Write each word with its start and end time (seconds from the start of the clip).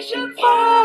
salvation 0.00 0.32
for 0.36 0.77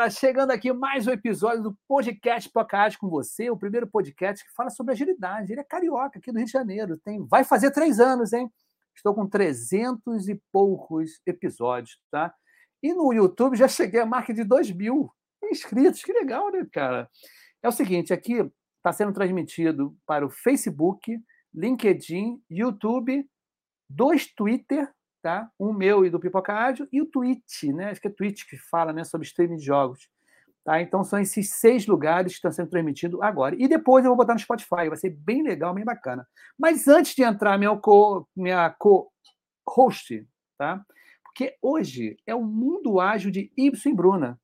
galera. 0.00 0.10
Chegando 0.10 0.50
aqui 0.50 0.72
mais 0.72 1.06
um 1.06 1.10
episódio 1.10 1.62
do 1.62 1.78
podcast 1.86 2.48
Podcast 2.50 2.98
com 2.98 3.08
você, 3.08 3.50
o 3.50 3.56
primeiro 3.56 3.86
podcast 3.86 4.44
que 4.44 4.50
fala 4.54 4.70
sobre 4.70 4.92
agilidade. 4.92 5.52
Ele 5.52 5.60
é 5.60 5.64
carioca, 5.64 6.18
aqui 6.18 6.32
do 6.32 6.38
Rio 6.38 6.46
de 6.46 6.52
Janeiro. 6.52 6.96
Tem, 6.96 7.26
vai 7.26 7.44
fazer 7.44 7.70
três 7.70 8.00
anos, 8.00 8.32
hein? 8.32 8.50
Estou 8.96 9.14
com 9.14 9.28
300 9.28 10.28
e 10.28 10.40
poucos 10.50 11.20
episódios, 11.26 11.98
tá? 12.10 12.32
E 12.82 12.94
no 12.94 13.12
YouTube 13.12 13.56
já 13.56 13.68
cheguei 13.68 14.00
à 14.00 14.06
marca 14.06 14.32
de 14.32 14.42
2 14.42 14.70
mil 14.72 15.10
inscritos. 15.44 16.02
Que 16.02 16.12
legal, 16.12 16.50
né, 16.50 16.66
cara? 16.72 17.08
É 17.62 17.68
o 17.68 17.72
seguinte, 17.72 18.12
aqui 18.12 18.50
está 18.78 18.92
sendo 18.92 19.12
transmitido 19.12 19.94
para 20.06 20.24
o 20.24 20.30
Facebook, 20.30 21.18
LinkedIn, 21.54 22.42
YouTube, 22.48 23.28
dois 23.88 24.32
Twitter, 24.32 24.90
tá? 25.22 25.50
Um 25.58 25.72
meu 25.72 26.04
e 26.04 26.10
do 26.10 26.20
Pipoca 26.20 26.52
Ádio, 26.52 26.88
e 26.92 27.00
o 27.00 27.06
Twitch, 27.06 27.64
né? 27.64 27.90
Acho 27.90 28.00
que 28.00 28.08
é 28.08 28.10
Twitch 28.10 28.44
que 28.48 28.56
fala 28.56 28.92
né, 28.92 29.04
sobre 29.04 29.26
streaming 29.26 29.56
de 29.56 29.64
jogos. 29.64 30.08
Tá? 30.64 30.80
Então 30.80 31.02
são 31.02 31.18
esses 31.18 31.50
seis 31.52 31.86
lugares 31.86 32.32
que 32.32 32.36
estão 32.36 32.52
sendo 32.52 32.70
transmitidos 32.70 33.20
agora. 33.22 33.56
E 33.58 33.66
depois 33.66 34.04
eu 34.04 34.10
vou 34.10 34.16
botar 34.16 34.34
no 34.34 34.40
Spotify, 34.40 34.88
vai 34.88 34.96
ser 34.96 35.10
bem 35.10 35.42
legal, 35.42 35.74
bem 35.74 35.84
bacana. 35.84 36.26
Mas 36.58 36.86
antes 36.86 37.14
de 37.14 37.22
entrar 37.22 37.58
minha 37.58 37.74
co, 37.76 38.26
minha 38.36 38.70
co-host, 38.78 40.26
tá? 40.58 40.84
Porque 41.24 41.56
hoje 41.62 42.16
é 42.26 42.34
o 42.34 42.42
mundo 42.42 43.00
ágil 43.00 43.30
de 43.30 43.50
Ibsen 43.56 43.94
Bruna. 43.94 44.38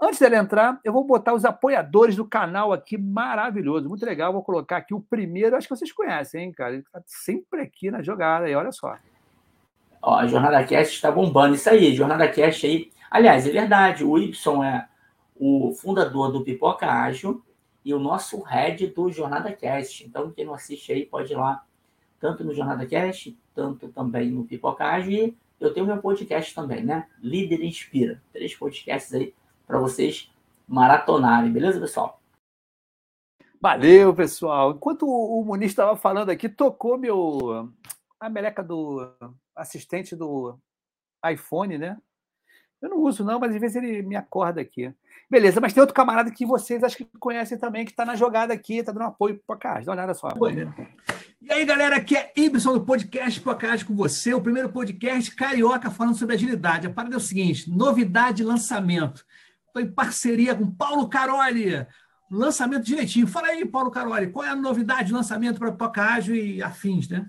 Antes 0.00 0.20
dela 0.20 0.36
entrar, 0.36 0.80
eu 0.84 0.92
vou 0.92 1.04
botar 1.04 1.34
os 1.34 1.44
apoiadores 1.44 2.14
do 2.14 2.24
canal 2.24 2.72
aqui, 2.72 2.96
maravilhoso, 2.96 3.88
muito 3.88 4.06
legal. 4.06 4.32
Vou 4.32 4.44
colocar 4.44 4.76
aqui 4.76 4.94
o 4.94 5.00
primeiro, 5.00 5.56
acho 5.56 5.66
que 5.66 5.74
vocês 5.74 5.92
conhecem, 5.92 6.44
hein, 6.44 6.52
cara? 6.52 6.74
Ele 6.74 6.82
está 6.82 7.02
sempre 7.04 7.62
aqui 7.62 7.90
na 7.90 8.00
jogada, 8.00 8.48
e 8.48 8.54
olha 8.54 8.70
só. 8.70 8.96
Ó, 10.00 10.16
a 10.16 10.26
Jornada 10.26 10.64
Cast 10.64 10.94
está 10.94 11.10
bombando. 11.10 11.54
Isso 11.54 11.68
aí, 11.68 11.94
Jornada 11.94 12.28
Cast 12.28 12.66
aí. 12.66 12.90
Aliás, 13.10 13.46
é 13.46 13.50
verdade, 13.50 14.04
o 14.04 14.18
Y 14.18 14.64
é 14.64 14.88
o 15.34 15.72
fundador 15.72 16.32
do 16.32 16.44
Pipoca 16.44 16.86
Ágil 16.86 17.42
e 17.84 17.94
o 17.94 17.98
nosso 17.98 18.42
head 18.42 18.86
do 18.88 19.10
Jornada 19.10 19.52
Cast. 19.52 20.04
Então, 20.06 20.30
quem 20.30 20.44
não 20.44 20.54
assiste 20.54 20.92
aí 20.92 21.06
pode 21.06 21.32
ir 21.32 21.36
lá, 21.36 21.64
tanto 22.20 22.44
no 22.44 22.52
Jornada 22.54 22.84
Cast, 22.86 23.36
tanto 23.54 23.88
também 23.88 24.30
no 24.30 24.44
Pipoca 24.44 24.84
Ágil. 24.84 25.12
E 25.12 25.36
eu 25.60 25.72
tenho 25.72 25.86
meu 25.86 25.98
podcast 25.98 26.54
também, 26.54 26.84
né? 26.84 27.06
Líder 27.22 27.64
Inspira. 27.64 28.22
Três 28.32 28.54
podcasts 28.54 29.14
aí 29.14 29.34
para 29.66 29.78
vocês 29.78 30.30
maratonarem, 30.66 31.50
beleza, 31.50 31.80
pessoal? 31.80 32.20
Valeu, 33.60 34.14
pessoal. 34.14 34.72
Enquanto 34.72 35.06
o 35.06 35.42
Muniz 35.44 35.70
estava 35.70 35.96
falando 35.96 36.30
aqui, 36.30 36.48
tocou 36.48 36.96
meu 36.96 37.72
a 38.20 38.28
meleca 38.28 38.62
do 38.62 39.10
assistente 39.58 40.16
do 40.16 40.58
iPhone, 41.24 41.76
né? 41.76 41.96
Eu 42.80 42.90
não 42.90 42.98
uso, 42.98 43.24
não, 43.24 43.40
mas 43.40 43.52
às 43.52 43.60
vezes 43.60 43.76
ele 43.76 44.02
me 44.02 44.14
acorda 44.14 44.60
aqui. 44.60 44.94
Beleza, 45.28 45.60
mas 45.60 45.72
tem 45.72 45.80
outro 45.80 45.94
camarada 45.94 46.30
que 46.30 46.46
vocês 46.46 46.82
acho 46.84 46.96
que 46.96 47.08
conhecem 47.18 47.58
também, 47.58 47.84
que 47.84 47.90
está 47.90 48.04
na 48.04 48.14
jogada 48.14 48.54
aqui, 48.54 48.76
está 48.76 48.92
dando 48.92 49.06
apoio 49.06 49.42
para 49.44 49.56
cá. 49.56 49.74
Dá 49.74 49.90
uma 49.90 49.92
olhada 49.92 50.14
só. 50.14 50.28
E 51.42 51.52
aí, 51.52 51.64
galera, 51.64 51.96
aqui 51.96 52.16
é 52.16 52.32
Ibson 52.36 52.74
do 52.74 52.84
podcast 52.84 53.40
Podcast 53.40 53.84
com 53.84 53.94
você, 53.94 54.32
o 54.32 54.40
primeiro 54.40 54.68
podcast 54.68 55.34
carioca 55.34 55.90
falando 55.90 56.16
sobre 56.16 56.36
agilidade. 56.36 56.86
A 56.86 56.90
parada 56.90 57.14
é 57.14 57.18
o 57.18 57.20
seguinte: 57.20 57.68
novidade 57.68 58.38
de 58.38 58.44
lançamento. 58.44 59.24
Estou 59.66 59.82
em 59.82 59.90
parceria 59.90 60.54
com 60.54 60.70
Paulo 60.70 61.08
Caroli. 61.08 61.84
Lançamento 62.30 62.84
direitinho. 62.84 63.26
Fala 63.26 63.48
aí, 63.48 63.64
Paulo 63.64 63.90
Caroli, 63.90 64.30
qual 64.30 64.44
é 64.44 64.50
a 64.50 64.56
novidade 64.56 65.08
de 65.08 65.14
lançamento 65.14 65.58
para 65.58 65.72
Podcast 65.72 66.32
e 66.32 66.62
afins, 66.62 67.08
né? 67.08 67.28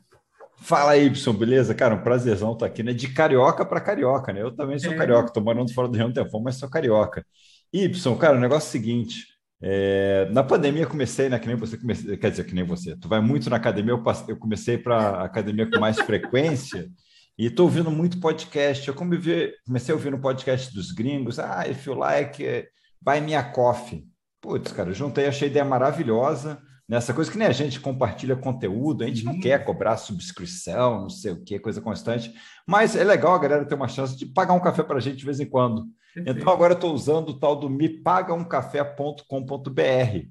Fala, 0.62 0.97
Y, 0.97 1.34
beleza? 1.34 1.74
Cara, 1.74 1.96
um 1.96 2.02
prazerzão 2.03 2.53
estar 2.53 2.66
aqui, 2.66 2.84
né? 2.84 2.94
De 2.94 3.08
carioca 3.08 3.66
para 3.66 3.80
carioca, 3.80 4.34
né? 4.34 4.42
Eu 4.42 4.52
também 4.52 4.78
sou 4.78 4.92
é. 4.92 4.96
carioca, 4.96 5.31
tô 5.31 5.42
morando 5.42 5.74
fora 5.74 5.88
do 5.88 5.97
Rio 5.97 6.08
um 6.08 6.14
tempão, 6.14 6.42
mas 6.42 6.56
sou 6.56 6.70
carioca. 6.70 7.25
Y, 7.74 8.18
cara, 8.18 8.38
o 8.38 8.40
negócio 8.40 8.68
é 8.68 8.69
o 8.69 8.72
seguinte: 8.72 9.28
é, 9.62 10.28
na 10.31 10.44
pandemia 10.44 10.86
comecei, 10.86 11.30
né? 11.30 11.40
Que 11.40 11.48
nem 11.48 11.56
você 11.56 11.78
comecei, 11.78 12.18
quer 12.18 12.31
dizer, 12.31 12.44
que 12.44 12.53
nem 12.53 12.64
você. 12.64 12.96
Tu 12.98 13.08
vai 13.08 13.22
muito 13.22 13.50
na 13.50 13.56
academia, 13.56 13.94
eu, 13.94 14.03
passei, 14.03 14.34
eu 14.34 14.38
comecei 14.38 14.78
para 14.78 15.24
academia 15.24 15.69
com 15.69 15.80
mais 15.80 15.98
frequência 16.00 16.90
e 17.38 17.46
estou 17.46 17.66
ouvindo 17.66 17.90
muito 17.90 18.19
podcast. 18.19 18.88
Eu 18.88 18.94
comecei, 18.94 19.53
comecei 19.66 19.94
a 19.94 19.96
ouvir 19.96 20.12
no 20.12 20.19
podcast 20.19 20.74
dos 20.74 20.92
gringos. 20.92 21.40
Ah, 21.40 21.68
if 21.68 21.86
you 21.88 21.94
like, 21.94 22.68
buy 23.02 23.22
me 23.22 23.34
a 23.34 23.44
coffee. 23.44 24.06
Putz, 24.42 24.72
cara, 24.72 24.94
juntei, 24.94 25.28
achei 25.28 25.48
a 25.48 25.52
ideia 25.52 25.66
maravilhosa 25.66 26.62
nessa 26.89 27.13
coisa 27.13 27.31
que 27.31 27.38
nem 27.38 27.47
a 27.47 27.51
gente 27.51 27.79
compartilha 27.79 28.35
conteúdo, 28.35 29.03
a 29.03 29.07
gente 29.07 29.25
uhum. 29.25 29.33
não 29.33 29.39
quer 29.39 29.63
cobrar 29.63 29.95
subscrição, 29.95 31.01
não 31.01 31.09
sei 31.09 31.31
o 31.31 31.44
que, 31.44 31.59
coisa 31.59 31.79
constante, 31.79 32.33
mas 32.66 32.95
é 32.95 33.03
legal 33.03 33.35
a 33.35 33.38
galera 33.38 33.63
ter 33.63 33.75
uma 33.75 33.88
chance 33.88 34.17
de 34.17 34.25
pagar 34.25 34.53
um 34.53 34.59
café 34.59 34.81
para 34.81 34.97
a 34.97 35.00
gente 35.00 35.17
de 35.17 35.25
vez 35.25 35.39
em 35.39 35.45
quando. 35.45 35.85
Perfeito. 36.16 36.39
Então 36.39 36.51
agora 36.51 36.73
eu 36.73 36.75
estou 36.75 36.91
usando 36.91 37.29
o 37.29 37.39
tal 37.39 37.55
do 37.55 37.69
mepagaumcafé.com.br 37.69 40.27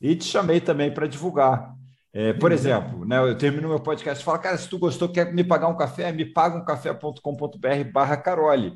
e 0.00 0.14
te 0.14 0.24
chamei 0.24 0.60
também 0.60 0.94
para 0.94 1.08
divulgar. 1.08 1.74
É, 2.12 2.32
por 2.32 2.52
exemplo, 2.52 3.04
né, 3.04 3.18
eu 3.18 3.36
termino 3.36 3.68
meu 3.68 3.80
podcast 3.80 4.22
e 4.22 4.24
falo, 4.24 4.38
cara, 4.38 4.56
se 4.56 4.68
tu 4.68 4.78
gostou, 4.78 5.08
quer 5.08 5.34
me 5.34 5.42
pagar 5.42 5.66
um 5.66 5.76
café, 5.76 6.12
me 6.12 6.24
pagamcafé.com.br 6.24 7.90
barra 7.92 8.16
Carole. 8.16 8.74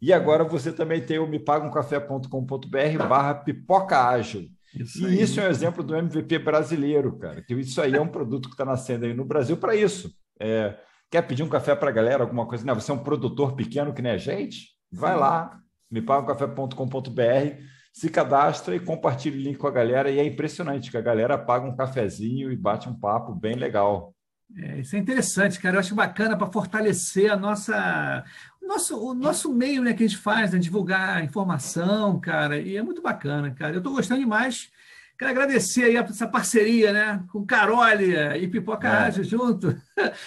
E 0.00 0.12
agora 0.12 0.44
você 0.44 0.72
também 0.72 1.00
tem 1.00 1.18
o 1.18 1.26
mepagaumcafé.com.br 1.26 3.06
barra 3.06 3.34
pipoca 3.34 4.08
ágil. 4.08 4.48
Isso 4.74 5.08
e 5.08 5.22
isso 5.22 5.40
é 5.40 5.46
um 5.46 5.50
exemplo 5.50 5.82
do 5.82 5.94
MVP 5.94 6.38
brasileiro, 6.38 7.16
cara. 7.18 7.42
Que 7.42 7.54
isso 7.54 7.80
aí 7.80 7.94
é 7.94 8.00
um 8.00 8.08
produto 8.08 8.48
que 8.48 8.54
está 8.54 8.64
nascendo 8.64 9.06
aí 9.06 9.14
no 9.14 9.24
Brasil 9.24 9.56
para 9.56 9.74
isso. 9.74 10.12
É, 10.40 10.76
quer 11.10 11.22
pedir 11.22 11.42
um 11.42 11.48
café 11.48 11.74
para 11.74 11.90
a 11.90 11.92
galera, 11.92 12.24
alguma 12.24 12.46
coisa? 12.46 12.64
Não, 12.64 12.74
você 12.74 12.90
é 12.90 12.94
um 12.94 13.02
produtor 13.02 13.54
pequeno 13.54 13.94
que 13.94 14.02
nem 14.02 14.12
a 14.12 14.18
gente? 14.18 14.74
Vai 14.90 15.16
lá, 15.16 15.58
mepagacafé.com.br, 15.90 17.62
se 17.92 18.08
cadastra 18.08 18.74
e 18.74 18.80
compartilha 18.80 19.36
o 19.36 19.40
link 19.40 19.56
com 19.56 19.68
a 19.68 19.72
galera. 19.72 20.10
E 20.10 20.18
é 20.18 20.24
impressionante 20.24 20.90
que 20.90 20.96
a 20.96 21.02
galera 21.02 21.38
paga 21.38 21.66
um 21.66 21.76
cafezinho 21.76 22.50
e 22.50 22.56
bate 22.56 22.88
um 22.88 22.98
papo 22.98 23.34
bem 23.34 23.54
legal. 23.54 24.14
É, 24.56 24.80
isso 24.80 24.94
é 24.94 24.98
interessante, 24.98 25.58
cara. 25.58 25.76
Eu 25.76 25.80
acho 25.80 25.94
bacana 25.94 26.36
para 26.36 26.52
fortalecer 26.52 27.30
a 27.30 27.36
nossa, 27.36 28.24
nosso, 28.66 28.98
o 28.98 29.14
nosso 29.14 29.52
meio 29.52 29.82
né, 29.82 29.94
que 29.94 30.04
a 30.04 30.06
gente 30.06 30.18
faz, 30.18 30.52
né, 30.52 30.58
divulgar 30.58 31.24
informação, 31.24 32.20
cara. 32.20 32.58
E 32.58 32.76
é 32.76 32.82
muito 32.82 33.02
bacana, 33.02 33.50
cara. 33.50 33.74
Eu 33.74 33.78
estou 33.78 33.92
gostando 33.94 34.20
demais. 34.20 34.70
Quero 35.16 35.30
agradecer 35.30 35.84
aí 35.84 35.96
essa 35.96 36.26
parceria, 36.26 36.92
né? 36.92 37.24
Com 37.30 37.46
Carolia 37.46 38.36
e 38.36 38.48
Pipoca 38.48 38.88
é. 38.88 38.90
Ágil 38.90 39.24
junto. 39.24 39.76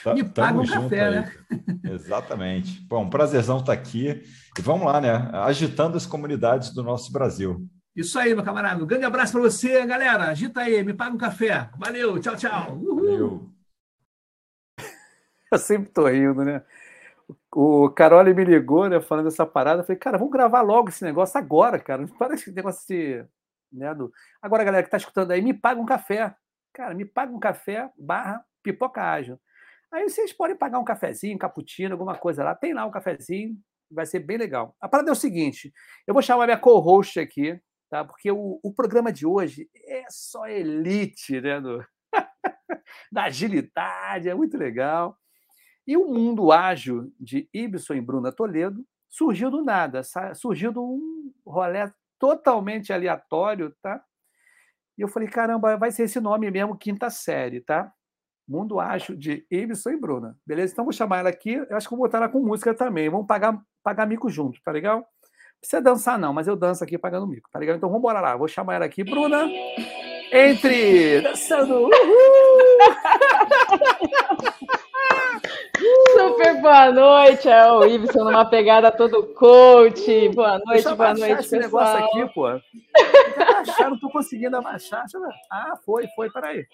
Tá, 0.03 0.13
Me 0.13 0.23
paga 0.23 0.59
um 0.59 0.65
café, 0.65 1.07
aí. 1.07 1.15
né? 1.15 1.31
Exatamente. 1.83 2.79
Bom, 2.87 3.09
prazerzão 3.09 3.59
estar 3.59 3.75
tá 3.75 3.81
aqui. 3.81 4.23
E 4.57 4.61
vamos 4.61 4.85
lá, 4.85 5.01
né? 5.01 5.29
Agitando 5.33 5.97
as 5.97 6.05
comunidades 6.05 6.73
do 6.73 6.81
nosso 6.81 7.11
Brasil. 7.11 7.67
Isso 7.93 8.17
aí, 8.17 8.33
meu 8.33 8.43
camarada. 8.43 8.81
Um 8.81 8.87
grande 8.87 9.05
abraço 9.05 9.33
para 9.33 9.41
você, 9.41 9.85
galera. 9.85 10.25
Agita 10.25 10.61
aí, 10.61 10.83
me 10.83 10.93
paga 10.93 11.13
um 11.13 11.17
café. 11.17 11.69
Valeu, 11.77 12.19
tchau, 12.19 12.35
tchau. 12.37 12.77
Uhul. 12.77 12.95
Valeu. 12.95 13.49
Eu 15.51 15.57
sempre 15.57 15.89
tô 15.89 16.07
rindo, 16.07 16.43
né? 16.43 16.61
O 17.59 17.89
Carole 17.89 18.35
me 18.35 18.45
ligou, 18.45 18.87
né, 18.87 19.01
falando 19.01 19.29
essa 19.29 19.43
parada. 19.43 19.81
Eu 19.81 19.83
falei, 19.83 19.97
cara, 19.97 20.15
vamos 20.15 20.31
gravar 20.31 20.61
logo 20.61 20.89
esse 20.89 21.03
negócio 21.03 21.39
agora, 21.39 21.79
cara. 21.79 22.03
Não 22.03 22.07
para 22.07 22.35
esse 22.35 22.51
negócio 22.51 22.87
de. 22.87 23.25
Né, 23.71 23.95
do... 23.95 24.13
Agora, 24.39 24.63
galera 24.63 24.83
que 24.83 24.91
tá 24.91 24.97
escutando 24.97 25.31
aí, 25.31 25.41
me 25.41 25.55
paga 25.55 25.81
um 25.81 25.85
café. 25.85 26.35
Cara, 26.71 26.93
me 26.93 27.03
paga 27.03 27.33
um 27.33 27.39
café 27.39 27.89
barra 27.97 28.45
pipoca 28.61 29.01
ágil. 29.01 29.39
Aí 29.91 30.07
vocês 30.07 30.31
podem 30.31 30.55
pagar 30.55 30.77
um 30.77 30.83
cafezinho, 30.83 31.35
cappuccino, 31.39 31.95
alguma 31.95 32.15
coisa 32.15 32.43
lá. 32.43 32.53
Tem 32.53 32.75
lá 32.75 32.85
um 32.85 32.91
cafezinho, 32.91 33.57
vai 33.89 34.05
ser 34.05 34.19
bem 34.19 34.37
legal. 34.37 34.75
A 34.79 34.87
parada 34.87 35.09
é 35.09 35.13
o 35.13 35.15
seguinte: 35.15 35.73
eu 36.05 36.13
vou 36.13 36.21
chamar 36.21 36.45
minha 36.45 36.59
co-host 36.59 37.19
aqui, 37.19 37.59
tá? 37.89 38.05
Porque 38.05 38.31
o, 38.31 38.59
o 38.61 38.71
programa 38.71 39.11
de 39.11 39.25
hoje 39.25 39.67
é 39.83 40.03
só 40.11 40.47
elite, 40.47 41.41
né? 41.41 41.59
Do... 41.59 41.83
da 43.11 43.23
agilidade, 43.23 44.29
é 44.29 44.35
muito 44.35 44.55
legal. 44.59 45.17
E 45.87 45.95
o 45.95 46.05
mundo 46.05 46.51
ágil 46.51 47.13
de 47.17 47.49
Ibson 47.53 47.93
e 47.93 48.01
Bruna 48.01 48.31
Toledo 48.31 48.85
surgiu 49.07 49.49
do 49.49 49.63
nada, 49.63 50.01
surgiu 50.35 50.73
de 50.73 50.79
um 50.79 51.31
rolê 51.45 51.89
totalmente 52.19 52.91
aleatório, 52.91 53.73
tá? 53.81 54.03
E 54.97 55.01
eu 55.01 55.07
falei, 55.07 55.29
caramba, 55.29 55.77
vai 55.77 55.91
ser 55.91 56.03
esse 56.03 56.19
nome 56.19 56.51
mesmo, 56.51 56.77
quinta 56.77 57.09
série, 57.09 57.61
tá? 57.61 57.91
Mundo 58.47 58.79
Ágil 58.79 59.15
de 59.15 59.45
Ibson 59.49 59.91
e 59.91 59.97
Bruna. 59.97 60.37
Beleza? 60.45 60.73
Então 60.73 60.85
vou 60.85 60.93
chamar 60.93 61.19
ela 61.19 61.29
aqui, 61.29 61.53
eu 61.53 61.77
acho 61.77 61.87
que 61.87 61.95
vou 61.95 62.05
botar 62.05 62.17
ela 62.17 62.29
com 62.29 62.39
música 62.39 62.73
também. 62.73 63.09
Vamos 63.09 63.27
pagar, 63.27 63.57
pagar 63.83 64.05
mico 64.05 64.29
junto, 64.29 64.61
tá 64.63 64.71
legal? 64.71 64.99
Não 64.99 65.59
precisa 65.59 65.81
dançar, 65.81 66.19
não, 66.19 66.33
mas 66.33 66.47
eu 66.47 66.55
danço 66.55 66.83
aqui 66.83 66.97
pagando 66.97 67.27
mico, 67.27 67.49
tá 67.51 67.59
legal? 67.59 67.75
Então 67.77 67.89
vamos 67.89 67.99
embora 67.99 68.19
lá. 68.21 68.35
Vou 68.35 68.47
chamar 68.47 68.75
ela 68.75 68.85
aqui, 68.85 69.03
Bruna. 69.03 69.47
Entre! 70.31 71.21
Dançando! 71.21 71.73
Uhul! 71.75 71.91
Super 76.13 76.61
boa 76.61 76.91
noite, 76.91 77.47
é 77.47 77.71
o 77.71 77.85
Ibson 77.85 78.23
numa 78.23 78.45
pegada 78.45 78.91
todo 78.91 79.23
coach. 79.33 80.29
Boa 80.29 80.53
noite, 80.59 80.83
Deixa 80.83 80.95
boa 80.95 81.13
noite, 81.13 81.39
esse 81.41 81.57
pessoal. 81.57 81.83
negócio 81.83 82.05
aqui, 82.05 82.33
pô. 82.33 82.47
Abaixar, 82.47 83.89
não 83.89 83.99
tô 83.99 84.09
conseguindo 84.09 84.57
abaixar. 84.57 85.05
Ah, 85.51 85.73
foi, 85.85 86.07
foi, 86.15 86.29
peraí. 86.31 86.65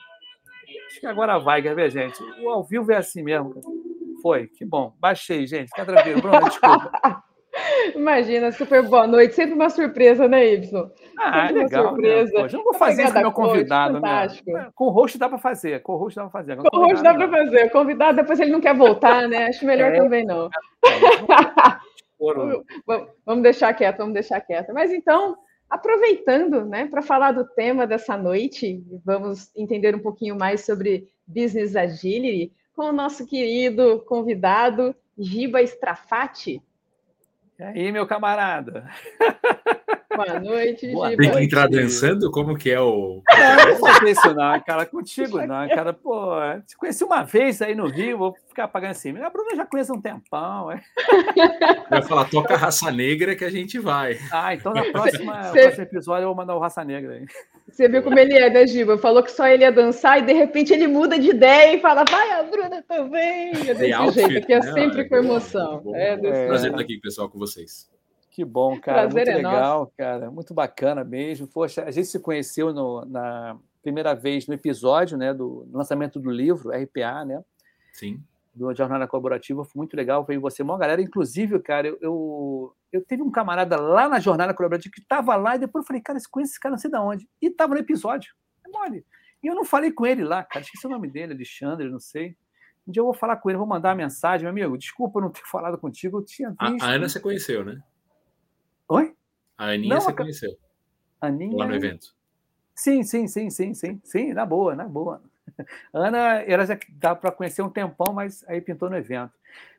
Acho 0.88 1.00
que 1.00 1.07
agora 1.07 1.38
vai, 1.39 1.62
quer 1.62 1.75
ver, 1.75 1.92
gente? 1.92 2.21
O 2.42 2.50
ao 2.50 2.63
vivo 2.63 2.92
é 2.92 2.98
assim 2.98 3.21
mesmo. 3.24 3.54
Foi, 4.21 4.48
que 4.48 4.65
bom. 4.65 4.94
Baixei, 5.00 5.45
gente. 5.45 5.69
Fica 5.69 5.86
tranquilo. 5.86 6.21
Bruna, 6.21 6.42
desculpa. 6.42 6.92
Imagina, 7.96 8.52
super 8.52 8.82
boa 8.84 9.06
noite. 9.06 9.36
Sempre 9.36 9.54
uma 9.54 9.70
surpresa, 9.70 10.28
né, 10.28 10.54
Ibson? 10.54 10.90
Ah, 11.20 11.48
Sempre 11.48 11.54
uma 11.60 11.64
legal. 11.64 11.84
Né? 11.84 11.90
surpresa. 11.90 12.32
Poxa, 12.34 12.56
eu 12.56 12.58
não 12.58 12.64
vou 12.64 12.74
Uma 12.74 12.80
fazer 12.80 13.04
isso 13.04 13.14
com 13.14 13.20
meu 13.20 13.32
coach, 13.32 13.48
convidado, 13.50 13.94
né? 13.94 14.00
fantástico. 14.00 14.52
Com 14.76 14.86
o 14.86 14.90
host 14.90 15.18
dá 15.18 15.30
para 15.30 15.38
fazer. 15.38 15.80
Com 15.82 15.94
o 15.94 15.98
host 15.98 16.16
dá 16.16 16.22
para 16.24 16.32
fazer. 16.32 16.56
Com 16.58 16.78
o 16.78 16.80
host 16.88 17.04
dá 17.04 17.14
para 17.14 17.30
fazer. 17.30 17.66
O 17.66 17.70
convidado, 17.70 18.16
depois 18.16 18.40
ele 18.40 18.52
não 18.52 18.62
quer 18.62 18.76
voltar, 18.76 19.28
né? 19.28 19.46
Acho 19.48 19.66
melhor 19.66 19.92
É. 19.94 19.98
também 19.98 20.26
não. 20.26 20.50
não. 20.50 20.50
Foram- 22.18 22.64
Vamos- 22.88 23.08
Vamos 23.26 23.44
deixar 23.44 23.74
quieto, 23.74 23.98
vamos 23.98 24.14
deixar 24.14 24.42
quieto. 24.42 24.74
Mas 24.74 24.92
então, 24.92 25.36
aproveitando, 25.70 26.66
né, 26.66 26.88
para 26.88 27.02
falar 27.02 27.32
do 27.34 27.46
tema 27.46 27.86
dessa 27.86 28.18
noite, 28.18 28.84
vamos 29.06 29.52
entender 29.56 29.96
um 29.96 30.00
pouquinho 30.00 30.36
mais 30.38 30.66
sobre 30.66 31.08
Business 31.28 31.76
Agility 31.76 32.52
com 32.76 32.86
o 32.86 32.94
nosso 32.94 33.26
querido 33.28 34.00
convidado 34.08 34.96
Giba 35.18 35.62
Strafati. 35.62 36.62
E 37.60 37.64
aí, 37.64 37.92
meu 37.92 38.06
camarada? 38.08 38.90
Boa 40.16 40.40
noite, 40.40 40.92
Boa. 40.92 41.16
Tem 41.16 41.32
que 41.32 41.40
entrar 41.44 41.68
dançando? 41.68 42.30
Como 42.32 42.56
que 42.58 42.70
é 42.72 42.80
o. 42.80 43.22
Não, 43.30 43.66
não 43.70 43.76
vou 43.78 44.34
não, 44.36 44.60
cara. 44.62 44.86
Contigo 44.86 45.38
não, 45.46 45.68
cara. 45.70 45.92
Pô, 45.94 46.36
te 46.68 46.76
conheci 46.78 47.04
uma 47.04 47.24
vez 47.24 47.62
aí 47.62 47.74
no 47.74 47.88
Rio, 47.88 48.18
vou 48.18 48.36
ficar 48.48 48.68
pagando 48.68 48.92
assim. 48.92 49.10
A 49.20 49.30
Bruna 49.30 49.56
já 49.56 49.66
conhece 49.66 49.92
há 49.92 49.96
um 49.96 50.02
tempão. 50.02 50.72
é. 50.72 50.82
Vai 51.90 52.02
falar, 52.04 52.26
toca 52.30 52.56
raça 52.56 52.92
negra 52.92 53.36
que 53.36 53.46
a 53.46 53.50
gente 53.50 53.80
vai. 53.80 54.18
Ah, 54.32 54.54
então 54.54 54.74
na 54.74 54.84
próxima, 54.92 55.44
Cê- 55.52 55.62
próximo 55.64 55.84
episódio 55.84 56.24
eu 56.24 56.28
vou 56.30 56.36
mandar 56.38 56.56
o 56.56 56.60
Raça 56.60 56.84
Negra 56.84 57.14
aí. 57.14 57.26
Você 57.74 57.88
viu 57.90 58.04
como 58.04 58.20
ele 58.20 58.38
é, 58.38 58.52
né, 58.52 58.68
Giba? 58.68 59.00
Falou 59.00 59.24
que 59.24 59.31
só 59.31 59.48
ele 59.48 59.64
ia 59.64 59.72
dançar 59.72 60.20
e 60.20 60.22
de 60.22 60.31
repente 60.31 60.72
ele 60.72 60.88
muda 60.88 61.18
de 61.18 61.30
ideia 61.31 61.75
e 61.75 61.80
fala, 61.81 62.04
vai, 62.08 62.31
a 62.40 62.44
Bruna 62.44 62.84
também. 62.84 63.50
É 63.68 63.74
desse 63.74 63.92
outfit, 63.94 64.30
jeito, 64.31 64.46
que 64.46 64.54
é 64.54 64.60
né? 64.60 64.72
sempre 64.74 65.04
com 65.06 65.10
Boa, 65.10 65.24
emoção. 65.24 65.84
É 65.96 66.16
desse 66.16 66.40
É. 66.42 66.48
Prazer 66.48 66.70
estar 66.70 66.81
aqui, 66.84 66.98
pessoal, 67.00 67.28
com 67.30 67.40
vocês. 67.40 67.90
Que 68.30 68.46
bom, 68.46 68.80
cara. 68.80 69.02
Prazer 69.10 69.25
muito 69.25 69.30
é 69.31 69.36
legal, 69.36 69.92
cara. 69.98 70.30
Muito 70.30 70.54
bacana 70.54 71.04
mesmo. 71.04 71.48
Poxa, 71.48 71.84
a 71.84 71.90
gente 71.92 72.08
se 72.08 72.20
conheceu 72.20 72.72
no- 72.72 73.06
na 73.06 73.58
primeira 73.81 74.14
vez 74.14 74.46
no 74.48 74.54
episódio, 74.54 75.18
né, 75.18 75.34
do 75.34 75.68
lançamento 75.74 76.19
do 76.19 76.30
livro, 76.30 76.69
RPA, 76.72 77.26
né? 77.26 77.44
Sim. 77.92 78.19
do 78.56 78.72
Jornada 78.76 79.08
Colaborativa, 79.08 79.64
foi 79.66 79.80
muito 79.80 79.98
legal, 79.98 80.24
veio 80.24 80.40
você, 80.40 80.62
uma 80.62 80.78
galera, 80.78 81.02
inclusive, 81.02 81.58
cara, 81.60 81.88
eu, 81.88 81.98
eu, 82.00 82.74
eu 82.94 83.04
teve 83.04 83.22
um 83.22 83.31
camarada 83.31 83.75
lá 83.80 84.07
na 84.07 84.19
Jornada 84.19 84.54
Colaborativa 84.54 84.94
que 84.94 85.01
estava 85.01 85.36
lá, 85.36 85.56
e 85.56 85.60
depois 85.60 85.84
eu 85.84 85.88
falei, 85.88 86.01
cara, 86.01 86.18
eu 86.19 86.24
conheço 86.31 86.51
esse 86.54 86.60
cara 86.60 86.72
não 86.74 86.78
sei 86.80 86.90
de 86.92 86.98
onde, 86.98 87.30
e 87.42 87.48
estava 87.48 87.74
no 87.74 87.80
episódio, 87.80 88.34
é 88.66 88.69
mole. 88.69 89.06
E 89.44 89.48
eu 89.48 89.56
não 89.56 89.66
falei 89.66 89.92
com 89.92 90.06
ele 90.06 90.24
lá, 90.24 90.44
cara, 90.44 90.63
esqueci 90.63 90.86
o 90.88 90.90
nome 90.90 91.10
dele, 91.10 91.34
Alexandre, 91.34 91.90
não 91.90 92.00
sei. 92.00 92.38
Um 92.88 92.92
dia 92.92 93.01
eu 93.01 93.06
vou 93.06 93.13
falar 93.13 93.38
com 93.38 93.50
ele, 93.50 93.57
vou 93.57 93.68
mandar 93.68 93.90
uma 93.90 93.95
mensagem, 93.95 94.44
meu 94.44 94.51
amigo, 94.51 94.78
desculpa 94.78 95.19
não 95.19 95.30
ter 95.31 95.42
falado 95.51 95.78
contigo, 95.78 96.19
eu 96.19 96.24
tinha 96.25 96.54
A, 96.57 96.69
visto. 96.72 96.84
a 96.86 96.90
Ana 96.92 97.10
você 97.10 97.19
conheceu, 97.19 97.66
né? 97.66 97.81
Oi? 98.88 99.13
A 99.57 99.66
Aninha 99.72 99.95
Não, 99.95 100.01
você 100.01 100.12
a- 100.12 100.16
conheceu 100.16 100.57
Aninha? 101.19 101.57
lá 101.57 101.68
no 101.68 101.75
evento. 101.75 102.13
Sim, 102.75 103.04
sim, 103.04 103.28
sim, 103.28 103.50
sim, 103.50 103.74
sim, 103.74 104.01
sim, 104.04 104.34
na 104.34 104.45
boa, 104.45 104.75
na 104.75 104.86
boa. 104.88 105.22
Ana, 105.94 106.42
ela 106.42 106.66
já 106.66 106.78
dá 106.90 107.16
para 107.16 107.31
conhecer 107.31 107.62
um 107.62 107.69
tempão, 107.69 108.13
mas 108.13 108.44
aí 108.48 108.60
pintou 108.62 108.90
no 108.90 108.98
evento. 108.98 109.31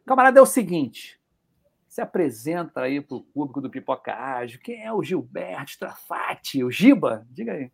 Camarada, 0.06 0.38
é 0.38 0.42
o 0.42 0.46
seguinte: 0.46 1.18
se 1.94 2.00
apresenta 2.00 2.80
aí 2.80 3.00
para 3.00 3.18
o 3.18 3.20
público 3.20 3.60
do 3.60 3.70
Pipoca 3.70 4.12
Ágil. 4.12 4.58
Quem 4.58 4.84
é 4.84 4.92
o 4.92 5.00
Gilberto 5.00 5.70
Strafati? 5.70 6.64
O 6.64 6.68
Giba? 6.68 7.24
Diga 7.30 7.52
aí. 7.52 7.70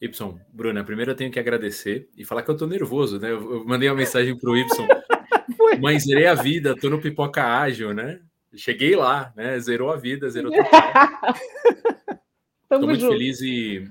Y, 0.00 0.38
Bruna, 0.52 0.84
primeiro 0.84 1.10
eu 1.10 1.16
tenho 1.16 1.32
que 1.32 1.40
agradecer 1.40 2.08
e 2.16 2.24
falar 2.24 2.44
que 2.44 2.50
eu 2.52 2.56
tô 2.56 2.68
nervoso, 2.68 3.18
né? 3.18 3.32
Eu, 3.32 3.64
mandei 3.64 3.88
uma 3.88 3.96
mensagem 3.96 4.38
pro 4.38 4.56
Y. 4.56 4.86
Mãe, 5.82 5.98
zerei 5.98 6.28
a 6.28 6.34
vida, 6.34 6.76
tô 6.76 6.88
no 6.88 7.00
pipoca 7.00 7.42
ágil, 7.58 7.92
né? 7.92 8.20
Cheguei 8.54 8.94
lá, 8.94 9.32
né? 9.34 9.58
Zerou 9.58 9.90
a 9.90 9.96
vida, 9.96 10.30
zerou 10.30 10.52
tudo. 10.52 10.62
Estou 12.62 12.86
muito 12.86 13.00
junto. 13.00 13.12
feliz 13.12 13.40
e 13.40 13.90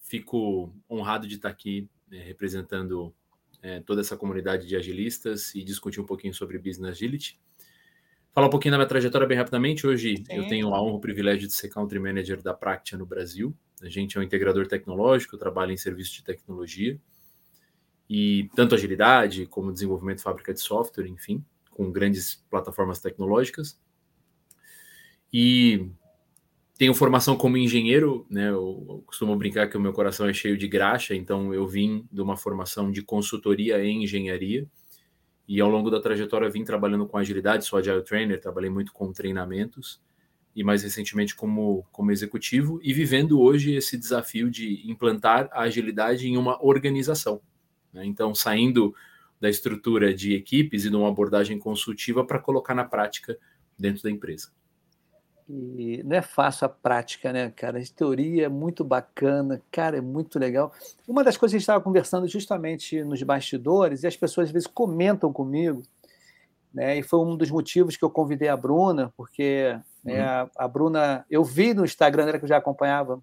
fico 0.00 0.72
honrado 0.90 1.28
de 1.28 1.34
estar 1.34 1.50
aqui 1.50 1.90
eh, 2.10 2.22
representando 2.22 3.14
eh, 3.62 3.82
toda 3.84 4.00
essa 4.00 4.16
comunidade 4.16 4.66
de 4.66 4.74
agilistas 4.76 5.54
e 5.54 5.62
discutir 5.62 6.00
um 6.00 6.06
pouquinho 6.06 6.32
sobre 6.32 6.56
Business 6.56 6.92
Agility. 6.92 7.38
Falar 8.36 8.48
um 8.48 8.50
pouquinho 8.50 8.72
da 8.72 8.76
minha 8.76 8.86
trajetória 8.86 9.26
bem 9.26 9.38
rapidamente. 9.38 9.86
Hoje 9.86 10.22
eu 10.28 10.42
Sim. 10.42 10.48
tenho 10.50 10.74
a 10.74 10.82
honra 10.82 10.92
e 10.92 10.96
o 10.96 11.00
privilégio 11.00 11.48
de 11.48 11.54
ser 11.54 11.70
Country 11.70 11.98
Manager 11.98 12.42
da 12.42 12.52
Practia 12.52 12.98
no 12.98 13.06
Brasil. 13.06 13.56
A 13.80 13.88
gente 13.88 14.18
é 14.18 14.20
um 14.20 14.22
integrador 14.22 14.66
tecnológico, 14.66 15.38
trabalha 15.38 15.72
em 15.72 15.76
serviço 15.78 16.12
de 16.12 16.22
tecnologia 16.22 17.00
e 18.10 18.50
tanto 18.54 18.74
agilidade 18.74 19.46
como 19.46 19.72
desenvolvimento 19.72 20.18
de 20.18 20.22
fábrica 20.22 20.52
de 20.52 20.60
software, 20.60 21.06
enfim, 21.06 21.42
com 21.70 21.90
grandes 21.90 22.44
plataformas 22.50 23.00
tecnológicas. 23.00 23.80
E 25.32 25.88
tenho 26.76 26.92
formação 26.92 27.38
como 27.38 27.56
engenheiro, 27.56 28.26
né? 28.28 28.50
Eu, 28.50 28.84
eu 28.86 29.02
costumo 29.06 29.34
brincar 29.34 29.66
que 29.70 29.78
o 29.78 29.80
meu 29.80 29.94
coração 29.94 30.28
é 30.28 30.34
cheio 30.34 30.58
de 30.58 30.68
graxa, 30.68 31.14
então 31.14 31.54
eu 31.54 31.66
vim 31.66 32.06
de 32.12 32.20
uma 32.20 32.36
formação 32.36 32.92
de 32.92 33.00
consultoria 33.00 33.82
em 33.82 34.04
engenharia 34.04 34.68
e 35.48 35.60
ao 35.60 35.70
longo 35.70 35.90
da 35.90 36.00
trajetória 36.00 36.50
vim 36.50 36.64
trabalhando 36.64 37.06
com 37.06 37.16
agilidade, 37.16 37.64
sou 37.64 37.78
agile 37.78 38.02
trainer, 38.02 38.40
trabalhei 38.40 38.70
muito 38.70 38.92
com 38.92 39.12
treinamentos 39.12 40.00
e 40.54 40.64
mais 40.64 40.82
recentemente 40.82 41.36
como 41.36 41.86
como 41.92 42.10
executivo 42.10 42.80
e 42.82 42.92
vivendo 42.92 43.40
hoje 43.40 43.74
esse 43.74 43.96
desafio 43.96 44.50
de 44.50 44.82
implantar 44.90 45.48
a 45.52 45.62
agilidade 45.62 46.26
em 46.26 46.36
uma 46.36 46.62
organização. 46.64 47.40
né? 47.92 48.04
Então 48.04 48.34
saindo 48.34 48.94
da 49.40 49.48
estrutura 49.50 50.14
de 50.14 50.34
equipes 50.34 50.84
e 50.84 50.90
de 50.90 50.96
uma 50.96 51.08
abordagem 51.08 51.58
consultiva 51.58 52.24
para 52.24 52.38
colocar 52.38 52.74
na 52.74 52.84
prática 52.84 53.38
dentro 53.78 54.02
da 54.02 54.10
empresa. 54.10 54.50
E 55.48 56.02
não 56.04 56.16
é 56.16 56.22
fácil 56.22 56.66
a 56.66 56.68
prática, 56.68 57.32
né, 57.32 57.52
cara? 57.54 57.78
A 57.78 57.82
teoria 57.94 58.46
é 58.46 58.48
muito 58.48 58.82
bacana, 58.82 59.62
cara, 59.70 59.98
é 59.98 60.00
muito 60.00 60.38
legal. 60.38 60.72
Uma 61.06 61.22
das 61.22 61.36
coisas 61.36 61.52
que 61.52 61.56
a 61.56 61.58
gente 61.58 61.62
estava 61.62 61.84
conversando 61.84 62.26
justamente 62.26 63.02
nos 63.04 63.22
bastidores, 63.22 64.02
e 64.02 64.08
as 64.08 64.16
pessoas 64.16 64.48
às 64.48 64.52
vezes 64.52 64.66
comentam 64.66 65.32
comigo, 65.32 65.82
né? 66.74 66.98
E 66.98 67.02
foi 67.02 67.20
um 67.20 67.36
dos 67.36 67.50
motivos 67.50 67.96
que 67.96 68.04
eu 68.04 68.10
convidei 68.10 68.48
a 68.48 68.56
Bruna, 68.56 69.12
porque 69.16 69.78
né, 70.02 70.20
a, 70.20 70.50
a 70.56 70.68
Bruna, 70.68 71.24
eu 71.30 71.44
vi 71.44 71.72
no 71.72 71.84
Instagram 71.84 72.26
dela 72.26 72.38
que 72.38 72.44
eu 72.44 72.48
já 72.48 72.56
acompanhava, 72.56 73.22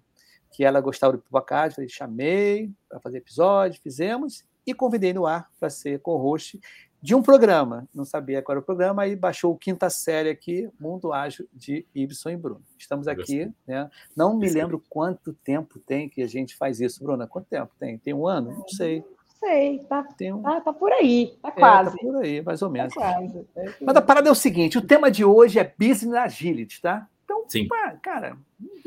que 0.50 0.64
ela 0.64 0.80
gostava 0.80 1.12
do 1.12 1.18
Pipocast, 1.18 1.74
falei, 1.74 1.90
chamei 1.90 2.70
para 2.88 3.00
fazer 3.00 3.18
episódio, 3.18 3.80
fizemos, 3.82 4.44
e 4.66 4.72
convidei 4.72 5.12
no 5.12 5.26
ar 5.26 5.50
para 5.60 5.68
ser 5.68 6.00
co-host 6.00 6.58
de 7.04 7.14
um 7.14 7.20
programa. 7.20 7.86
Não 7.94 8.02
sabia 8.02 8.40
qual 8.40 8.54
era 8.54 8.60
o 8.60 8.64
programa, 8.64 9.02
aí 9.02 9.14
baixou 9.14 9.52
o 9.52 9.58
quinta 9.58 9.90
série 9.90 10.30
aqui, 10.30 10.70
Mundo 10.80 11.12
Ágil 11.12 11.46
de 11.52 11.84
Ibson 11.94 12.30
e 12.30 12.36
Bruno. 12.38 12.62
Estamos 12.78 13.06
aqui, 13.06 13.52
né? 13.66 13.90
Não 14.16 14.34
me 14.34 14.48
lembro 14.48 14.82
quanto 14.88 15.34
tempo 15.34 15.78
tem 15.80 16.08
que 16.08 16.22
a 16.22 16.26
gente 16.26 16.56
faz 16.56 16.80
isso, 16.80 17.04
Bruna. 17.04 17.26
Quanto 17.26 17.44
tempo 17.46 17.70
tem? 17.78 17.98
Tem 17.98 18.14
um 18.14 18.26
ano? 18.26 18.52
Não 18.52 18.68
sei. 18.68 19.04
Sei, 19.38 19.80
tá, 19.80 20.02
Tem 20.16 20.32
um. 20.32 20.40
tá, 20.40 20.58
tá 20.62 20.72
por 20.72 20.90
aí, 20.92 21.36
tá 21.42 21.48
é, 21.48 21.52
quase. 21.52 21.90
tá 21.90 22.02
por 22.02 22.16
aí, 22.24 22.40
mais 22.40 22.62
ou 22.62 22.68
Tá 22.68 22.72
menos. 22.72 22.94
quase. 22.94 23.46
É 23.54 23.74
Mas 23.82 23.96
a 23.96 24.00
parada 24.00 24.26
é 24.30 24.32
o 24.32 24.34
seguinte: 24.34 24.78
o 24.78 24.86
tema 24.86 25.10
de 25.10 25.26
hoje 25.26 25.58
é 25.58 25.74
Business 25.78 26.14
Agility, 26.14 26.80
tá? 26.80 27.06
Então, 27.24 27.44
Sim. 27.48 27.66
pá, 27.66 27.98
cara, 28.02 28.36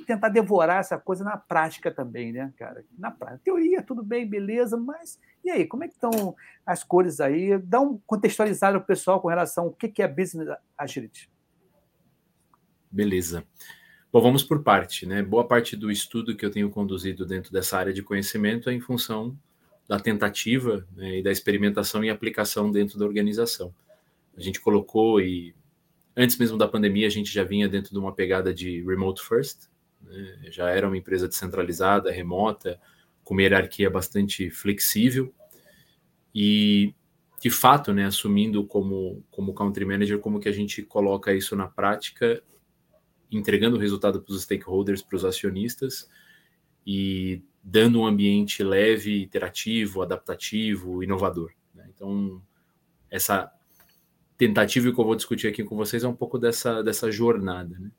tentar 0.06 0.29
devorar 0.29 0.79
essa 0.79 0.98
coisa 0.98 1.24
na 1.24 1.36
prática 1.36 1.91
também, 1.91 2.32
né, 2.32 2.53
cara? 2.56 2.86
Na 2.98 3.12
prática. 3.12 3.41
Teoria, 3.44 3.82
tudo 3.82 4.03
bem, 4.03 4.27
beleza, 4.27 4.77
mas 4.77 5.20
e 5.44 5.50
aí, 5.50 5.65
como 5.65 5.84
é 5.84 5.88
que 5.88 5.94
estão 5.94 6.36
as 6.65 6.84
cores 6.84 7.20
aí? 7.20 7.58
Dá 7.58 7.79
um 7.79 7.98
contextualizado 8.06 8.79
pro 8.79 8.88
pessoal 8.88 9.20
com 9.20 9.27
relação 9.27 9.65
ao 9.65 9.72
que 9.72 9.88
que 9.88 10.01
é 10.01 10.08
Business 10.08 10.50
Agility. 10.77 11.29
Beleza. 12.91 13.44
Bom, 14.12 14.22
vamos 14.22 14.44
por 14.44 14.63
parte, 14.63 15.06
né? 15.06 15.22
Boa 15.22 15.48
parte 15.48 15.75
do 15.75 15.91
estudo 15.91 16.36
que 16.36 16.46
eu 16.46 16.51
tenho 16.51 16.70
conduzido 16.70 17.25
dentro 17.25 17.51
dessa 17.51 17.77
área 17.77 17.94
de 17.94 18.01
conhecimento 18.01 18.70
é 18.70 18.74
em 18.74 18.79
função 18.79 19.38
da 19.88 20.00
tentativa 20.00 20.86
né, 20.96 21.20
e 21.20 21.24
da 21.24 21.32
experimentação 21.32 22.03
e 22.03 22.10
aplicação 22.10 22.72
dentro 22.72 23.00
da 23.00 23.06
organização. 23.06 23.74
A 24.36 24.41
gente 24.41 24.60
colocou 24.60 25.22
e 25.22 25.56
antes 26.17 26.38
mesmo 26.38 26.57
da 26.57 26.67
pandemia 26.67 27.05
a 27.05 27.12
gente 27.12 27.31
já 27.31 27.43
vinha 27.43 27.69
dentro 27.69 27.91
de 27.91 28.00
uma 28.00 28.13
pegada 28.13 28.53
de 28.53 28.83
remote 28.83 29.21
first, 29.21 29.69
né? 30.01 30.39
já 30.50 30.69
era 30.69 30.88
uma 30.88 30.97
empresa 30.97 31.27
descentralizada, 31.27 32.12
remota, 32.12 32.79
com 33.24 33.36
uma 33.36 33.43
hierarquia 33.43 33.89
bastante 33.89 34.50
flexível 34.50 35.33
e 36.33 36.93
de 37.39 37.51
fato, 37.51 37.93
né, 37.93 38.05
assumindo 38.05 38.65
como, 38.65 39.24
como 39.29 39.53
country 39.53 39.86
manager, 39.86 40.19
como 40.19 40.39
que 40.39 40.50
a 40.50 40.51
gente 40.51 40.81
coloca 40.81 41.31
isso 41.33 41.55
na 41.55 41.67
prática, 41.67 42.41
entregando 43.31 43.77
o 43.77 43.79
resultado 43.79 44.21
para 44.21 44.33
os 44.33 44.41
stakeholders, 44.41 45.03
para 45.03 45.15
os 45.15 45.24
acionistas 45.24 46.09
e 46.86 47.43
dando 47.63 48.00
um 48.00 48.07
ambiente 48.07 48.63
leve, 48.63 49.21
interativo, 49.21 50.01
adaptativo, 50.01 51.03
inovador. 51.03 51.51
Né? 51.75 51.86
Então, 51.93 52.41
essa 53.09 53.51
tentativa 54.38 54.91
que 54.91 55.00
eu 55.00 55.06
vou 55.06 55.15
discutir 55.15 55.48
aqui 55.48 55.63
com 55.63 55.75
vocês 55.75 56.03
é 56.03 56.08
um 56.08 56.15
pouco 56.15 56.38
dessa, 56.38 56.84
dessa 56.84 57.12
jornada. 57.12 57.77
Né? 57.79 57.89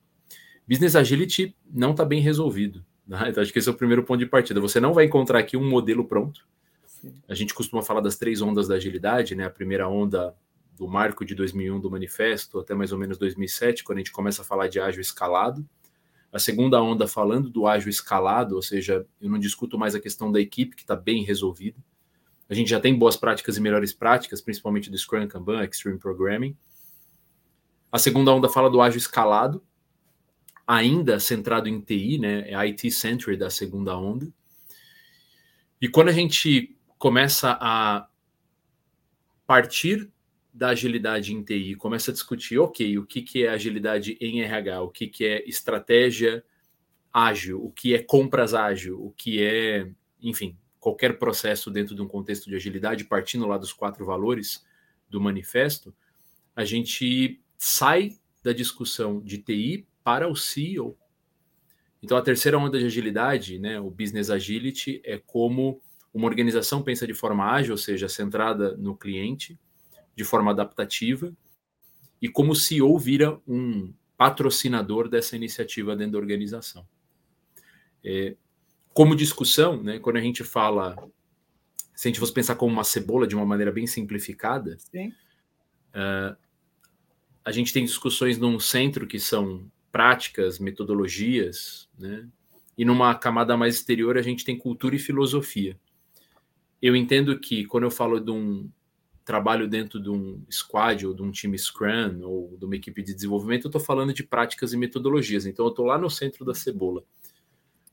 Business 0.69 0.95
Agility 0.95 1.57
não 1.71 1.91
está 1.91 2.05
bem 2.05 2.21
resolvido. 2.21 2.85
Né? 3.07 3.19
Então, 3.29 3.43
acho 3.43 3.53
que 3.53 3.59
esse 3.59 3.69
é 3.69 3.73
o 3.73 3.77
primeiro 3.77 4.05
ponto 4.05 4.19
de 4.19 4.27
partida. 4.27 4.61
Você 4.61 4.79
não 4.79 4.93
vai 4.93 5.07
encontrar 5.07 5.39
aqui 5.39 5.57
um 5.57 5.69
modelo 5.69 6.05
pronto. 6.05 6.47
A 7.29 7.35
gente 7.35 7.55
costuma 7.55 7.83
falar 7.83 8.01
das 8.01 8.17
três 8.17 8.43
ondas 8.43 8.69
da 8.69 8.75
agilidade, 8.75 9.35
né? 9.35 9.45
A 9.45 9.51
primeira 9.51 9.89
onda 9.89 10.35
do 10.77 10.87
marco 10.87 11.25
de 11.25 11.35
2001 11.35 11.81
do 11.81 11.91
manifesto 11.91 12.59
até 12.59 12.75
mais 12.75 12.93
ou 12.93 12.99
menos 12.99 13.19
2007, 13.19 13.83
quando 13.83 13.99
a 13.99 14.01
gente 14.01 14.13
começa 14.13 14.43
a 14.43 14.45
falar 14.45 14.69
de 14.69 14.79
ágil 14.79 15.01
escalado. 15.01 15.67
A 16.33 16.39
segunda 16.39 16.83
onda 16.83 17.09
falando 17.09 17.49
do 17.49 17.67
ágil 17.67 17.89
escalado, 17.89 18.55
ou 18.55 18.63
seja, 18.63 19.07
eu 19.21 19.31
não 19.31 19.39
discuto 19.39 19.79
mais 19.79 19.95
a 19.95 20.01
questão 20.01 20.31
da 20.31 20.41
equipe 20.41 20.77
que 20.77 20.83
está 20.83 20.95
bem 20.95 21.25
resolvida. 21.25 21.79
A 22.49 22.55
gente 22.55 22.71
já 22.71 22.81
tem 22.81 22.97
boas 22.97 23.17
práticas 23.17 23.57
e 23.57 23.61
melhores 23.61 23.93
práticas, 23.93 24.41
principalmente 24.41 24.91
do 24.91 24.97
Scrum, 24.97 25.29
Kanban, 25.29 25.65
Extreme 25.65 25.99
Programming. 25.99 26.57
A 27.93 27.99
segunda 27.99 28.33
onda 28.33 28.49
fala 28.49 28.71
do 28.71 28.81
ágil 28.81 28.99
escalado, 28.99 29.63
ainda 30.67 31.21
centrado 31.21 31.69
em 31.69 31.81
TI, 31.81 32.19
né? 32.19 32.51
É 32.51 32.55
IT-centered 32.55 33.39
da 33.39 33.51
segunda 33.51 33.97
onda. 33.97 34.33
E 35.81 35.89
quando 35.89 36.09
a 36.09 36.13
gente 36.13 36.77
começa 36.99 37.57
a 37.61 38.09
partir 39.47 40.11
da 40.53 40.71
agilidade 40.71 41.33
em 41.33 41.43
TI, 41.43 41.75
começa 41.77 42.11
a 42.11 42.15
discutir, 42.15 42.59
ok, 42.59 42.99
o 42.99 43.07
que, 43.07 43.23
que 43.23 43.47
é 43.47 43.49
agilidade 43.49 44.19
em 44.21 44.41
RH, 44.41 44.83
o 44.83 44.91
que, 44.91 45.07
que 45.07 45.25
é 45.25 45.49
estratégia 45.49 46.45
ágil, 47.13 47.65
o 47.65 47.71
que 47.71 47.95
é 47.95 48.03
compras 48.03 48.55
ágil, 48.55 49.03
o 49.03 49.11
que 49.13 49.43
é, 49.43 49.89
enfim, 50.21 50.57
qualquer 50.81 51.19
processo 51.19 51.71
dentro 51.71 51.95
de 51.95 52.03
um 52.03 52.09
contexto 52.09 52.49
de 52.49 52.57
agilidade, 52.57 53.05
partindo 53.05 53.47
lá 53.47 53.59
dos 53.59 53.73
quatro 53.73 54.05
valores 54.05 54.65
do 55.09 55.21
manifesto, 55.21 55.95
a 56.55 56.65
gente 56.65 57.41
sai 57.57 58.17
da 58.43 58.53
discussão 58.53 59.21
de 59.21 59.39
TI 59.39 59.87
para 60.05 60.29
o 60.29 60.37
CEO. 60.37 60.97
Então, 62.03 62.17
a 62.17 62.23
terceira 62.23 62.59
onda 62.59 62.79
de 62.79 62.87
agilidade, 62.87 63.59
né, 63.59 63.81
o 63.81 63.91
Business 63.91 64.31
Agility, 64.31 65.01
é 65.05 65.19
como 65.19 65.81
uma 66.15 66.27
organização 66.27 66.83
pensa 66.83 67.07
de 67.07 67.15
forma 67.15 67.45
ágil, 67.45 67.73
ou 67.73 67.79
seja, 67.79 68.09
centrada 68.09 68.77
no 68.77 68.97
cliente, 68.97 69.59
de 70.15 70.25
forma 70.25 70.51
adaptativa, 70.51 71.33
e 72.21 72.29
como 72.29 72.53
o 72.53 72.57
CEO 72.57 72.99
vira 72.99 73.41
um 73.47 73.93
patrocinador 74.17 75.09
dessa 75.09 75.37
iniciativa 75.37 75.95
dentro 75.95 76.13
da 76.13 76.19
organização. 76.19 76.87
É, 78.05 78.37
como 78.99 79.15
discussão, 79.15 79.81
né, 79.81 80.01
quando 80.01 80.17
a 80.17 80.21
gente 80.21 80.43
fala, 80.43 80.97
se 81.95 82.09
a 82.09 82.11
gente 82.11 82.19
fosse 82.19 82.33
pensar 82.33 82.57
como 82.57 82.73
uma 82.73 82.83
cebola 82.83 83.29
de 83.29 83.37
uma 83.37 83.47
maneira 83.47 83.71
bem 83.71 83.87
simplificada, 83.87 84.77
uh, 85.95 86.37
a 87.45 87.53
gente 87.53 87.73
tem 87.73 87.85
discussões 87.85 88.39
num 88.39 88.59
centro 88.59 89.07
que 89.07 89.21
são 89.21 89.71
práticas, 89.93 90.59
metodologias, 90.59 91.89
né, 91.97 92.27
e 92.77 92.85
numa 92.85 93.15
camada 93.15 93.57
mais 93.57 93.77
exterior 93.77 94.19
a 94.19 94.23
gente 94.23 94.45
tem 94.45 94.59
cultura 94.59 94.97
e 94.97 94.99
filosofia 94.99 95.79
eu 96.81 96.95
entendo 96.95 97.39
que 97.39 97.65
quando 97.65 97.85
eu 97.85 97.91
falo 97.91 98.21
de 98.21 98.31
um 98.31 98.71
trabalho 99.25 99.69
dentro 99.69 100.01
de 100.01 100.09
um 100.09 100.43
squad 100.51 101.07
ou 101.07 101.13
de 101.13 101.23
um 101.23 101.31
time 101.31 101.59
Scrum 101.59 102.21
ou 102.23 102.57
de 102.57 102.65
uma 102.65 102.77
equipe 102.77 103.03
de 103.03 103.15
desenvolvimento, 103.15 103.65
eu 103.65 103.69
estou 103.69 103.81
falando 103.81 104.15
de 104.15 104.23
práticas 104.23 104.73
e 104.73 104.77
metodologias. 104.77 105.45
Então, 105.45 105.67
eu 105.67 105.71
estou 105.71 105.85
lá 105.85 105.99
no 105.99 106.09
centro 106.09 106.45
da 106.45 106.55
cebola. 106.55 107.05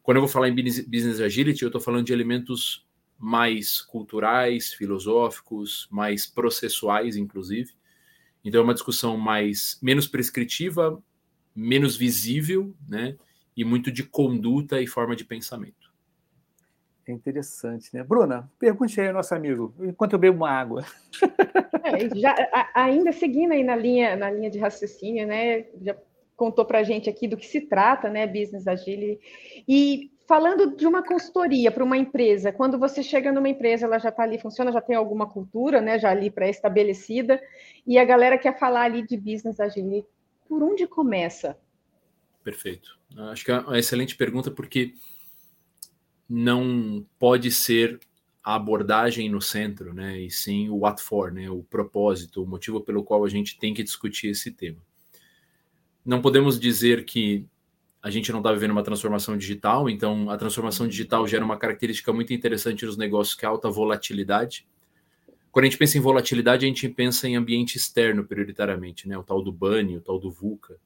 Quando 0.06 0.18
eu 0.18 0.22
vou 0.22 0.30
falar 0.30 0.50
em 0.50 0.54
business 0.54 1.20
agility, 1.20 1.64
eu 1.64 1.70
estou 1.70 1.82
falando 1.82 2.06
de 2.06 2.14
elementos 2.14 2.88
mais 3.18 3.82
culturais, 3.82 4.72
filosóficos, 4.72 5.88
mais 5.90 6.28
processuais, 6.28 7.18
inclusive. 7.18 7.74
Então, 8.44 8.62
é 8.62 8.64
uma 8.64 8.76
discussão 8.76 9.18
mais 9.18 9.80
menos 9.82 10.06
prescritiva, 10.06 11.02
menos 11.56 11.98
visível, 11.98 12.72
né? 12.88 13.16
E 13.58 13.66
muito 13.66 13.92
de 13.92 14.04
conduta 14.04 14.80
e 14.80 14.86
forma 14.86 15.16
de 15.16 15.26
pensamento. 15.26 15.92
É 17.08 17.12
interessante, 17.12 17.90
né? 17.92 18.04
Bruna, 18.04 18.48
pergunte 18.60 19.02
aí 19.02 19.08
ao 19.08 19.14
nosso 19.14 19.34
amigo, 19.34 19.74
enquanto 19.80 20.14
eu 20.14 20.20
bebo 20.20 20.38
uma 20.38 20.52
água. 20.52 20.86
É, 21.84 22.16
já, 22.16 22.36
ainda 22.76 23.12
seguindo 23.12 23.54
aí 23.54 23.64
na 23.64 23.76
linha, 23.76 24.16
na 24.16 24.30
linha 24.30 24.52
de 24.52 24.60
raciocínio, 24.60 25.26
né? 25.26 25.66
Já 25.82 25.96
contou 26.36 26.66
para 26.66 26.80
a 26.80 26.84
gente 26.84 27.10
aqui 27.10 27.28
do 27.28 27.38
que 27.38 27.46
se 27.46 27.62
trata, 27.62 28.10
né? 28.10 28.28
Business 28.28 28.68
Agile. 28.68 29.20
E 29.68 30.12
falando 30.28 30.76
de 30.76 30.86
uma 30.88 31.04
consultoria 31.04 31.72
para 31.72 31.84
uma 31.84 31.98
empresa, 31.98 32.52
quando 32.52 32.78
você 32.80 33.02
chega 33.04 33.32
numa 33.32 33.50
empresa, 33.50 33.86
ela 33.86 34.00
já 34.00 34.10
está 34.10 34.24
ali, 34.24 34.40
funciona, 34.40 34.72
já 34.72 34.82
tem 34.82 34.96
alguma 34.96 35.30
cultura, 35.30 35.82
né? 35.82 36.00
Já 36.00 36.12
ali 36.12 36.30
pré-estabelecida, 36.30 37.42
e 37.86 37.98
a 37.98 38.06
galera 38.06 38.38
quer 38.38 38.58
falar 38.58 38.84
ali 38.84 39.06
de 39.06 39.18
Business 39.18 39.60
Agile. 39.60 40.06
Por 40.48 40.62
onde 40.64 40.88
começa? 40.88 41.58
Perfeito. 42.44 43.00
Acho 43.18 43.46
que 43.46 43.52
é 43.52 43.60
uma 43.60 43.80
excelente 43.80 44.16
pergunta, 44.16 44.52
porque 44.52 44.94
não 46.30 47.06
pode 47.18 47.52
ser 47.52 48.00
a 48.44 48.56
abordagem 48.56 49.28
no 49.28 49.42
centro, 49.42 49.92
né, 49.92 50.20
e 50.20 50.30
sim 50.30 50.70
o 50.70 50.78
what 50.78 51.02
for, 51.02 51.32
né, 51.32 51.50
o 51.50 51.64
propósito, 51.64 52.44
o 52.44 52.48
motivo 52.48 52.80
pelo 52.80 53.04
qual 53.04 53.26
a 53.26 53.30
gente 53.30 53.58
tem 53.58 53.74
que 53.74 53.82
discutir 53.82 54.28
esse 54.28 54.52
tema. 54.52 54.78
Não 56.06 56.22
podemos 56.22 56.60
dizer 56.60 57.04
que 57.04 57.48
a 58.02 58.12
gente 58.12 58.32
não 58.32 58.40
está 58.40 58.54
vivendo 58.54 58.70
uma 58.70 58.84
transformação 58.84 59.36
digital, 59.36 59.90
então 59.90 60.30
a 60.30 60.38
transformação 60.38 60.88
digital 60.88 61.28
gera 61.28 61.44
uma 61.44 61.58
característica 61.58 62.14
muito 62.14 62.32
interessante 62.32 62.86
nos 62.86 62.96
negócios 62.96 63.36
que 63.36 63.44
é 63.44 63.48
alta 63.48 63.68
volatilidade. 63.68 64.68
Quando 65.52 65.64
a 65.66 65.70
gente 65.70 65.80
pensa 65.80 65.98
em 65.98 66.02
volatilidade, 66.02 66.66
a 66.66 66.68
gente 66.68 66.88
pensa 66.88 67.28
em 67.28 67.36
ambiente 67.36 67.78
externo 67.78 68.24
prioritariamente, 68.24 69.08
né, 69.08 69.18
o 69.18 69.24
tal 69.24 69.42
do 69.42 69.52
BANI, 69.52 69.98
o 69.98 70.02
tal 70.02 70.20
do 70.20 70.30
VUCA. 70.30 70.78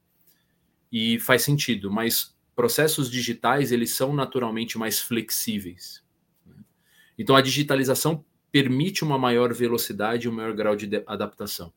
E 0.90 1.20
faz 1.20 1.42
sentido, 1.42 1.92
mas 1.92 2.34
processos 2.56 3.12
digitais 3.12 3.74
eles 3.74 3.94
são 3.94 4.14
naturalmente 4.14 4.78
mais 4.78 5.02
flexíveis. 5.02 6.02
Né? 6.46 6.56
Então 7.18 7.36
a 7.36 7.42
digitalização 7.42 8.24
permite 8.52 9.04
uma 9.04 9.18
maior 9.18 9.54
velocidade 9.54 10.26
e 10.28 10.30
um 10.30 10.34
maior 10.34 10.54
grau 10.54 10.76
de 10.76 11.04
adaptação. 11.06 11.74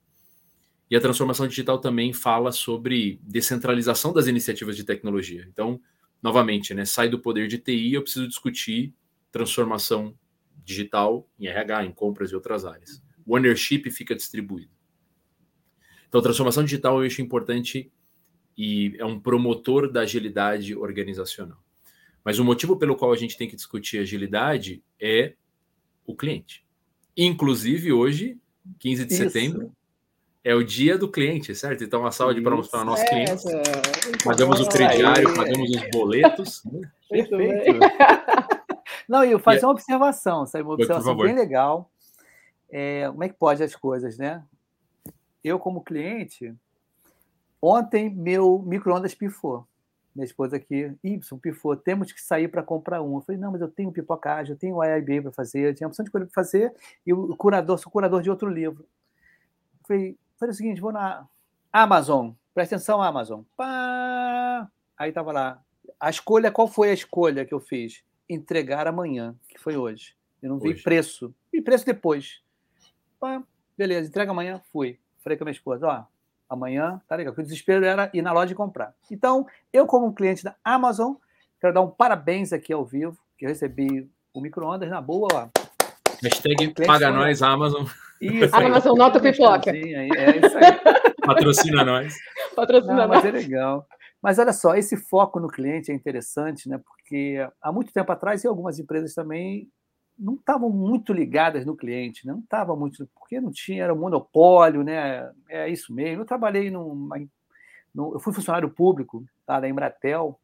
E 0.92 0.96
a 0.96 1.00
transformação 1.00 1.48
digital 1.48 1.78
também 1.78 2.12
fala 2.12 2.52
sobre 2.52 3.18
descentralização 3.22 4.12
das 4.12 4.26
iniciativas 4.26 4.76
de 4.76 4.84
tecnologia. 4.84 5.42
Então, 5.48 5.80
novamente, 6.22 6.74
né, 6.74 6.84
sai 6.84 7.08
do 7.08 7.18
poder 7.18 7.48
de 7.48 7.56
TI, 7.56 7.94
eu 7.94 8.02
preciso 8.02 8.28
discutir 8.28 8.92
transformação 9.30 10.14
digital 10.62 11.26
em 11.38 11.46
RH, 11.46 11.86
em 11.86 11.92
compras 11.92 12.30
e 12.30 12.34
outras 12.34 12.66
áreas. 12.66 13.02
O 13.24 13.34
ownership 13.34 13.90
fica 13.90 14.14
distribuído. 14.14 14.70
Então, 16.10 16.20
transformação 16.20 16.62
digital 16.62 17.00
eu 17.00 17.06
acho 17.06 17.22
importante 17.22 17.90
e 18.54 18.94
é 18.98 19.04
um 19.06 19.18
promotor 19.18 19.90
da 19.90 20.02
agilidade 20.02 20.76
organizacional. 20.76 21.64
Mas 22.22 22.38
o 22.38 22.44
motivo 22.44 22.76
pelo 22.76 22.96
qual 22.96 23.14
a 23.14 23.16
gente 23.16 23.38
tem 23.38 23.48
que 23.48 23.56
discutir 23.56 23.96
agilidade 23.96 24.84
é 25.00 25.36
o 26.04 26.14
cliente. 26.14 26.66
Inclusive, 27.16 27.94
hoje, 27.94 28.38
15 28.78 29.06
de 29.06 29.14
Isso. 29.14 29.22
setembro, 29.22 29.74
é 30.44 30.54
o 30.54 30.64
dia 30.64 30.98
do 30.98 31.10
cliente, 31.10 31.54
certo? 31.54 31.84
Então, 31.84 32.00
uma 32.00 32.10
salva 32.10 32.34
de 32.34 32.40
palmas 32.40 32.68
para 32.68 32.84
nossos 32.84 33.08
clientes. 33.08 33.44
Pagamos 34.24 34.60
o 34.60 34.68
crediário, 34.68 35.34
pagamos 35.34 35.70
os 35.70 35.90
boletos. 35.90 36.64
Né? 36.64 36.90
Perfeito. 37.08 37.78
Não, 39.08 39.24
e 39.24 39.32
eu 39.32 39.38
faço 39.38 39.66
uma 39.66 39.72
observação, 39.72 40.46
sabe? 40.46 40.64
Uma 40.64 40.74
observação 40.74 41.16
bem 41.16 41.34
legal. 41.34 41.90
É, 42.70 43.06
como 43.08 43.24
é 43.24 43.28
que 43.28 43.34
pode 43.34 43.62
as 43.62 43.76
coisas, 43.76 44.16
né? 44.16 44.42
Eu, 45.44 45.58
como 45.58 45.82
cliente, 45.82 46.54
Ontem, 47.62 48.12
meu 48.12 48.58
micro-ondas 48.58 49.14
pifou. 49.14 49.64
Minha 50.12 50.24
esposa 50.24 50.56
aqui, 50.56 50.92
Y, 51.02 51.38
pifou. 51.38 51.76
Temos 51.76 52.10
que 52.10 52.20
sair 52.20 52.48
para 52.48 52.60
comprar 52.60 53.00
um. 53.00 53.14
Eu 53.14 53.20
falei, 53.20 53.40
não, 53.40 53.52
mas 53.52 53.60
eu 53.60 53.68
tenho 53.68 53.92
pipocagem, 53.92 54.52
eu 54.52 54.58
tenho 54.58 54.76
o 54.76 54.84
IIB 54.84 55.22
para 55.22 55.32
fazer, 55.32 55.68
eu 55.68 55.74
tinha 55.74 55.86
opção 55.86 56.04
de 56.04 56.10
coisa 56.10 56.26
para 56.26 56.34
fazer, 56.34 56.74
e 57.06 57.12
o 57.12 57.36
curador, 57.36 57.78
sou 57.78 57.90
curador 57.90 58.20
de 58.20 58.28
outro 58.28 58.48
livro. 58.48 58.82
Eu 58.82 59.86
falei, 59.86 60.18
falei 60.42 60.52
o 60.52 60.56
seguinte, 60.56 60.80
vou 60.80 60.90
na 60.90 61.24
Amazon, 61.72 62.30
presta 62.52 62.74
atenção, 62.74 63.00
Amazon. 63.00 63.42
Pá! 63.56 64.68
Aí 64.98 65.10
estava 65.10 65.30
lá. 65.30 65.62
A 66.00 66.10
escolha, 66.10 66.50
qual 66.50 66.66
foi 66.66 66.90
a 66.90 66.92
escolha 66.92 67.44
que 67.44 67.54
eu 67.54 67.60
fiz? 67.60 68.02
Entregar 68.28 68.88
amanhã, 68.88 69.36
que 69.48 69.56
foi 69.56 69.76
hoje. 69.76 70.16
Eu 70.42 70.50
não 70.50 70.58
vi 70.58 70.70
hoje. 70.70 70.82
preço. 70.82 71.32
Vi 71.52 71.62
preço 71.62 71.86
depois. 71.86 72.42
Pá, 73.20 73.40
beleza, 73.78 74.08
entrega 74.08 74.32
amanhã, 74.32 74.60
fui. 74.72 74.98
Falei 75.22 75.38
com 75.38 75.44
a 75.44 75.46
minha 75.46 75.52
esposa, 75.52 75.86
ó, 75.86 76.04
amanhã, 76.52 77.00
tá 77.06 77.14
legal? 77.14 77.32
Porque 77.32 77.42
o 77.42 77.44
desespero 77.44 77.84
era 77.84 78.10
ir 78.12 78.20
na 78.20 78.32
loja 78.32 78.50
e 78.50 78.56
comprar. 78.56 78.92
Então, 79.08 79.46
eu, 79.72 79.86
como 79.86 80.12
cliente 80.12 80.42
da 80.42 80.56
Amazon, 80.64 81.14
quero 81.60 81.72
dar 81.72 81.82
um 81.82 81.90
parabéns 81.90 82.52
aqui 82.52 82.72
ao 82.72 82.84
vivo, 82.84 83.16
que 83.38 83.44
eu 83.44 83.48
recebi 83.48 84.10
o 84.34 84.40
micro-ondas 84.40 84.90
na 84.90 85.00
boa, 85.00 85.28
ó. 85.32 85.48
Hashtag 86.20 86.74
paga 86.84 87.12
nós, 87.12 87.42
Amazon. 87.42 87.86
Isso, 88.22 88.54
aí, 88.54 88.66
Amazon 88.66 88.96
Nota 88.96 89.20
Pipoca. 89.20 89.70
É 89.70 90.36
isso 90.38 90.58
aí. 90.58 91.12
Patrocina 91.26 91.84
nós. 91.84 92.14
Patrocina 92.54 92.94
Não, 92.94 93.08
nós. 93.08 93.16
Mas 93.16 93.24
é 93.24 93.30
legal. 93.32 93.86
Mas 94.22 94.38
olha 94.38 94.52
só, 94.52 94.76
esse 94.76 94.96
foco 94.96 95.40
no 95.40 95.48
cliente 95.48 95.90
é 95.90 95.94
interessante, 95.94 96.68
né? 96.68 96.78
Porque 96.78 97.44
há 97.60 97.72
muito 97.72 97.92
tempo 97.92 98.12
atrás, 98.12 98.44
e 98.44 98.46
algumas 98.46 98.78
empresas 98.78 99.12
também 99.14 99.68
não 100.16 100.34
estavam 100.34 100.70
muito 100.70 101.12
ligadas 101.12 101.66
no 101.66 101.76
cliente, 101.76 102.24
né? 102.26 102.32
não 102.32 102.40
estavam 102.40 102.76
muito, 102.76 103.08
porque 103.14 103.40
não 103.40 103.50
tinha, 103.50 103.82
era 103.82 103.94
um 103.94 103.98
monopólio, 103.98 104.84
né? 104.84 105.28
É 105.48 105.68
isso 105.68 105.92
mesmo. 105.92 106.22
Eu 106.22 106.26
trabalhei 106.26 106.70
numa. 106.70 107.18
No, 107.92 108.14
eu 108.14 108.20
fui 108.20 108.32
funcionário 108.32 108.70
público 108.70 109.24
tá, 109.44 109.58
da 109.58 109.68
Embratel, 109.68 110.38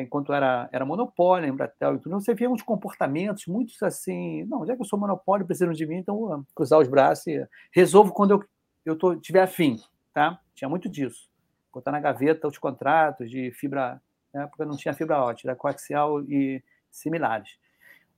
enquanto 0.00 0.32
era, 0.32 0.68
era 0.72 0.86
monopólio, 0.86 1.46
a 1.46 1.48
Embratel 1.48 1.96
e 1.96 1.98
tudo. 1.98 2.20
Você 2.20 2.34
via 2.34 2.50
uns 2.50 2.62
comportamentos 2.62 3.46
muito 3.46 3.72
assim. 3.84 4.44
Não, 4.44 4.64
já 4.64 4.74
que 4.74 4.80
eu 4.80 4.86
sou 4.86 4.98
monopólio, 4.98 5.46
precisam 5.46 5.72
de 5.72 5.86
mim, 5.86 5.96
então 5.96 6.44
cruzar 6.54 6.78
os 6.78 6.88
braços 6.88 7.26
e 7.26 7.46
resolvo 7.72 8.12
quando 8.12 8.30
eu, 8.30 8.44
eu 8.84 8.96
tô, 8.96 9.16
tiver 9.16 9.42
afim. 9.42 9.76
Tá? 10.14 10.40
Tinha 10.54 10.68
muito 10.68 10.88
disso. 10.88 11.28
Botar 11.72 11.92
na 11.92 12.00
gaveta 12.00 12.48
os 12.48 12.58
contratos 12.58 13.30
de 13.30 13.50
fibra, 13.52 14.00
na 14.32 14.44
época 14.44 14.64
não 14.64 14.76
tinha 14.76 14.94
fibra 14.94 15.22
ótica, 15.22 15.50
era 15.50 15.56
coaxial 15.56 16.22
e 16.22 16.62
similares. 16.90 17.58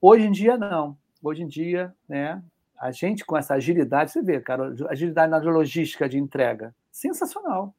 Hoje 0.01 0.25
em 0.25 0.31
dia, 0.31 0.57
não. 0.57 0.97
Hoje 1.23 1.43
em 1.43 1.47
dia, 1.47 1.93
né, 2.07 2.43
a 2.79 2.91
gente 2.91 3.25
com 3.25 3.37
essa 3.37 3.55
agilidade, 3.55 4.11
você 4.11 4.21
vê, 4.21 4.39
cara, 4.39 4.75
agilidade 4.89 5.31
na 5.31 5.39
logística 5.39 6.07
de 6.07 6.17
entrega, 6.17 6.75
sensacional. 6.91 7.73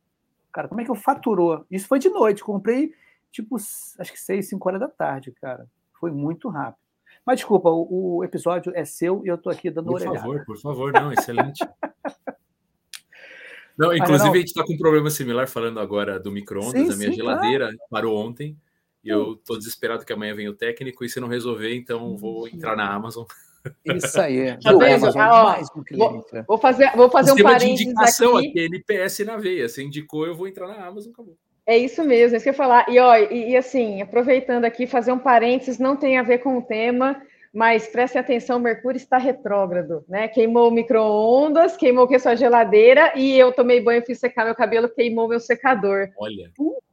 Cara, 0.52 0.68
como 0.68 0.80
é 0.80 0.84
que 0.84 0.90
eu 0.90 0.94
faturou? 0.94 1.64
Isso 1.70 1.86
foi 1.86 1.98
de 1.98 2.08
noite, 2.08 2.42
comprei 2.42 2.94
tipo, 3.36 3.56
acho 3.56 4.12
que 4.12 4.20
seis, 4.20 4.48
cinco 4.48 4.68
horas 4.68 4.80
da 4.80 4.88
tarde, 4.88 5.32
cara. 5.32 5.66
Foi 6.00 6.10
muito 6.10 6.48
rápido. 6.48 6.80
Mas 7.24 7.38
desculpa, 7.38 7.68
o, 7.68 8.18
o 8.18 8.24
episódio 8.24 8.72
é 8.74 8.84
seu 8.84 9.22
e 9.24 9.28
eu 9.28 9.34
estou 9.34 9.52
aqui 9.52 9.70
dando 9.70 9.86
por 9.86 9.96
orelhada. 9.96 10.20
Por 10.20 10.22
favor, 10.22 10.44
por 10.46 10.58
favor, 10.58 10.92
não, 10.92 11.12
excelente. 11.12 11.64
não, 13.76 13.94
inclusive 13.94 14.28
não. 14.28 14.34
a 14.34 14.38
gente 14.38 14.48
está 14.48 14.64
com 14.64 14.72
um 14.72 14.78
problema 14.78 15.10
similar 15.10 15.48
falando 15.48 15.80
agora 15.80 16.18
do 16.18 16.30
micro-ondas. 16.30 16.90
A 16.90 16.96
minha 16.96 17.10
sim, 17.10 17.16
geladeira 17.16 17.66
claro. 17.66 17.78
parou 17.90 18.16
ontem 18.16 18.56
e 19.04 19.08
eu 19.08 19.36
tô 19.36 19.56
desesperado 19.56 20.04
que 20.04 20.12
amanhã 20.12 20.34
vem 20.34 20.48
o 20.48 20.54
técnico 20.54 21.04
e 21.04 21.08
se 21.08 21.20
não 21.20 21.28
resolver, 21.28 21.74
então 21.74 22.16
vou 22.16 22.48
entrar 22.48 22.74
na 22.74 22.92
Amazon. 22.92 23.24
Isso 23.84 24.20
aí. 24.20 24.56
Tá 24.62 24.70
Amazon, 24.70 25.20
ah, 25.20 25.44
mais 25.44 25.68
um. 25.74 25.82
Vou, 25.96 26.26
vou 26.46 26.58
fazer, 26.58 26.96
vou 26.96 27.10
fazer 27.10 27.32
um 27.32 27.36
parênteses 27.36 27.78
de 27.78 27.84
indicação 27.84 28.36
aqui. 28.36 28.48
aqui, 28.48 28.60
NPS 28.60 29.18
na 29.20 29.36
veia. 29.36 29.68
Você 29.68 29.82
indicou, 29.82 30.26
eu 30.26 30.34
vou 30.34 30.46
entrar 30.46 30.68
na 30.68 30.86
Amazon, 30.86 31.12
acabou. 31.12 31.36
É 31.66 31.76
isso 31.76 32.04
mesmo, 32.04 32.34
é 32.34 32.36
isso 32.36 32.44
que 32.44 32.50
eu 32.50 32.52
ia 32.52 32.56
falar. 32.56 32.86
E, 32.88 32.98
ó, 32.98 33.16
e, 33.16 33.50
e, 33.50 33.56
assim, 33.56 34.00
aproveitando 34.00 34.64
aqui, 34.64 34.86
fazer 34.86 35.10
um 35.10 35.18
parênteses, 35.18 35.78
não 35.78 35.96
tem 35.96 36.16
a 36.16 36.22
ver 36.22 36.38
com 36.38 36.56
o 36.56 36.62
tema, 36.62 37.20
mas 37.52 37.88
preste 37.88 38.16
atenção, 38.16 38.60
Mercúrio 38.60 38.98
está 38.98 39.18
retrógrado, 39.18 40.04
né? 40.08 40.28
Queimou 40.28 40.68
o 40.68 40.70
micro-ondas, 40.70 41.76
queimou 41.76 42.08
a 42.14 42.18
sua 42.18 42.36
geladeira, 42.36 43.12
e 43.16 43.36
eu 43.36 43.50
tomei 43.50 43.80
banho, 43.80 44.04
fiz 44.06 44.20
secar 44.20 44.44
meu 44.44 44.54
cabelo, 44.54 44.88
queimou 44.88 45.26
meu 45.26 45.40
secador. 45.40 46.08
Olha. 46.18 46.50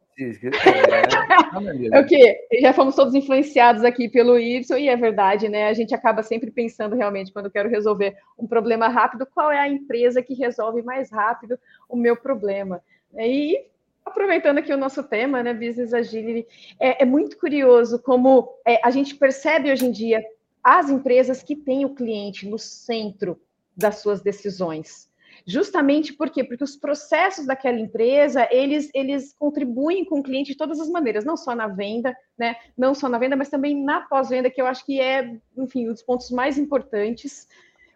É 1.92 2.00
o 2.00 2.06
quê? 2.06 2.38
Já 2.62 2.72
fomos 2.72 2.96
todos 2.96 3.16
influenciados 3.16 3.84
aqui 3.84 4.08
pelo 4.08 4.38
Y, 4.38 4.80
e 4.80 4.88
é 4.88 4.96
verdade, 4.96 5.50
né? 5.50 5.68
A 5.68 5.74
gente 5.74 5.94
acaba 5.94 6.22
sempre 6.22 6.52
pensando 6.52 6.96
realmente, 6.96 7.34
quando 7.34 7.46
eu 7.46 7.52
quero 7.52 7.68
resolver 7.68 8.16
um 8.38 8.48
problema 8.48 8.88
rápido, 8.88 9.26
qual 9.26 9.52
é 9.52 9.60
a 9.60 9.68
empresa 9.68 10.22
que 10.22 10.36
resolve 10.36 10.84
mais 10.84 11.12
rápido 11.12 11.58
o 11.90 11.96
meu 11.96 12.16
problema? 12.16 12.80
E 13.18 13.66
aproveitando 14.06 14.58
aqui 14.58 14.74
o 14.74 14.78
nosso 14.78 15.04
tema, 15.04 15.42
né, 15.44 15.54
Business 15.54 15.94
Agility, 15.94 16.48
é, 16.80 17.04
é 17.04 17.06
muito 17.06 17.38
curioso 17.38 18.00
como 18.00 18.54
é, 18.66 18.80
a 18.84 18.92
gente 18.92 19.16
percebe 19.16 19.72
hoje 19.72 19.86
em 19.86 19.92
dia 19.92 20.24
as 20.64 20.90
empresas 20.90 21.44
que 21.44 21.56
têm 21.56 21.86
o 21.86 21.94
cliente 21.94 22.48
no 22.48 22.58
centro 22.58 23.40
das 23.76 23.98
suas 23.98 24.22
decisões. 24.22 25.12
Justamente 25.46 26.14
por 26.14 26.30
quê? 26.30 26.44
Porque 26.44 26.64
os 26.64 26.76
processos 26.76 27.46
daquela 27.46 27.80
empresa, 27.80 28.48
eles, 28.50 28.90
eles 28.94 29.34
contribuem 29.34 30.06
com 30.06 30.20
o 30.20 30.24
cliente 30.24 30.52
de 30.52 30.58
todas 30.58 30.80
as 30.80 30.90
maneiras, 30.90 31.26
não 31.26 31.36
só 31.36 31.54
na 31.54 31.68
venda, 31.68 32.16
né? 32.38 32.56
Não 32.78 32.96
só 32.96 33.10
na 33.10 33.18
venda, 33.18 33.36
mas 33.36 33.50
também 33.50 33.84
na 33.84 34.02
pós-venda, 34.02 34.50
que 34.50 34.62
eu 34.62 34.68
acho 34.68 34.86
que 34.86 35.02
é, 35.02 35.38
enfim, 35.58 35.90
um 35.90 35.94
dos 35.94 36.04
pontos 36.04 36.32
mais 36.32 36.58
importantes. 36.58 37.48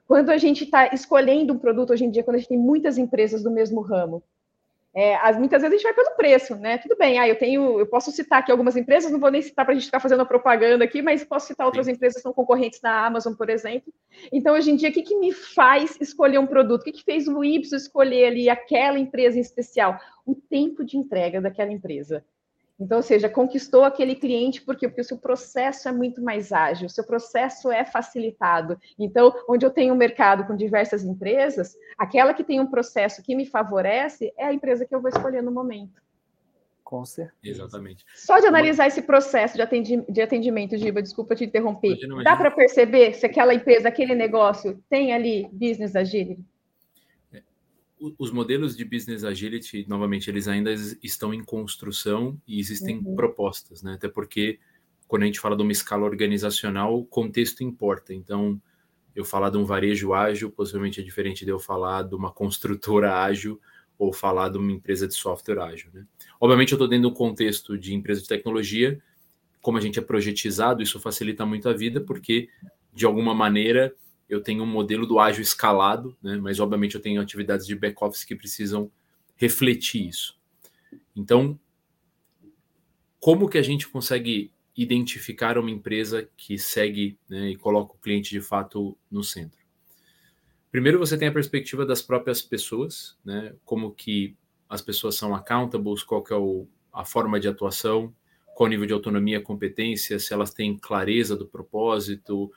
Quando 0.08 0.29
a 0.29 0.38
gente 0.38 0.65
está 0.65 0.93
escolhendo 0.93 1.53
um 1.53 1.60
produto 1.60 1.91
hoje 1.91 2.05
em 2.05 2.12
dia, 2.12 2.23
quando 2.23 2.36
a 2.36 2.39
gente 2.39 2.49
tem 2.49 2.58
muitas 2.58 2.97
empresas 2.97 3.43
do 3.43 3.51
mesmo 3.51 3.82
ramo, 3.82 4.21
é, 4.97 5.15
as, 5.17 5.38
muitas 5.38 5.62
vezes 5.62 5.75
a 5.75 5.77
gente 5.77 5.83
vai 5.83 5.93
pelo 5.93 6.15
preço, 6.15 6.55
né? 6.55 6.79
Tudo 6.79 6.97
bem, 6.97 7.19
ah, 7.19 7.27
eu 7.27 7.38
tenho, 7.38 7.79
eu 7.79 7.86
posso 7.86 8.12
citar 8.12 8.39
aqui 8.39 8.51
algumas 8.51 8.75
empresas, 8.75 9.12
não 9.12 9.19
vou 9.19 9.29
nem 9.29 9.43
citar 9.43 9.63
para 9.63 9.75
a 9.75 9.75
gente 9.75 9.86
ficar 9.86 9.99
fazendo 9.99 10.23
a 10.23 10.25
propaganda 10.25 10.83
aqui, 10.83 11.03
mas 11.03 11.23
posso 11.23 11.45
citar 11.45 11.67
outras 11.67 11.86
Sim. 11.86 11.91
empresas 11.91 12.15
que 12.15 12.23
são 12.23 12.33
concorrentes 12.33 12.79
da 12.79 13.05
Amazon, 13.05 13.36
por 13.36 13.47
exemplo. 13.47 13.93
Então, 14.33 14.55
hoje 14.55 14.71
em 14.71 14.75
dia, 14.75 14.89
o 14.89 14.91
que, 14.91 15.03
que 15.03 15.15
me 15.15 15.31
faz 15.31 16.01
escolher 16.01 16.39
um 16.39 16.47
produto? 16.47 16.81
O 16.81 16.83
que, 16.83 16.91
que 16.91 17.03
fez 17.03 17.27
o 17.27 17.43
Y 17.43 17.75
escolher 17.75 18.25
ali 18.25 18.49
aquela 18.49 18.97
empresa 18.97 19.38
em 19.38 19.41
especial? 19.41 19.99
O 20.25 20.33
tempo 20.33 20.83
de 20.83 20.97
entrega 20.97 21.39
daquela 21.39 21.71
empresa. 21.71 22.25
Então, 22.79 22.97
ou 22.97 23.03
seja, 23.03 23.27
conquistou 23.27 23.83
aquele 23.83 24.15
cliente 24.15 24.61
por 24.61 24.75
quê? 24.75 24.87
Porque 24.87 25.01
o 25.01 25.05
seu 25.05 25.17
processo 25.17 25.89
é 25.89 25.91
muito 25.91 26.21
mais 26.21 26.51
ágil, 26.51 26.85
o 26.85 26.89
seu 26.89 27.03
processo 27.03 27.71
é 27.71 27.83
facilitado. 27.83 28.79
Então, 28.99 29.33
onde 29.49 29.65
eu 29.65 29.71
tenho 29.71 29.93
um 29.93 29.97
mercado 29.97 30.45
com 30.45 30.55
diversas 30.55 31.03
empresas, 31.03 31.75
aquela 31.97 32.33
que 32.33 32.43
tem 32.43 32.59
um 32.59 32.67
processo 32.67 33.23
que 33.23 33.35
me 33.35 33.45
favorece 33.45 34.31
é 34.37 34.45
a 34.45 34.53
empresa 34.53 34.85
que 34.85 34.93
eu 34.93 35.01
vou 35.01 35.09
escolher 35.09 35.41
no 35.41 35.51
momento. 35.51 35.99
Com 36.83 37.03
certeza. 37.03 37.35
Exatamente. 37.43 38.05
Só 38.15 38.39
de 38.39 38.47
analisar 38.47 38.87
esse 38.87 39.01
processo 39.01 39.55
de 39.55 39.61
atendimento, 39.61 40.09
de 40.09 40.21
atendimento 40.21 40.77
Giba, 40.77 41.01
desculpa 41.01 41.35
te 41.35 41.43
interromper, 41.43 41.89
imagina, 41.89 42.13
imagina. 42.13 42.31
dá 42.31 42.37
para 42.37 42.51
perceber 42.51 43.13
se 43.13 43.25
aquela 43.25 43.53
empresa, 43.53 43.89
aquele 43.89 44.15
negócio 44.15 44.81
tem 44.89 45.11
ali 45.11 45.49
business 45.51 45.97
agility? 45.97 46.45
Os 47.99 48.31
modelos 48.31 48.75
de 48.75 48.86
business 48.86 49.23
agility, 49.23 49.86
novamente, 49.88 50.29
eles 50.29 50.47
ainda 50.47 50.71
estão 51.01 51.33
em 51.33 51.43
construção 51.43 52.39
e 52.47 52.60
existem 52.60 52.97
uhum. 52.97 53.15
propostas, 53.15 53.81
né? 53.81 53.93
Até 53.93 54.07
porque 54.07 54.60
quando 55.07 55.23
a 55.23 55.25
gente 55.25 55.39
fala 55.39 55.55
de 55.55 55.63
uma 55.63 55.71
escala 55.71 56.03
organizacional, 56.03 56.99
o 56.99 57.05
contexto 57.05 57.63
importa. 57.63 58.13
Então, 58.13 58.62
eu 59.15 59.25
falar 59.25 59.49
de 59.49 59.57
um 59.57 59.65
varejo 59.65 60.13
ágil 60.13 60.51
possivelmente 60.51 60.99
é 60.99 61.03
diferente 61.03 61.43
de 61.43 61.49
eu 61.49 61.60
falar 61.60 62.03
de 62.03 62.13
uma 62.13 62.31
construtora 62.31 63.23
ágil 63.23 63.60
ou 63.97 64.13
falar 64.13 64.49
de 64.49 64.57
uma 64.57 64.71
empresa 64.71 65.07
de 65.07 65.15
software 65.15 65.60
ágil, 65.60 65.89
né? 65.91 66.05
Obviamente, 66.39 66.71
eu 66.71 66.75
estou 66.75 66.88
dentro 66.88 67.10
do 67.10 67.15
contexto 67.15 67.77
de 67.77 67.95
empresa 67.95 68.21
de 68.21 68.27
tecnologia, 68.27 69.01
como 69.60 69.77
a 69.77 69.81
gente 69.81 69.97
é 69.97 70.01
projetizado, 70.01 70.83
isso 70.83 70.99
facilita 70.99 71.45
muito 71.45 71.67
a 71.67 71.73
vida, 71.73 71.99
porque 71.99 72.47
de 72.93 73.05
alguma 73.05 73.33
maneira 73.33 73.93
eu 74.29 74.41
tenho 74.41 74.63
um 74.63 74.67
modelo 74.67 75.05
do 75.05 75.19
ágil 75.19 75.41
escalado, 75.41 76.17
né? 76.21 76.37
mas 76.37 76.59
obviamente 76.59 76.95
eu 76.95 77.01
tenho 77.01 77.21
atividades 77.21 77.65
de 77.65 77.75
back-office 77.75 78.25
que 78.25 78.35
precisam 78.35 78.91
refletir 79.35 80.07
isso. 80.07 80.37
Então, 81.15 81.59
como 83.19 83.49
que 83.49 83.57
a 83.57 83.61
gente 83.61 83.87
consegue 83.87 84.51
identificar 84.75 85.57
uma 85.57 85.71
empresa 85.71 86.29
que 86.35 86.57
segue 86.57 87.17
né, 87.27 87.49
e 87.49 87.55
coloca 87.55 87.93
o 87.93 87.99
cliente 87.99 88.29
de 88.29 88.41
fato 88.41 88.97
no 89.09 89.23
centro? 89.23 89.59
Primeiro, 90.69 90.99
você 90.99 91.17
tem 91.17 91.29
a 91.29 91.33
perspectiva 91.33 91.85
das 91.85 92.01
próprias 92.01 92.41
pessoas, 92.41 93.17
né? 93.23 93.55
como 93.63 93.91
que 93.91 94.35
as 94.69 94.81
pessoas 94.81 95.15
são 95.15 95.33
accountables, 95.33 96.03
qual 96.03 96.21
que 96.21 96.33
é 96.33 96.35
o, 96.35 96.67
a 96.91 97.05
forma 97.05 97.39
de 97.39 97.47
atuação, 97.47 98.13
qual 98.53 98.67
o 98.67 98.69
nível 98.69 98.85
de 98.85 98.93
autonomia, 98.93 99.41
competência, 99.41 100.19
se 100.19 100.33
elas 100.33 100.53
têm 100.53 100.77
clareza 100.77 101.35
do 101.35 101.47
propósito, 101.47 102.51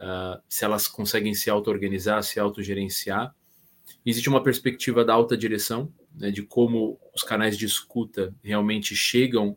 uh, 0.00 0.40
se 0.48 0.64
elas 0.64 0.88
conseguem 0.88 1.34
se 1.34 1.50
auto-organizar, 1.50 2.22
se 2.22 2.38
autogerenciar. 2.38 3.34
Existe 4.04 4.28
uma 4.28 4.42
perspectiva 4.42 5.04
da 5.04 5.14
alta 5.14 5.36
direção, 5.36 5.92
né, 6.14 6.30
de 6.30 6.42
como 6.42 6.98
os 7.14 7.22
canais 7.22 7.56
de 7.56 7.66
escuta 7.66 8.34
realmente 8.42 8.94
chegam 8.94 9.56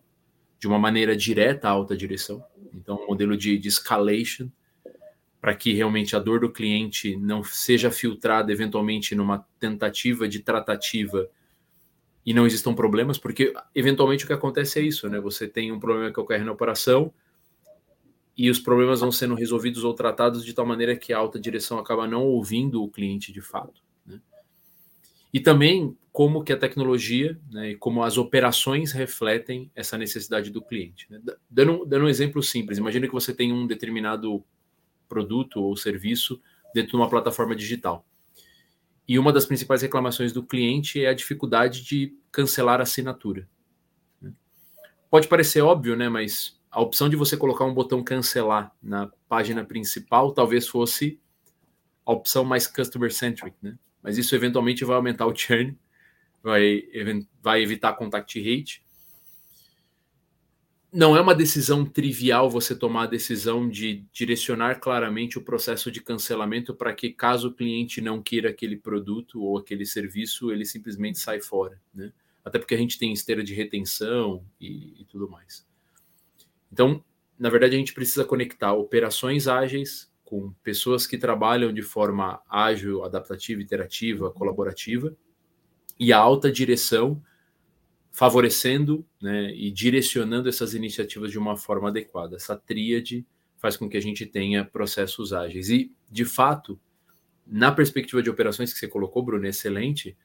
de 0.60 0.68
uma 0.68 0.78
maneira 0.78 1.16
direta 1.16 1.68
à 1.68 1.72
alta 1.72 1.96
direção. 1.96 2.44
Então, 2.74 2.98
um 3.04 3.08
modelo 3.08 3.38
de, 3.38 3.58
de 3.58 3.68
escalation, 3.68 4.50
para 5.42 5.56
que 5.56 5.74
realmente 5.74 6.16
a 6.16 6.20
dor 6.20 6.42
do 6.42 6.52
cliente 6.52 7.16
não 7.16 7.44
seja 7.44 7.90
filtrada 7.90 8.52
eventualmente 8.52 9.16
numa 9.16 9.46
tentativa 9.60 10.28
de 10.28 10.40
tratativa 10.40 11.30
e 12.26 12.34
não 12.34 12.46
existam 12.46 12.76
problemas, 12.76 13.18
porque 13.18 13.54
eventualmente 13.74 14.26
o 14.26 14.28
que 14.28 14.34
acontece 14.34 14.80
é 14.80 14.82
isso, 14.84 15.08
né? 15.08 15.20
Você 15.22 15.48
tem 15.48 15.72
um 15.72 15.80
problema 15.80 16.12
que 16.12 16.20
ocorre 16.20 16.44
na 16.44 16.52
operação, 16.52 17.14
e 18.40 18.50
os 18.50 18.58
problemas 18.58 19.02
vão 19.02 19.12
sendo 19.12 19.36
resolvidos 19.36 19.84
ou 19.84 19.94
tratados 19.94 20.46
de 20.46 20.54
tal 20.54 20.66
maneira 20.66 20.96
que 20.96 21.12
a 21.12 21.18
alta 21.18 21.38
direção 21.38 21.78
acaba 21.78 22.08
não 22.08 22.26
ouvindo 22.26 22.82
o 22.82 22.90
cliente 22.90 23.34
de 23.34 23.42
fato. 23.42 23.84
Né? 24.06 24.22
E 25.34 25.42
também 25.42 25.98
como 26.10 26.42
que 26.42 26.54
a 26.54 26.58
tecnologia 26.58 27.38
né, 27.52 27.72
e 27.72 27.76
como 27.76 28.02
as 28.02 28.18
operações 28.18 28.94
refletem 28.94 29.70
essa 29.76 29.98
necessidade 29.98 30.52
do 30.52 30.62
cliente. 30.62 31.06
Né? 31.12 31.20
Dando, 31.50 31.86
dando 31.86 32.06
um 32.06 32.08
exemplo 32.08 32.42
simples, 32.42 32.78
imagine 32.78 33.08
que 33.08 33.14
você 33.14 33.34
tem 33.34 33.52
um 33.52 33.68
determinado 33.68 34.42
produto 35.10 35.62
ou 35.62 35.76
serviço 35.76 36.42
dentro 36.74 36.92
de 36.92 36.96
uma 36.96 37.10
plataforma 37.10 37.54
digital. 37.54 38.06
E 39.06 39.20
uma 39.20 39.34
das 39.34 39.46
principais 39.46 39.82
reclamações 39.82 40.32
do 40.32 40.44
cliente 40.44 41.04
é 41.04 41.10
a 41.10 41.14
dificuldade 41.14 41.84
de 41.84 42.16
cancelar 42.32 42.80
a 42.80 42.84
assinatura. 42.84 43.46
Né? 44.22 44.32
Pode 45.12 45.28
parecer 45.28 45.60
óbvio, 45.60 45.98
né? 45.98 46.08
Mas 46.08 46.58
a 46.72 46.82
opção 46.82 47.10
de 47.10 47.16
você 47.16 47.36
colocar 47.36 47.66
um 47.66 47.74
botão 47.74 48.04
cancelar 48.04 48.76
na 48.82 49.12
página 49.28 49.66
principal 49.66 50.32
talvez 50.32 50.68
fosse 50.68 51.20
a 52.06 52.12
opção 52.12 52.44
mais 52.44 52.68
customer-centric, 52.68 53.56
né? 53.62 53.78
Mas 54.02 54.18
isso 54.18 54.36
eventualmente 54.36 54.86
vai 54.86 54.96
aumentar 54.96 55.26
o 55.26 55.36
churn, 55.36 55.78
vai, 56.42 56.84
vai 57.42 57.62
evitar 57.62 57.94
contact 57.94 58.40
rate. 58.40 58.84
Não 60.92 61.16
é 61.16 61.22
uma 61.22 61.36
decisão 61.36 61.86
trivial 61.86 62.50
você 62.50 62.76
tomar 62.76 63.04
a 63.04 63.08
decisão 63.08 63.70
de 63.70 64.06
direcionar 64.12 64.80
claramente 64.80 65.38
o 65.38 65.44
processo 65.44 65.92
de 65.92 66.02
cancelamento 66.02 66.74
para 66.74 66.94
que, 66.94 67.12
caso 67.12 67.50
o 67.50 67.54
cliente 67.54 68.02
não 68.02 68.24
queira 68.24 68.50
aquele 68.50 68.76
produto 68.76 69.42
ou 69.44 69.58
aquele 69.58 69.86
serviço, 69.86 70.52
ele 70.52 70.66
simplesmente 70.66 71.20
sai 71.20 71.42
fora, 71.42 71.80
né? 71.94 72.12
Até 72.44 72.58
porque 72.58 72.74
a 72.74 72.78
gente 72.78 72.98
tem 72.98 73.14
esteira 73.14 73.44
de 73.44 73.54
retenção 73.54 74.44
e, 74.60 75.02
e 75.02 75.06
tudo 75.06 75.30
mais. 75.30 75.69
Então, 76.72 77.04
na 77.38 77.50
verdade, 77.50 77.76
a 77.76 77.80
gente 77.80 77.94
precisa 77.94 78.26
conectar 78.26 78.74
operações 78.74 79.48
ágeis 79.48 80.12
com 80.24 80.54
pessoas 80.64 81.08
que 81.08 81.18
trabalham 81.18 81.74
de 81.74 81.82
forma 81.82 82.42
ágil, 82.50 83.04
adaptativa, 83.04 83.62
iterativa, 83.62 84.32
colaborativa, 84.32 85.16
e 86.00 86.14
a 86.14 86.18
alta 86.18 86.52
direção 86.52 87.22
favorecendo 88.12 89.06
né, 89.22 89.54
e 89.56 89.72
direcionando 89.72 90.50
essas 90.50 90.74
iniciativas 90.74 91.32
de 91.32 91.40
uma 91.40 91.56
forma 91.58 91.90
adequada. 91.90 92.36
Essa 92.36 92.56
tríade 92.56 93.26
faz 93.58 93.76
com 93.76 93.90
que 93.90 93.98
a 93.98 94.02
gente 94.02 94.26
tenha 94.26 94.64
processos 94.64 95.34
ágeis. 95.34 95.70
E, 95.70 95.94
de 96.10 96.26
fato, 96.26 96.80
na 97.46 97.72
perspectiva 97.72 98.22
de 98.22 98.30
operações 98.30 98.72
que 98.72 98.80
você 98.80 98.88
colocou, 98.88 99.24
Bruno, 99.24 99.46
excelente, 99.46 100.18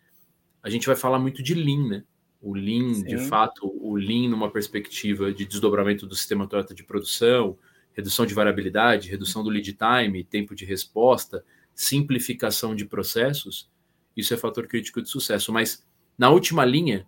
a 0.63 0.71
gente 0.71 0.87
vai 0.87 0.97
falar 0.97 1.19
muito 1.19 1.43
de 1.43 1.55
Lean, 1.55 1.89
né? 1.89 2.05
O 2.45 2.53
Lean, 2.55 2.93
Sim. 2.93 3.05
de 3.05 3.19
fato, 3.27 3.75
o 3.81 3.97
Lean 3.97 4.29
numa 4.29 4.51
perspectiva 4.51 5.33
de 5.33 5.47
desdobramento 5.47 6.07
do 6.07 6.15
sistema 6.15 6.47
toyota 6.47 6.75
de 6.75 6.85
produção, 6.85 7.57
redução 7.95 8.27
de 8.27 8.35
variabilidade, 8.35 9.09
redução 9.09 9.43
do 9.43 9.49
lead 9.49 9.73
time, 9.73 10.23
tempo 10.23 10.55
de 10.55 10.65
resposta, 10.67 11.43
simplificação 11.75 12.75
de 12.75 12.85
processos, 12.85 13.71
isso 14.15 14.35
é 14.35 14.37
fator 14.37 14.67
crítico 14.67 15.01
de 15.01 15.09
sucesso. 15.09 15.53
Mas, 15.53 15.87
na 16.19 16.29
última 16.29 16.65
linha, 16.67 17.07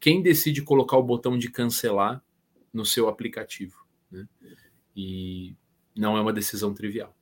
quem 0.00 0.22
decide 0.22 0.62
colocar 0.62 0.96
o 0.96 1.02
botão 1.02 1.36
de 1.36 1.50
cancelar 1.50 2.22
no 2.72 2.86
seu 2.86 3.08
aplicativo? 3.08 3.84
Né? 4.10 4.26
E 4.96 5.54
não 5.94 6.16
é 6.16 6.20
uma 6.20 6.32
decisão 6.32 6.72
trivial. 6.72 7.14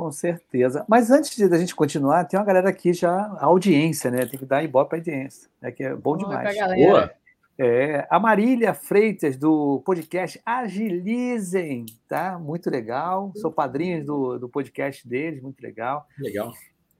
Com 0.00 0.10
certeza. 0.10 0.82
Mas 0.88 1.10
antes 1.10 1.36
de 1.36 1.44
a 1.44 1.58
gente 1.58 1.74
continuar, 1.74 2.24
tem 2.24 2.40
uma 2.40 2.46
galera 2.46 2.70
aqui 2.70 2.90
já, 2.94 3.14
a 3.38 3.44
audiência, 3.44 4.10
né? 4.10 4.24
Tem 4.24 4.38
que 4.38 4.46
dar 4.46 4.64
ibope 4.64 4.88
para 4.88 4.96
a 4.96 5.00
audiência, 5.00 5.50
né? 5.60 5.70
que 5.70 5.84
é 5.84 5.94
bom 5.94 6.16
demais. 6.16 6.56
Boa. 6.74 7.12
É, 7.58 8.06
a 8.08 8.18
Marília 8.18 8.72
Freitas, 8.72 9.36
do 9.36 9.82
podcast 9.84 10.40
Agilizem, 10.46 11.84
tá? 12.08 12.38
Muito 12.38 12.70
legal. 12.70 13.30
Sou 13.36 13.52
padrinho 13.52 14.02
do, 14.02 14.38
do 14.38 14.48
podcast 14.48 15.06
deles, 15.06 15.42
muito 15.42 15.60
legal. 15.60 16.06
Legal. 16.18 16.50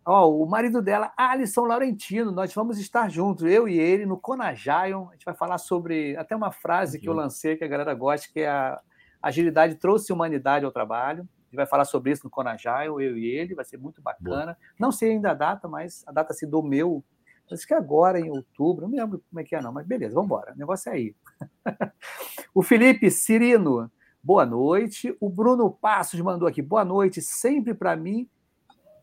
Ó, 0.05 0.31
o 0.31 0.45
marido 0.45 0.83
dela, 0.83 1.11
Alisson 1.17 1.65
Laurentino, 1.65 2.31
nós 2.31 2.53
vamos 2.53 2.79
estar 2.79 3.11
juntos, 3.11 3.47
eu 3.47 3.67
e 3.67 3.79
ele, 3.79 4.05
no 4.05 4.19
Conagion. 4.19 5.09
A 5.09 5.13
gente 5.13 5.25
vai 5.25 5.35
falar 5.35 5.57
sobre 5.57 6.15
até 6.19 6.37
uma 6.37 6.53
frase 6.53 6.99
que 6.99 7.09
eu 7.09 7.15
uhum. 7.15 7.21
lancei 7.21 7.57
que 7.57 7.65
a 7.65 7.69
galera 7.69 7.95
gosta, 7.95 8.29
que 8.31 8.41
é 8.41 8.49
a 8.51 8.79
agilidade 9.23 9.77
trouxe 9.77 10.13
humanidade 10.13 10.67
ao 10.67 10.71
trabalho 10.71 11.27
gente 11.51 11.57
vai 11.57 11.67
falar 11.67 11.85
sobre 11.85 12.13
isso 12.13 12.25
no 12.25 12.31
Conajaio, 12.31 13.01
eu 13.01 13.19
e 13.19 13.27
ele, 13.27 13.55
vai 13.55 13.65
ser 13.65 13.77
muito 13.77 14.01
bacana. 14.01 14.53
Boa. 14.53 14.57
Não 14.79 14.93
sei 14.93 15.11
ainda 15.11 15.33
a 15.33 15.35
data, 15.35 15.67
mas 15.69 16.05
a 16.07 16.13
data 16.13 16.33
se 16.33 16.47
do 16.47 16.63
meu. 16.63 17.05
Acho 17.51 17.67
que 17.67 17.75
agora, 17.75 18.21
em 18.21 18.31
outubro, 18.31 18.83
não 18.83 18.89
me 18.89 18.97
lembro 18.97 19.21
como 19.29 19.41
é 19.41 19.45
que 19.45 19.57
é, 19.57 19.61
não, 19.61 19.73
mas 19.73 19.85
beleza, 19.85 20.15
vamos 20.15 20.29
embora. 20.29 20.53
O 20.53 20.57
negócio 20.57 20.89
é 20.89 20.93
aí. 20.95 21.17
o 22.55 22.63
Felipe 22.63 23.11
Cirino, 23.11 23.91
boa 24.23 24.47
noite. 24.47 25.17
O 25.19 25.29
Bruno 25.29 25.69
Passos 25.69 26.21
mandou 26.21 26.47
aqui, 26.47 26.63
boa 26.63 26.85
noite, 26.85 27.21
sempre 27.21 27.75
para 27.75 27.97
mim. 27.97 28.29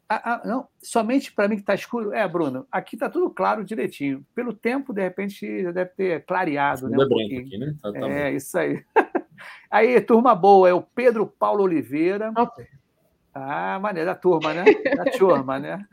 Ah, 0.10 0.36
ah, 0.36 0.42
não, 0.48 0.70
somente 0.82 1.34
para 1.34 1.50
mim 1.50 1.56
que 1.56 1.62
está 1.64 1.76
escuro. 1.76 2.14
É, 2.14 2.26
Bruno, 2.26 2.66
aqui 2.72 2.96
está 2.96 3.10
tudo 3.10 3.30
claro 3.30 3.66
direitinho. 3.66 4.26
Pelo 4.34 4.54
tempo, 4.54 4.94
de 4.94 5.02
repente, 5.02 5.64
já 5.64 5.74
deve 5.74 5.90
ter 5.90 6.26
clareado. 6.26 6.88
Né, 6.88 6.96
um 6.96 7.10
branco 7.10 7.42
aqui, 7.42 7.58
né? 7.58 7.76
Tá, 7.82 7.92
tá 7.92 7.98
é, 7.98 8.32
bom. 8.32 8.38
isso 8.38 8.58
aí. 8.58 8.82
Aí, 9.70 10.00
turma 10.02 10.36
boa, 10.36 10.70
é 10.70 10.74
o 10.74 10.82
Pedro 10.82 11.28
Paulo 11.28 11.64
Oliveira. 11.64 12.32
Ah, 13.34 13.80
maneira, 13.80 14.14
da 14.14 14.16
turma, 14.16 14.54
né? 14.54 14.66
Da 14.96 15.06
turma, 15.18 15.60
né? 15.60 15.86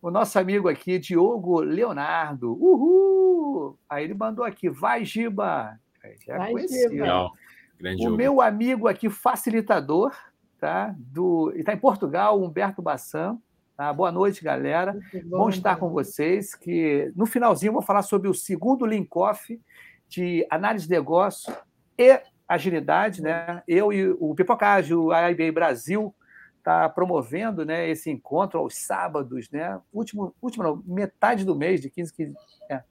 O 0.00 0.10
nosso 0.10 0.38
amigo 0.38 0.68
aqui, 0.68 0.98
Diogo 0.98 1.60
Leonardo. 1.60 2.52
Uhul! 2.52 3.78
Aí 3.88 4.04
ele 4.04 4.14
mandou 4.14 4.44
aqui, 4.44 4.68
vai, 4.68 5.04
Giba. 5.04 5.78
Já 6.26 6.36
vai, 6.36 6.54
Giba. 6.68 7.32
o 7.80 8.10
meu 8.10 8.40
amigo 8.40 8.86
aqui, 8.86 9.08
facilitador, 9.08 10.14
tá? 10.58 10.94
Do, 10.98 11.52
está 11.56 11.72
em 11.72 11.78
Portugal, 11.78 12.40
Humberto 12.42 12.82
Bassan. 12.82 13.38
Tá? 13.76 13.92
Boa 13.92 14.12
noite, 14.12 14.44
galera. 14.44 14.92
Bom, 15.24 15.38
bom, 15.38 15.48
estar 15.48 15.76
com 15.76 15.90
vocês. 15.90 16.54
Que 16.54 17.12
no 17.16 17.26
finalzinho 17.26 17.70
eu 17.70 17.74
vou 17.74 17.82
falar 17.82 18.02
sobre 18.02 18.28
o 18.28 18.34
segundo 18.34 18.86
link-off 18.86 19.60
de 20.08 20.46
análise 20.48 20.86
de 20.86 20.92
negócio 20.92 21.52
e 21.98 22.20
agilidade, 22.48 23.22
né? 23.22 23.62
Eu 23.66 23.92
e 23.92 24.08
o 24.18 24.34
Pipocágio, 24.34 25.10
a 25.10 25.30
IBA 25.30 25.52
Brasil, 25.52 26.14
está 26.58 26.88
promovendo 26.88 27.64
né, 27.64 27.88
esse 27.90 28.10
encontro 28.10 28.58
aos 28.58 28.74
sábados, 28.74 29.50
né? 29.50 29.78
Último, 29.92 30.34
último 30.40 30.64
não, 30.64 30.82
metade 30.86 31.44
do 31.44 31.54
mês, 31.54 31.80
de 31.80 31.90
15, 31.90 32.12
15 32.14 32.34
é, 32.70 32.82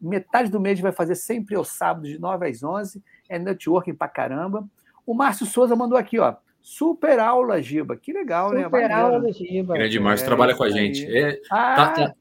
metade 0.00 0.50
do 0.50 0.60
mês 0.60 0.80
vai 0.80 0.92
fazer 0.92 1.14
sempre 1.14 1.54
aos 1.54 1.68
sábados, 1.68 2.10
de 2.10 2.18
9 2.18 2.48
às 2.48 2.62
11, 2.62 3.02
é 3.28 3.38
networking 3.38 3.94
pra 3.94 4.08
caramba. 4.08 4.66
O 5.06 5.14
Márcio 5.14 5.44
Souza 5.44 5.76
mandou 5.76 5.98
aqui, 5.98 6.18
ó, 6.18 6.34
super 6.62 7.18
aula, 7.18 7.60
Giba, 7.60 7.94
que 7.94 8.12
legal, 8.12 8.48
super 8.48 8.58
né? 8.58 8.64
Super 8.64 8.90
aula 8.90 9.32
Giba. 9.32 9.74
Grande 9.74 10.00
Márcio 10.00 10.24
é, 10.24 10.26
trabalha 10.26 10.56
com 10.56 10.64
a 10.64 10.70
gente. 10.70 11.04
É, 11.06 11.40
ah, 11.50 11.74
tá, 11.74 11.92
tá. 11.92 12.14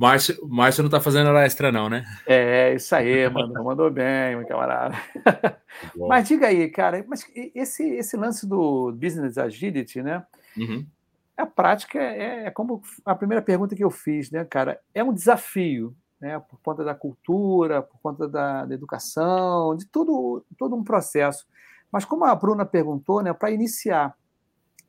Márcio, 0.00 0.48
Márcio 0.48 0.82
não 0.82 0.88
está 0.88 0.98
fazendo 0.98 1.28
hora 1.28 1.44
extra, 1.44 1.70
não, 1.70 1.90
né? 1.90 2.06
É, 2.26 2.74
isso 2.74 2.94
aí, 2.94 3.28
mano. 3.28 3.52
Mandou 3.62 3.90
bem, 3.90 4.34
meu 4.34 4.46
camarada. 4.46 4.96
Mas 5.94 6.26
diga 6.26 6.46
aí, 6.46 6.70
cara, 6.70 7.04
mas 7.06 7.30
esse, 7.54 7.86
esse 7.86 8.16
lance 8.16 8.46
do 8.46 8.92
business 8.92 9.36
agility, 9.36 10.02
né? 10.02 10.24
Uhum. 10.56 10.86
A 11.36 11.44
prática 11.44 11.98
é, 11.98 12.46
é, 12.46 12.50
como 12.50 12.80
a 13.04 13.14
primeira 13.14 13.42
pergunta 13.42 13.76
que 13.76 13.84
eu 13.84 13.90
fiz, 13.90 14.30
né, 14.30 14.42
cara? 14.42 14.80
É 14.94 15.04
um 15.04 15.12
desafio, 15.12 15.94
né? 16.18 16.40
Por 16.48 16.58
conta 16.62 16.82
da 16.82 16.94
cultura, 16.94 17.82
por 17.82 18.00
conta 18.00 18.26
da, 18.26 18.64
da 18.64 18.74
educação, 18.74 19.76
de 19.76 19.84
tudo, 19.84 20.42
todo 20.56 20.74
um 20.74 20.82
processo. 20.82 21.44
Mas 21.92 22.06
como 22.06 22.24
a 22.24 22.34
Bruna 22.34 22.64
perguntou, 22.64 23.22
né, 23.22 23.34
para 23.34 23.50
iniciar 23.50 24.14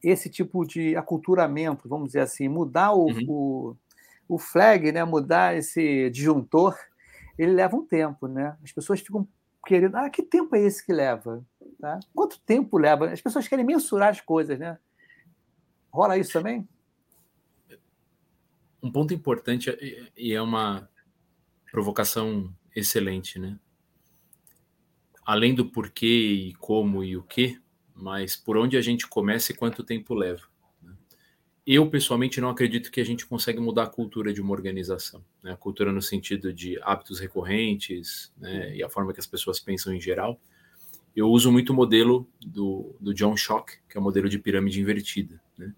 esse 0.02 0.30
tipo 0.30 0.65
de 0.65 0.95
aculturamento, 0.95 1.89
vamos 1.89 2.08
dizer 2.08 2.21
assim, 2.21 2.47
mudar 2.47 2.93
o, 2.93 3.08
uhum. 3.08 3.26
o 3.28 3.78
o 4.32 4.38
flag, 4.38 4.94
né, 4.94 5.04
mudar 5.04 5.58
esse 5.58 6.10
disjuntor, 6.10 6.78
ele 7.38 7.52
leva 7.52 7.76
um 7.76 7.86
tempo, 7.86 8.30
né? 8.30 8.58
As 8.63 8.72
pessoas 8.72 9.02
ficam 9.02 9.28
querendo, 9.67 9.96
ah, 9.98 10.10
que 10.10 10.24
tempo 10.24 10.56
é 10.56 10.62
esse 10.62 10.86
que 10.86 10.94
leva? 10.94 11.46
Tá? 11.82 12.00
Quanto 12.15 12.39
tempo 12.39 12.78
leva? 12.78 13.12
As 13.12 13.20
pessoas 13.20 13.46
querem 13.50 13.65
mensurar 13.65 14.08
as 14.08 14.22
coisas, 14.22 14.58
né? 14.58 14.80
Rola 15.91 16.17
isso 16.17 16.32
também? 16.32 16.65
Um 18.82 18.89
ponto 18.89 19.13
importante 19.13 19.70
e 20.15 20.34
é 20.34 20.41
uma 20.41 20.89
provocação 21.70 22.56
excelente, 22.74 23.38
né? 23.38 23.60
Além 25.26 25.54
do 25.54 25.65
porquê 25.65 26.06
e 26.06 26.54
como 26.54 27.04
e 27.04 27.17
o 27.17 27.24
que, 27.24 27.62
mas 27.94 28.38
por 28.38 28.56
onde 28.56 28.78
a 28.78 28.82
gente 28.82 29.06
começa 29.08 29.52
e 29.52 29.56
quanto 29.56 29.84
tempo 29.84 30.13
leva 30.13 30.51
eu 31.65 31.88
pessoalmente 31.89 32.41
não 32.41 32.50
acredito 32.50 32.91
que 32.91 33.00
a 33.00 33.06
gente 33.06 33.26
consegue 33.26 33.60
mudar 33.60 33.84
a 33.84 33.89
cultura 33.89 34.34
de 34.34 34.41
uma 34.41 34.52
organização, 34.52 35.24
né? 35.43 35.52
a 35.52 35.58
cultura 35.58 35.91
no 35.91 36.02
sentido 36.02 36.52
de 36.52 36.80
hábitos 36.82 37.19
recorrentes 37.19 38.34
né? 38.38 38.76
e 38.76 38.84
a 38.84 38.89
forma 38.89 39.13
que 39.13 39.19
as 39.19 39.28
pessoas 39.28 39.60
pensam 39.60 39.93
em 39.93 40.02
geral. 40.02 40.39
Eu 41.15 41.30
uso 41.30 41.52
muito 41.52 41.71
o 41.71 41.76
modelo 41.76 42.28
do, 42.39 42.95
do 43.00 43.13
John 43.13 43.36
Schock, 43.36 43.74
que 43.88 43.97
é 43.97 44.00
o 44.00 44.04
modelo 44.04 44.28
de 44.28 44.39
pirâmide 44.39 44.80
invertida. 44.80 45.39
Né? 45.58 45.74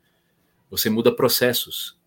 Você 0.70 0.90
muda 0.90 1.14
processos 1.14 2.00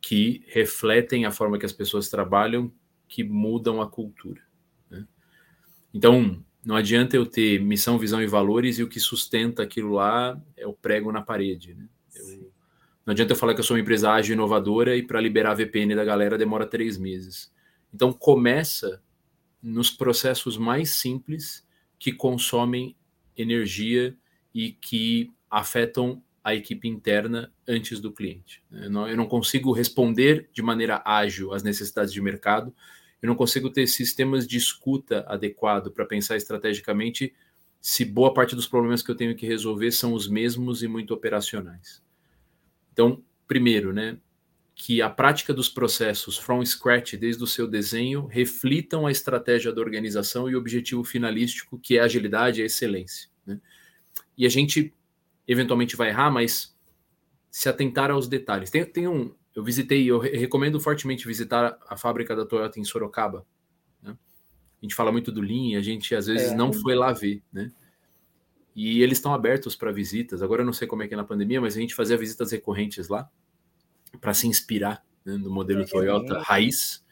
que 0.00 0.42
refletem 0.48 1.26
a 1.26 1.30
forma 1.30 1.58
que 1.58 1.66
as 1.66 1.72
pessoas 1.72 2.08
trabalham, 2.08 2.72
que 3.06 3.22
mudam 3.22 3.80
a 3.80 3.88
cultura. 3.88 4.42
Né? 4.90 5.06
Então, 5.92 6.42
não 6.64 6.74
adianta 6.74 7.14
eu 7.14 7.24
ter 7.24 7.60
missão, 7.60 7.98
visão 7.98 8.20
e 8.20 8.26
valores 8.26 8.78
e 8.78 8.82
o 8.82 8.88
que 8.88 8.98
sustenta 8.98 9.62
aquilo 9.62 9.92
lá 9.92 10.40
é 10.56 10.66
o 10.66 10.72
prego 10.72 11.12
na 11.12 11.22
parede. 11.22 11.74
Né? 11.74 11.88
Eu, 12.14 12.45
não 13.06 13.12
adianta 13.12 13.32
eu 13.32 13.36
falar 13.36 13.54
que 13.54 13.60
eu 13.60 13.64
sou 13.64 13.76
uma 13.76 13.80
empresa 13.80 14.10
ágil 14.10 14.32
e 14.32 14.34
inovadora 14.34 14.96
e 14.96 15.02
para 15.02 15.20
liberar 15.20 15.52
a 15.52 15.54
VPN 15.54 15.94
da 15.94 16.04
galera 16.04 16.36
demora 16.36 16.66
três 16.66 16.98
meses. 16.98 17.52
Então 17.94 18.12
começa 18.12 19.00
nos 19.62 19.92
processos 19.92 20.58
mais 20.58 20.90
simples 20.90 21.64
que 22.00 22.12
consomem 22.12 22.96
energia 23.36 24.16
e 24.52 24.72
que 24.72 25.30
afetam 25.48 26.20
a 26.42 26.54
equipe 26.54 26.88
interna 26.88 27.52
antes 27.66 28.00
do 28.00 28.12
cliente. 28.12 28.62
Eu 28.72 28.90
não, 28.90 29.08
eu 29.08 29.16
não 29.16 29.26
consigo 29.26 29.72
responder 29.72 30.48
de 30.52 30.62
maneira 30.62 31.00
ágil 31.04 31.52
às 31.52 31.62
necessidades 31.62 32.12
de 32.12 32.20
mercado, 32.20 32.74
eu 33.22 33.28
não 33.28 33.36
consigo 33.36 33.70
ter 33.70 33.86
sistemas 33.86 34.46
de 34.46 34.56
escuta 34.56 35.24
adequado 35.28 35.90
para 35.90 36.04
pensar 36.04 36.36
estrategicamente 36.36 37.32
se 37.80 38.04
boa 38.04 38.34
parte 38.34 38.56
dos 38.56 38.66
problemas 38.66 39.02
que 39.02 39.10
eu 39.10 39.16
tenho 39.16 39.36
que 39.36 39.46
resolver 39.46 39.92
são 39.92 40.12
os 40.12 40.28
mesmos 40.28 40.82
e 40.82 40.88
muito 40.88 41.14
operacionais. 41.14 42.04
Então, 42.96 43.22
primeiro, 43.46 43.92
né, 43.92 44.16
que 44.74 45.02
a 45.02 45.10
prática 45.10 45.52
dos 45.52 45.68
processos 45.68 46.38
from 46.38 46.64
scratch, 46.64 47.12
desde 47.16 47.44
o 47.44 47.46
seu 47.46 47.68
desenho, 47.68 48.24
reflitam 48.24 49.06
a 49.06 49.10
estratégia 49.10 49.70
da 49.70 49.82
organização 49.82 50.48
e 50.48 50.56
o 50.56 50.58
objetivo 50.58 51.04
finalístico, 51.04 51.78
que 51.78 51.98
é 51.98 52.00
a 52.00 52.04
agilidade 52.04 52.60
e 52.60 52.62
a 52.62 52.66
excelência. 52.66 53.28
Né? 53.44 53.60
E 54.36 54.46
a 54.46 54.48
gente 54.48 54.94
eventualmente 55.46 55.94
vai 55.94 56.08
errar, 56.08 56.30
mas 56.30 56.74
se 57.50 57.68
atentar 57.68 58.10
aos 58.10 58.28
detalhes. 58.28 58.70
Tem, 58.70 58.82
tem 58.86 59.06
um, 59.06 59.34
eu 59.54 59.62
visitei, 59.62 60.10
eu 60.10 60.18
recomendo 60.18 60.80
fortemente 60.80 61.26
visitar 61.26 61.78
a 61.86 61.98
fábrica 61.98 62.34
da 62.34 62.46
Toyota 62.46 62.80
em 62.80 62.84
Sorocaba. 62.84 63.46
Né? 64.02 64.16
A 64.80 64.84
gente 64.86 64.94
fala 64.94 65.12
muito 65.12 65.30
do 65.30 65.42
Lean, 65.42 65.78
a 65.78 65.82
gente 65.82 66.14
às 66.14 66.26
vezes 66.28 66.52
é. 66.52 66.54
não 66.54 66.72
foi 66.72 66.94
lá 66.94 67.12
ver, 67.12 67.42
né? 67.52 67.70
E 68.76 69.02
eles 69.02 69.16
estão 69.16 69.32
abertos 69.32 69.74
para 69.74 69.90
visitas. 69.90 70.42
Agora 70.42 70.60
eu 70.60 70.66
não 70.66 70.72
sei 70.72 70.86
como 70.86 71.02
é 71.02 71.08
que 71.08 71.14
é 71.14 71.16
na 71.16 71.24
pandemia, 71.24 71.62
mas 71.62 71.74
a 71.74 71.80
gente 71.80 71.94
fazia 71.94 72.14
visitas 72.14 72.52
recorrentes 72.52 73.08
lá 73.08 73.26
para 74.20 74.34
se 74.34 74.46
inspirar 74.46 75.02
né, 75.24 75.34
no 75.38 75.50
modelo 75.50 75.80
é. 75.80 75.86
Toyota 75.86 76.40
raiz. 76.40 77.02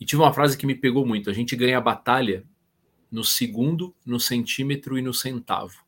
E 0.00 0.04
tive 0.04 0.20
uma 0.20 0.32
frase 0.32 0.58
que 0.58 0.66
me 0.66 0.74
pegou 0.74 1.06
muito: 1.06 1.30
a 1.30 1.32
gente 1.32 1.54
ganha 1.54 1.78
a 1.78 1.80
batalha 1.80 2.44
no 3.08 3.22
segundo, 3.22 3.94
no 4.04 4.18
centímetro 4.18 4.98
e 4.98 5.02
no 5.02 5.14
centavo. 5.14 5.84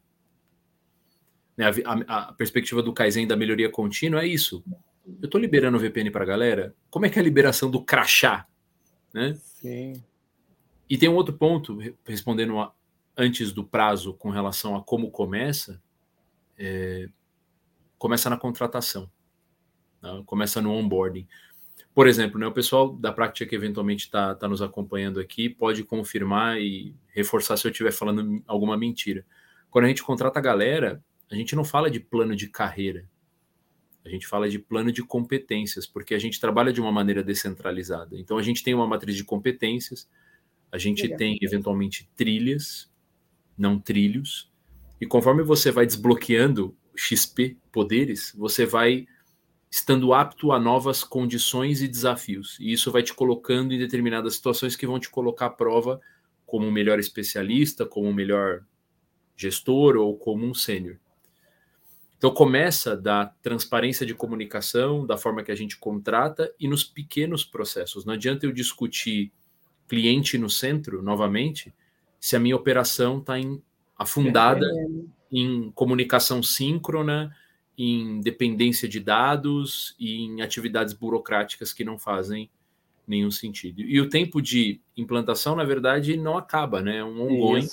Né, 1.57 1.67
a, 1.67 1.71
a, 2.07 2.19
a 2.29 2.33
perspectiva 2.33 2.81
do 2.81 2.93
Kaizen 2.93 3.27
da 3.27 3.37
melhoria 3.37 3.69
contínua 3.69 4.23
é 4.23 4.29
isso. 4.29 4.63
Eu 5.21 5.25
estou 5.25 5.41
liberando 5.41 5.77
o 5.77 5.81
VPN 5.81 6.09
para 6.13 6.23
a 6.23 6.27
galera. 6.27 6.73
Como 6.89 7.05
é 7.05 7.11
que 7.11 7.19
é 7.19 7.21
a 7.21 7.25
liberação 7.25 7.69
do 7.69 7.83
crachá? 7.83 8.47
Né? 9.13 9.37
Sim. 9.61 10.01
E 10.89 10.97
tem 10.97 11.09
um 11.09 11.15
outro 11.15 11.35
ponto, 11.35 11.79
respondendo 12.07 12.59
a, 12.61 12.73
antes 13.17 13.53
do 13.53 13.65
prazo 13.65 14.15
com 14.15 14.31
relação 14.31 14.77
a 14.77 14.83
como 14.83 15.11
começa, 15.11 15.81
é, 16.59 17.09
começa 17.99 18.29
na 18.29 18.37
contratação, 18.37 19.11
né? 20.03 20.23
começa 20.27 20.61
no 20.61 20.73
onboarding. 20.73 21.27
Por 21.95 22.09
exemplo, 22.09 22.41
né, 22.41 22.47
o 22.47 22.53
pessoal 22.53 22.93
da 22.93 23.13
prática 23.13 23.47
que 23.47 23.55
eventualmente 23.55 24.07
está 24.07 24.35
tá 24.35 24.49
nos 24.49 24.61
acompanhando 24.61 25.21
aqui 25.21 25.49
pode 25.49 25.85
confirmar 25.85 26.61
e 26.61 26.95
reforçar 27.09 27.57
se 27.57 27.67
eu 27.67 27.71
estiver 27.71 27.93
falando 27.93 28.43
alguma 28.47 28.77
mentira. 28.77 29.25
Quando 29.71 29.85
a 29.85 29.89
gente 29.89 30.03
contrata 30.03 30.39
a 30.39 30.43
galera, 30.43 31.03
a 31.31 31.37
gente 31.37 31.55
não 31.55 31.65
fala 31.65 31.89
de 31.89 32.01
plano 32.01 32.35
de 32.35 32.49
carreira, 32.49 33.09
a 34.05 34.09
gente 34.09 34.27
fala 34.27 34.49
de 34.49 34.59
plano 34.59 34.93
de 34.93 35.03
competências, 35.03 35.87
porque 35.87 36.15
a 36.15 36.19
gente 36.19 36.41
trabalha 36.41 36.73
de 36.73 36.81
uma 36.81 36.93
maneira 36.93 37.23
descentralizada. 37.23 38.19
Então 38.19 38.37
a 38.37 38.43
gente 38.43 38.63
tem 38.63 38.75
uma 38.75 38.87
matriz 38.87 39.17
de 39.17 39.25
competências, 39.25 40.09
a 40.71 40.79
gente 40.79 41.03
Legal. 41.03 41.19
tem 41.19 41.39
eventualmente 41.41 42.11
trilhas, 42.15 42.91
não 43.57 43.79
trilhos, 43.79 44.51
e 45.01 45.07
conforme 45.07 45.43
você 45.43 45.71
vai 45.71 45.87
desbloqueando 45.87 46.77
XP 46.97 47.57
poderes, 47.73 48.33
você 48.37 48.65
vai 48.65 49.07
estando 49.71 50.15
apto 50.15 50.53
a 50.53 50.61
novas 50.61 51.03
condições 51.03 51.83
e 51.83 51.89
desafios. 51.89 52.57
E 52.61 52.73
isso 52.73 52.93
vai 52.93 53.03
te 53.03 53.13
colocando 53.13 53.75
em 53.75 53.79
determinadas 53.79 54.37
situações 54.37 54.77
que 54.77 54.87
vão 54.87 55.01
te 55.01 55.11
colocar 55.11 55.47
à 55.47 55.51
prova 55.51 56.01
como 56.47 56.67
um 56.67 56.71
melhor 56.71 57.01
especialista, 57.01 57.85
como 57.85 58.09
um 58.09 58.15
melhor 58.15 58.65
gestor 59.37 59.97
ou 59.97 60.17
como 60.17 60.47
um 60.47 60.55
sênior. 60.55 60.97
Então 62.17 62.33
começa 62.33 62.97
da 62.97 63.27
transparência 63.27 64.07
de 64.07 64.15
comunicação, 64.15 65.05
da 65.05 65.19
forma 65.19 65.43
que 65.43 65.51
a 65.51 65.57
gente 65.57 65.77
contrata 65.77 66.55
e 66.59 66.69
nos 66.69 66.85
pequenos 66.85 67.45
processos. 67.45 68.05
Não 68.05 68.15
adianta 68.15 68.47
eu 68.47 68.53
discutir 68.53 69.33
cliente 69.89 70.39
no 70.39 70.49
centro 70.49 71.03
novamente 71.03 71.75
se 72.25 72.35
a 72.35 72.41
minha 72.41 72.57
operação 72.57 73.19
está 73.19 73.35
afundada 73.99 74.67
em 75.31 75.71
comunicação 75.73 76.43
síncrona, 76.43 77.37
em 77.77 78.19
dependência 78.23 78.89
de 78.89 78.99
dados 78.99 79.95
e 80.01 80.23
em 80.23 80.41
atividades 80.41 80.95
burocráticas 80.95 81.71
que 81.71 81.85
não 81.85 81.99
fazem 81.99 82.49
nenhum 83.07 83.31
sentido. 83.31 83.83
E 83.83 84.01
o 84.01 84.09
tempo 84.09 84.41
de 84.41 84.81
implantação, 84.97 85.55
na 85.55 85.65
verdade, 85.65 86.17
não 86.17 86.39
acaba, 86.39 86.81
né? 86.81 86.97
É 86.97 87.05
um 87.05 87.21
ongoing 87.21 87.69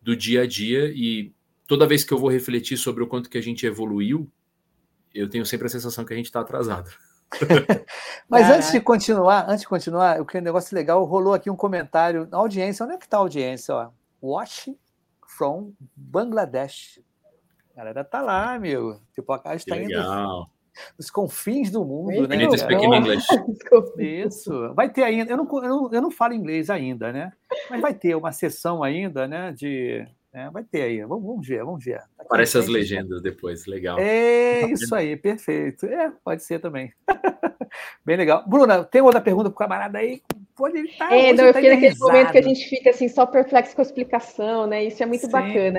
do 0.00 0.14
dia 0.14 0.42
a 0.42 0.46
dia 0.46 0.88
e 0.94 1.32
toda 1.66 1.88
vez 1.88 2.04
que 2.04 2.14
eu 2.14 2.18
vou 2.18 2.30
refletir 2.30 2.76
sobre 2.76 3.02
o 3.02 3.08
quanto 3.08 3.28
que 3.28 3.36
a 3.36 3.42
gente 3.42 3.66
evoluiu, 3.66 4.30
eu 5.12 5.28
tenho 5.28 5.44
sempre 5.44 5.66
a 5.66 5.70
sensação 5.70 6.04
que 6.04 6.12
a 6.12 6.16
gente 6.16 6.26
está 6.26 6.38
atrasado. 6.38 6.88
Mas 8.28 8.50
antes 8.50 8.72
de 8.72 8.80
continuar, 8.80 9.48
antes 9.48 9.60
de 9.60 9.68
continuar, 9.68 10.20
o 10.20 10.26
que 10.26 10.36
é 10.36 10.40
um 10.40 10.44
negócio 10.44 10.74
legal, 10.74 11.04
rolou 11.04 11.34
aqui 11.34 11.50
um 11.50 11.56
comentário 11.56 12.26
na 12.30 12.38
audiência. 12.38 12.84
Onde 12.84 12.94
é 12.94 12.98
que 12.98 13.04
está 13.04 13.18
a 13.18 13.20
audiência? 13.20 13.74
Ó? 13.74 13.90
Watch 14.22 14.76
from 15.26 15.72
Bangladesh. 15.94 17.00
A 17.74 17.78
galera 17.78 18.04
tá 18.04 18.20
lá, 18.20 18.58
meu. 18.58 19.00
Tipo, 19.14 19.32
a 19.32 19.38
casa 19.38 19.56
está 19.56 19.76
indo 19.76 20.48
nos 20.96 21.10
confins 21.10 21.70
do 21.70 21.84
mundo, 21.84 22.28
né? 22.28 22.36
Need 22.36 22.58
speak 22.58 22.84
in 22.84 22.94
English. 22.94 23.26
Isso. 23.98 24.74
Vai 24.74 24.88
ter 24.88 25.02
ainda. 25.02 25.32
Eu 25.32 25.36
não, 25.36 25.48
eu, 25.62 25.68
não, 25.68 25.92
eu 25.92 26.02
não 26.02 26.10
falo 26.10 26.34
inglês 26.34 26.70
ainda, 26.70 27.12
né? 27.12 27.32
Mas 27.68 27.80
vai 27.80 27.94
ter 27.94 28.14
uma 28.14 28.32
sessão 28.32 28.82
ainda, 28.82 29.26
né? 29.26 29.52
De 29.52 30.06
é, 30.32 30.50
vai 30.50 30.62
ter 30.62 30.82
aí, 30.82 31.00
vamos, 31.02 31.24
vamos 31.24 31.46
ver, 31.46 31.64
vamos 31.64 31.84
ver. 31.84 31.98
Tá 31.98 32.22
Aparece 32.24 32.58
as 32.58 32.66
legendas 32.66 33.22
depois, 33.22 33.66
legal. 33.66 33.98
É 33.98 34.70
isso 34.70 34.94
aí, 34.94 35.16
perfeito. 35.16 35.86
É, 35.86 36.12
pode 36.22 36.44
ser 36.44 36.60
também. 36.60 36.92
Bem 38.04 38.16
legal. 38.16 38.44
Bruna, 38.46 38.84
tem 38.84 39.00
outra 39.00 39.20
pergunta 39.20 39.50
para 39.50 39.54
o 39.54 39.58
camarada 39.58 39.98
aí? 39.98 40.22
Pode 40.54 40.78
estar. 40.80 41.12
É, 41.12 41.32
não, 41.32 41.44
eu 41.44 41.52
tá 41.52 41.60
fiquei 41.60 41.74
naquele 41.74 41.98
momento 41.98 42.32
que 42.32 42.38
a 42.38 42.42
gente 42.42 42.68
fica 42.68 42.90
assim, 42.90 43.08
só 43.08 43.24
perplexo 43.24 43.74
com 43.74 43.80
a 43.80 43.84
explicação, 43.84 44.66
né? 44.66 44.84
Isso 44.84 45.02
é 45.02 45.06
muito 45.06 45.26
Sim. 45.26 45.32
bacana. 45.32 45.78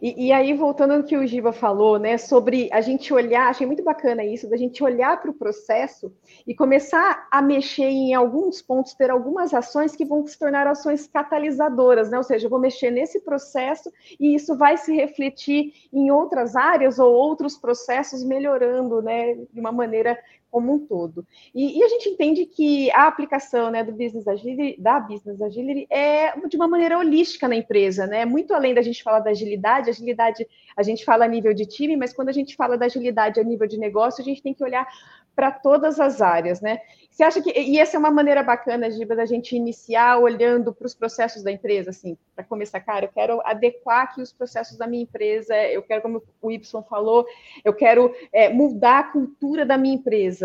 E, 0.00 0.28
e, 0.28 0.32
aí, 0.32 0.54
voltando 0.54 0.94
ao 0.94 1.02
que 1.02 1.16
o 1.16 1.26
Giba 1.26 1.52
falou, 1.52 1.98
né, 1.98 2.16
sobre 2.16 2.70
a 2.72 2.80
gente 2.80 3.12
olhar, 3.12 3.48
achei 3.48 3.66
muito 3.66 3.82
bacana 3.82 4.24
isso, 4.24 4.48
da 4.48 4.56
gente 4.56 4.82
olhar 4.82 5.20
para 5.20 5.30
o 5.30 5.34
processo 5.34 6.10
e 6.46 6.54
começar 6.54 7.28
a 7.30 7.42
mexer 7.42 7.84
em 7.84 8.14
alguns 8.14 8.62
pontos, 8.62 8.94
ter 8.94 9.10
algumas 9.10 9.52
ações 9.52 9.94
que 9.94 10.04
vão 10.04 10.26
se 10.26 10.38
tornar 10.38 10.66
ações 10.66 11.06
catalisadoras, 11.06 12.10
né? 12.10 12.16
Ou 12.16 12.24
seja, 12.24 12.46
eu 12.46 12.50
vou 12.50 12.58
mexer 12.58 12.90
nesse 12.90 13.20
processo 13.20 13.92
e 14.18 14.34
isso 14.34 14.56
vai 14.56 14.78
se 14.78 14.94
refletir 14.94 15.72
em 15.92 16.10
outras 16.10 16.56
áreas 16.56 16.98
ou 16.98 17.12
outros 17.12 17.58
processos 17.58 18.24
melhorando, 18.24 19.02
né, 19.02 19.34
de 19.52 19.60
uma 19.60 19.72
maneira 19.72 20.18
como 20.50 20.74
um 20.74 20.78
todo. 20.86 21.26
E, 21.54 21.78
e, 21.78 21.84
a 21.84 21.88
gente 21.88 22.08
entende 22.08 22.46
que 22.46 22.90
a 22.92 23.06
aplicação 23.06 23.70
né, 23.70 23.84
do 23.84 23.92
Business 23.92 24.26
Agility, 24.26 24.80
da 24.80 24.98
Business 24.98 25.40
Agility 25.40 25.86
é 25.90 26.36
de 26.48 26.56
uma 26.56 26.68
maneira 26.68 26.98
holística 26.98 27.46
na 27.46 27.56
empresa, 27.56 28.06
né? 28.06 28.24
Muito 28.24 28.52
além 28.52 28.74
da 28.74 28.82
gente 28.82 29.02
falar 29.02 29.20
da 29.20 29.30
agilidade, 29.30 29.90
agilidade 29.90 30.46
a 30.76 30.82
gente 30.82 31.04
fala 31.04 31.24
a 31.24 31.28
nível 31.28 31.54
de 31.54 31.66
time, 31.66 31.96
mas 31.96 32.12
quando 32.12 32.28
a 32.28 32.32
gente 32.32 32.56
fala 32.56 32.76
da 32.76 32.86
agilidade 32.86 33.38
a 33.38 33.44
nível 33.44 33.66
de 33.66 33.78
negócio, 33.78 34.22
a 34.22 34.24
gente 34.24 34.42
tem 34.42 34.54
que 34.54 34.64
olhar 34.64 34.86
para 35.34 35.50
todas 35.50 36.00
as 36.00 36.20
áreas, 36.20 36.60
né? 36.60 36.80
Você 37.10 37.24
acha 37.24 37.42
que 37.42 37.50
e 37.50 37.78
essa 37.78 37.96
é 37.96 37.98
uma 37.98 38.10
maneira 38.10 38.42
bacana, 38.42 38.90
Giba, 38.90 39.16
da 39.16 39.26
gente 39.26 39.56
iniciar 39.56 40.18
olhando 40.18 40.72
para 40.72 40.86
os 40.86 40.94
processos 40.94 41.42
da 41.42 41.50
empresa, 41.50 41.90
assim, 41.90 42.16
para 42.34 42.44
começar, 42.44 42.80
cara, 42.80 43.06
eu 43.06 43.10
quero 43.10 43.40
adequar 43.44 44.04
aqui 44.04 44.22
os 44.22 44.32
processos 44.32 44.76
da 44.78 44.86
minha 44.86 45.02
empresa, 45.02 45.54
eu 45.68 45.82
quero, 45.82 46.02
como 46.02 46.22
o 46.40 46.50
Y 46.50 46.82
falou, 46.82 47.26
eu 47.64 47.74
quero 47.74 48.14
é, 48.32 48.48
mudar 48.48 49.00
a 49.00 49.04
cultura 49.04 49.66
da 49.66 49.76
minha 49.76 49.94
empresa. 49.94 50.39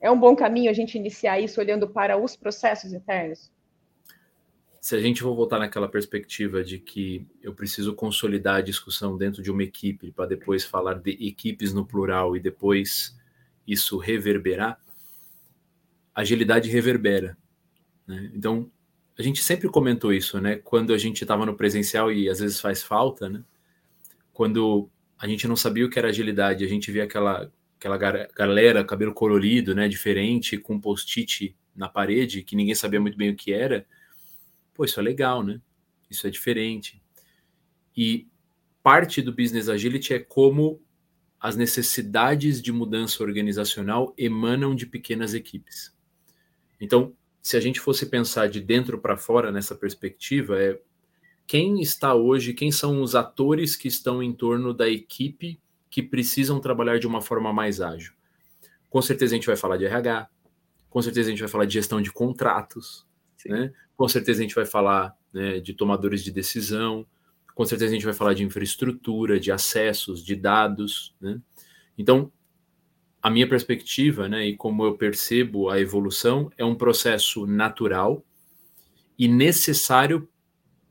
É 0.00 0.10
um 0.10 0.18
bom 0.18 0.34
caminho 0.34 0.70
a 0.70 0.74
gente 0.74 0.96
iniciar 0.96 1.40
isso 1.40 1.60
olhando 1.60 1.88
para 1.88 2.16
os 2.16 2.34
processos 2.34 2.92
internos? 2.92 3.50
Se 4.80 4.96
a 4.96 5.00
gente 5.00 5.20
for 5.20 5.34
voltar 5.34 5.58
naquela 5.58 5.86
perspectiva 5.86 6.64
de 6.64 6.78
que 6.78 7.26
eu 7.42 7.54
preciso 7.54 7.94
consolidar 7.94 8.56
a 8.56 8.60
discussão 8.62 9.18
dentro 9.18 9.42
de 9.42 9.50
uma 9.50 9.62
equipe 9.62 10.10
para 10.10 10.24
depois 10.26 10.64
falar 10.64 10.94
de 10.94 11.10
equipes 11.20 11.74
no 11.74 11.84
plural 11.84 12.34
e 12.34 12.40
depois 12.40 13.14
isso 13.66 13.98
reverberar, 13.98 14.80
agilidade 16.14 16.70
reverbera. 16.70 17.36
Né? 18.06 18.30
Então, 18.34 18.70
a 19.18 19.22
gente 19.22 19.42
sempre 19.42 19.68
comentou 19.68 20.14
isso, 20.14 20.40
né? 20.40 20.56
Quando 20.56 20.94
a 20.94 20.98
gente 20.98 21.20
estava 21.20 21.44
no 21.44 21.54
presencial 21.54 22.10
e 22.10 22.30
às 22.30 22.40
vezes 22.40 22.58
faz 22.58 22.82
falta, 22.82 23.28
né? 23.28 23.44
Quando 24.32 24.88
a 25.18 25.28
gente 25.28 25.46
não 25.46 25.56
sabia 25.56 25.84
o 25.84 25.90
que 25.90 25.98
era 25.98 26.08
agilidade, 26.08 26.64
a 26.64 26.68
gente 26.68 26.90
via 26.90 27.04
aquela 27.04 27.52
aquela 27.80 27.96
galera, 27.96 28.84
cabelo 28.84 29.14
colorido, 29.14 29.74
né, 29.74 29.88
diferente, 29.88 30.58
com 30.58 30.78
post-it 30.78 31.56
na 31.74 31.88
parede, 31.88 32.42
que 32.42 32.54
ninguém 32.54 32.74
sabia 32.74 33.00
muito 33.00 33.16
bem 33.16 33.30
o 33.30 33.36
que 33.36 33.54
era. 33.54 33.86
Pô, 34.74 34.84
isso 34.84 35.00
é 35.00 35.02
legal, 35.02 35.42
né? 35.42 35.62
Isso 36.10 36.26
é 36.26 36.30
diferente. 36.30 37.02
E 37.96 38.28
parte 38.82 39.22
do 39.22 39.32
business 39.32 39.66
agility 39.66 40.12
é 40.12 40.18
como 40.18 40.82
as 41.40 41.56
necessidades 41.56 42.60
de 42.60 42.70
mudança 42.70 43.22
organizacional 43.22 44.14
emanam 44.18 44.74
de 44.74 44.84
pequenas 44.84 45.32
equipes. 45.32 45.96
Então, 46.78 47.16
se 47.40 47.56
a 47.56 47.60
gente 47.60 47.80
fosse 47.80 48.04
pensar 48.04 48.50
de 48.50 48.60
dentro 48.60 48.98
para 48.98 49.16
fora 49.16 49.50
nessa 49.50 49.74
perspectiva, 49.74 50.62
é 50.62 50.78
quem 51.46 51.80
está 51.80 52.14
hoje, 52.14 52.52
quem 52.52 52.70
são 52.70 53.00
os 53.00 53.14
atores 53.14 53.74
que 53.74 53.88
estão 53.88 54.22
em 54.22 54.34
torno 54.34 54.74
da 54.74 54.86
equipe 54.86 55.58
que 55.90 56.02
precisam 56.02 56.60
trabalhar 56.60 56.98
de 56.98 57.06
uma 57.06 57.20
forma 57.20 57.52
mais 57.52 57.80
ágil. 57.80 58.12
Com 58.88 59.02
certeza 59.02 59.34
a 59.34 59.36
gente 59.36 59.46
vai 59.46 59.56
falar 59.56 59.76
de 59.76 59.84
RH, 59.84 60.28
com 60.88 61.02
certeza 61.02 61.28
a 61.28 61.30
gente 61.30 61.40
vai 61.40 61.48
falar 61.48 61.64
de 61.64 61.74
gestão 61.74 62.00
de 62.00 62.12
contratos, 62.12 63.06
né? 63.46 63.72
com 63.96 64.08
certeza 64.08 64.40
a 64.40 64.42
gente 64.42 64.54
vai 64.54 64.66
falar 64.66 65.14
né, 65.32 65.60
de 65.60 65.74
tomadores 65.74 66.22
de 66.22 66.30
decisão, 66.30 67.06
com 67.54 67.64
certeza 67.64 67.90
a 67.90 67.94
gente 67.94 68.04
vai 68.04 68.14
falar 68.14 68.34
de 68.34 68.44
infraestrutura, 68.44 69.38
de 69.38 69.52
acessos, 69.52 70.24
de 70.24 70.34
dados. 70.34 71.14
Né? 71.20 71.40
Então, 71.98 72.32
a 73.22 73.28
minha 73.28 73.48
perspectiva, 73.48 74.28
né, 74.28 74.46
e 74.46 74.56
como 74.56 74.84
eu 74.84 74.96
percebo 74.96 75.68
a 75.68 75.78
evolução, 75.78 76.50
é 76.56 76.64
um 76.64 76.74
processo 76.74 77.46
natural 77.46 78.24
e 79.18 79.28
necessário 79.28 80.28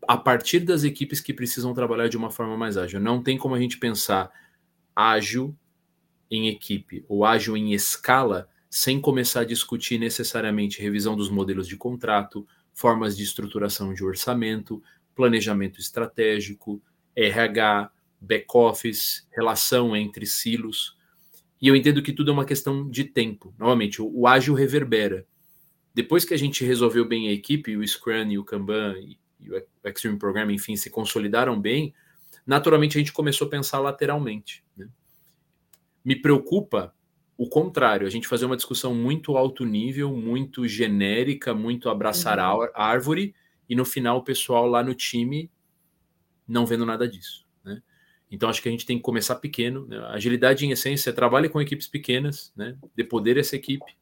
a 0.08 0.18
partir 0.18 0.60
das 0.60 0.84
equipes 0.84 1.20
que 1.20 1.34
precisam 1.34 1.74
trabalhar 1.74 2.08
de 2.08 2.18
uma 2.18 2.30
forma 2.30 2.56
mais 2.56 2.78
ágil. 2.78 3.00
Não 3.00 3.22
tem 3.22 3.38
como 3.38 3.56
a 3.56 3.60
gente 3.60 3.78
pensar 3.78 4.32
ágil 5.00 5.56
em 6.30 6.50
equipe 6.50 7.06
ou 7.08 7.24
ágil 7.24 7.56
em 7.56 7.72
escala 7.74 8.50
sem 8.70 9.00
começar 9.00 9.42
a 9.42 9.46
discutir 9.46 9.98
necessariamente 9.98 10.82
revisão 10.82 11.16
dos 11.16 11.30
modelos 11.30 11.68
de 11.68 11.78
contrato, 11.78 12.46
formas 12.74 13.16
de 13.16 13.24
estruturação 13.24 13.94
de 13.94 14.04
orçamento, 14.04 14.84
planejamento 15.16 15.80
estratégico, 15.80 16.82
RH, 17.16 17.90
back-office, 18.20 19.26
relação 19.32 19.96
entre 19.96 20.26
silos. 20.26 20.98
E 21.62 21.68
eu 21.70 21.76
entendo 21.76 22.04
que 22.04 22.14
tudo 22.14 22.32
é 22.32 22.34
uma 22.34 22.46
questão 22.46 22.88
de 22.90 23.06
tempo. 23.06 23.54
Novamente, 23.58 24.02
o, 24.02 24.12
o 24.14 24.28
ágil 24.28 24.54
reverbera. 24.54 25.26
Depois 25.96 26.26
que 26.26 26.34
a 26.34 26.38
gente 26.38 26.64
resolveu 26.64 27.08
bem 27.08 27.30
a 27.30 27.32
equipe, 27.32 27.76
o 27.76 27.88
Scrum 27.88 28.30
e 28.30 28.38
o 28.38 28.44
Kanban 28.44 28.96
e, 29.00 29.18
e 29.40 29.50
o 29.50 29.64
Extreme 29.84 30.20
Program, 30.20 30.52
enfim, 30.52 30.76
se 30.76 30.90
consolidaram 30.90 31.60
bem, 31.60 31.94
naturalmente 32.50 32.98
a 32.98 33.00
gente 33.00 33.14
começou 33.14 33.46
a 33.46 33.50
pensar 33.50 33.78
lateralmente. 33.78 34.64
Né? 34.76 34.90
Me 36.04 36.16
preocupa 36.16 36.92
o 37.38 37.48
contrário, 37.48 38.08
a 38.08 38.10
gente 38.10 38.28
fazer 38.28 38.46
uma 38.46 38.56
discussão 38.56 38.96
muito 38.96 39.38
alto 39.38 39.64
nível, 39.64 40.18
muito 40.18 40.68
genérica, 40.68 41.54
muito 41.54 41.90
abraçar 41.90 42.40
uhum. 42.40 42.68
a 42.74 42.84
árvore, 42.84 43.36
e 43.70 43.76
no 43.76 43.86
final 43.86 44.18
o 44.18 44.24
pessoal 44.24 44.66
lá 44.66 44.82
no 44.82 44.96
time 44.96 45.52
não 46.48 46.66
vendo 46.66 46.88
nada 46.88 47.08
disso. 47.08 47.46
Né? 47.64 47.84
Então 48.32 48.50
acho 48.50 48.64
que 48.64 48.68
a 48.68 48.72
gente 48.72 48.86
tem 48.86 48.98
que 48.98 49.04
começar 49.04 49.36
pequeno. 49.36 49.86
Né? 49.86 50.00
Agilidade 50.08 50.66
em 50.66 50.72
essência, 50.72 51.14
trabalhe 51.14 51.50
com 51.50 51.62
equipes 51.62 51.88
pequenas, 51.88 52.52
né? 52.56 52.76
dê 52.96 53.04
poder 53.04 53.38
a 53.38 53.42
essa 53.42 53.56
equipe, 53.56 53.96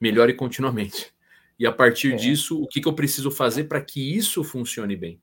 melhore 0.00 0.32
continuamente. 0.32 1.12
E 1.58 1.66
a 1.66 1.72
partir 1.72 2.14
é. 2.14 2.16
disso, 2.16 2.62
o 2.62 2.66
que, 2.66 2.80
que 2.80 2.88
eu 2.88 2.94
preciso 2.94 3.30
fazer 3.30 3.64
para 3.64 3.82
que 3.82 4.16
isso 4.16 4.42
funcione 4.42 4.96
bem? 4.96 5.20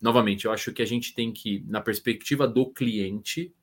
Novamente, 0.00 0.44
eu 0.44 0.52
acho 0.52 0.72
que 0.72 0.82
a 0.82 0.86
gente 0.86 1.14
tem 1.14 1.32
que, 1.32 1.64
na 1.66 1.80
perspectiva 1.80 2.46
do 2.46 2.70
cliente, 2.70 3.54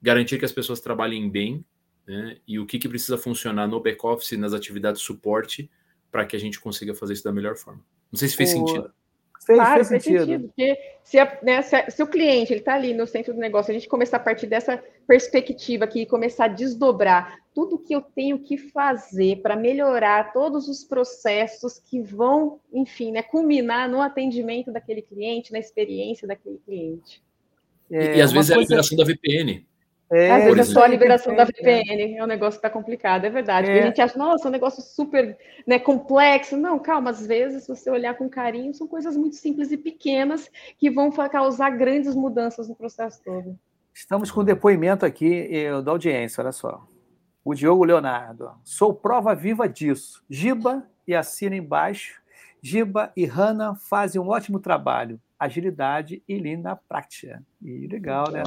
garantir 0.00 0.38
que 0.38 0.44
as 0.44 0.52
pessoas 0.52 0.80
trabalhem 0.80 1.28
bem, 1.28 1.64
né? 2.06 2.38
E 2.46 2.58
o 2.58 2.66
que, 2.66 2.78
que 2.78 2.88
precisa 2.88 3.18
funcionar 3.18 3.66
no 3.68 3.80
back-office, 3.80 4.38
nas 4.38 4.54
atividades 4.54 5.00
de 5.00 5.06
suporte, 5.06 5.70
para 6.10 6.24
que 6.24 6.34
a 6.34 6.38
gente 6.38 6.58
consiga 6.58 6.94
fazer 6.94 7.12
isso 7.12 7.24
da 7.24 7.32
melhor 7.32 7.56
forma. 7.56 7.84
Não 8.10 8.18
sei 8.18 8.28
se 8.28 8.36
fez 8.36 8.50
o... 8.50 8.52
sentido. 8.52 8.92
Fez, 9.48 9.58
claro, 9.58 9.74
fez, 9.76 9.88
fez 9.88 10.02
sentido. 10.02 10.26
sentido. 10.26 10.48
Porque 10.48 10.78
se, 11.02 11.18
a, 11.18 11.38
né, 11.42 11.62
se, 11.62 11.90
se, 11.90 12.02
o 12.02 12.06
cliente 12.06 12.52
está 12.52 12.74
ali 12.74 12.92
no 12.92 13.06
centro 13.06 13.32
do 13.32 13.40
negócio, 13.40 13.70
a 13.70 13.74
gente 13.74 13.88
começar 13.88 14.18
a 14.18 14.20
partir 14.20 14.46
dessa 14.46 14.76
perspectiva 15.06 15.86
aqui 15.86 16.02
e 16.02 16.06
começar 16.06 16.44
a 16.44 16.48
desdobrar 16.48 17.38
tudo 17.54 17.78
que 17.78 17.94
eu 17.94 18.02
tenho 18.02 18.40
que 18.40 18.58
fazer 18.58 19.40
para 19.40 19.56
melhorar 19.56 20.34
todos 20.34 20.68
os 20.68 20.84
processos 20.84 21.78
que 21.78 21.98
vão, 21.98 22.60
enfim, 22.70 23.10
né, 23.10 23.22
culminar 23.22 23.88
no 23.88 24.02
atendimento 24.02 24.70
daquele 24.70 25.00
cliente, 25.00 25.50
na 25.50 25.58
experiência 25.58 26.28
daquele 26.28 26.58
cliente. 26.58 27.22
É, 27.90 28.16
e, 28.16 28.18
e 28.18 28.20
às 28.20 28.30
vezes 28.30 28.50
coisa... 28.50 28.52
é 28.52 28.56
a 28.56 28.60
liberação 28.60 28.98
da 28.98 29.04
VPN. 29.04 29.66
É, 30.10 30.30
Às 30.30 30.44
vezes 30.44 30.70
é 30.70 30.72
só 30.72 30.84
a 30.84 30.88
liberação 30.88 31.36
da 31.36 31.44
VPN, 31.44 32.16
é 32.16 32.24
um 32.24 32.26
negócio 32.26 32.58
que 32.58 32.66
está 32.66 32.70
complicado, 32.70 33.26
é 33.26 33.30
verdade. 33.30 33.70
É. 33.70 33.82
A 33.82 33.86
gente 33.86 34.00
acha, 34.00 34.18
nossa, 34.18 34.46
é 34.46 34.48
um 34.48 34.52
negócio 34.52 34.82
super 34.82 35.36
né, 35.66 35.78
complexo. 35.78 36.56
Não, 36.56 36.78
calma, 36.78 37.10
às 37.10 37.26
vezes, 37.26 37.64
se 37.64 37.68
você 37.68 37.90
olhar 37.90 38.14
com 38.14 38.28
carinho, 38.28 38.72
são 38.72 38.86
coisas 38.86 39.16
muito 39.16 39.36
simples 39.36 39.70
e 39.70 39.76
pequenas 39.76 40.50
que 40.78 40.90
vão 40.90 41.10
causar 41.10 41.70
grandes 41.70 42.14
mudanças 42.14 42.68
no 42.68 42.74
processo 42.74 43.22
todo. 43.22 43.58
Estamos 43.92 44.30
com 44.30 44.40
um 44.40 44.44
depoimento 44.44 45.04
aqui 45.04 45.68
da 45.84 45.90
audiência, 45.90 46.40
olha 46.40 46.52
só. 46.52 46.86
O 47.44 47.54
Diogo 47.54 47.84
Leonardo. 47.84 48.50
Sou 48.64 48.94
prova 48.94 49.34
viva 49.34 49.68
disso. 49.68 50.22
Giba 50.28 50.86
e 51.06 51.14
assina 51.14 51.56
embaixo. 51.56 52.20
Giba 52.62 53.12
e 53.16 53.24
Hanna 53.24 53.74
fazem 53.74 54.20
um 54.20 54.28
ótimo 54.28 54.58
trabalho. 54.58 55.20
Agilidade 55.38 56.22
e 56.28 56.38
Lean 56.38 56.58
na 56.58 56.76
prática. 56.76 57.42
E 57.62 57.86
legal, 57.86 58.30
né? 58.30 58.42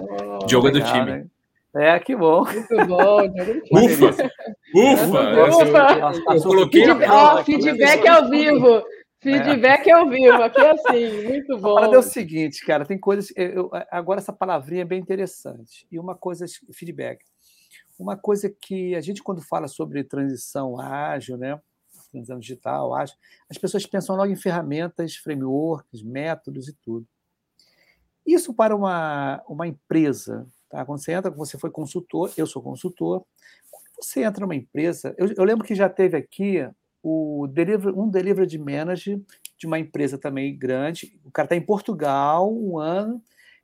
Diogo 0.47 0.67
é 0.67 0.71
do 0.71 0.83
time. 0.83 1.05
Né? 1.05 1.25
É, 1.75 1.99
que 1.99 2.15
bom. 2.15 2.43
Muito 2.43 2.85
bom. 2.85 3.21
Ufa! 3.71 4.09
Ufa! 4.75 5.47
Ufa! 5.47 6.11
Eu, 6.27 6.35
eu 6.35 6.43
coloquei 6.43 6.85
feedback, 6.85 7.09
ó, 7.09 7.43
feedback 7.43 8.07
ao 8.07 8.29
vivo. 8.29 8.83
Feedback 9.21 9.87
é. 9.87 9.93
ao 9.93 10.09
vivo, 10.09 10.43
aqui 10.43 10.59
é 10.59 10.71
assim, 10.71 11.23
muito 11.27 11.57
bom. 11.59 11.77
A 11.77 11.85
é 11.85 11.97
o 11.97 12.01
seguinte, 12.01 12.65
cara, 12.65 12.85
tem 12.85 12.97
coisas. 12.97 13.31
Eu, 13.35 13.69
agora, 13.91 14.19
essa 14.19 14.33
palavrinha 14.33 14.81
é 14.81 14.85
bem 14.85 14.99
interessante. 14.99 15.85
E 15.91 15.99
uma 15.99 16.15
coisa, 16.15 16.45
feedback. 16.73 17.23
Uma 17.99 18.17
coisa 18.17 18.49
que 18.49 18.95
a 18.95 19.01
gente, 19.01 19.21
quando 19.21 19.41
fala 19.41 19.67
sobre 19.67 20.03
transição 20.03 20.79
ágil, 20.79 21.37
né? 21.37 21.61
Transição 22.11 22.39
digital, 22.39 22.95
ágil, 22.95 23.15
as 23.49 23.57
pessoas 23.59 23.85
pensam 23.85 24.15
logo 24.15 24.31
em 24.31 24.35
ferramentas, 24.35 25.15
frameworks, 25.15 26.01
métodos 26.01 26.67
e 26.67 26.73
tudo. 26.73 27.07
Isso 28.25 28.53
para 28.53 28.75
uma, 28.75 29.41
uma 29.47 29.67
empresa 29.67 30.47
Tá? 30.71 30.85
Quando 30.85 31.03
você 31.03 31.11
entra, 31.11 31.29
você 31.29 31.57
foi 31.57 31.69
consultor, 31.69 32.31
eu 32.37 32.47
sou 32.47 32.61
consultor. 32.61 33.25
Quando 33.69 34.05
você 34.05 34.23
entra 34.23 34.41
numa 34.41 34.55
empresa, 34.55 35.13
eu, 35.17 35.27
eu 35.35 35.43
lembro 35.43 35.65
que 35.65 35.75
já 35.75 35.89
teve 35.89 36.15
aqui 36.15 36.65
o 37.03 37.47
delivery, 37.47 37.93
um 37.95 38.09
delivery 38.09 38.57
manager 38.57 39.19
de 39.57 39.67
uma 39.67 39.77
empresa 39.77 40.17
também 40.17 40.57
grande. 40.57 41.19
O 41.25 41.31
cara 41.31 41.45
está 41.45 41.55
em 41.55 41.61
Portugal 41.61 42.51
um 42.51 42.79
ano 42.79 43.21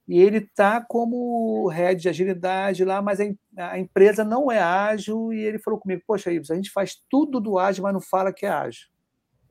e 0.08 0.20
ele 0.20 0.38
está 0.38 0.82
como 0.82 1.68
head 1.68 2.02
de 2.02 2.10
agilidade 2.10 2.84
lá, 2.84 3.02
mas 3.02 3.20
a, 3.20 3.72
a, 3.72 3.80
empresa 3.80 4.24
não 4.24 4.52
é 4.52 4.60
ágil 4.60 5.32
e 5.34 5.40
ele 5.40 5.60
falou 5.60 5.80
comigo, 5.80 6.02
poxa, 6.06 6.32
Ives, 6.32 6.52
a 6.52 6.56
gente 6.56 6.72
faz 6.72 6.96
tudo 7.10 7.40
do 7.40 7.58
ágil, 7.58 7.84
mas 7.84 7.94
não 7.94 8.02
fala 8.02 8.34
que 8.34 8.46
é 8.46 8.50
ágil. 8.50 8.88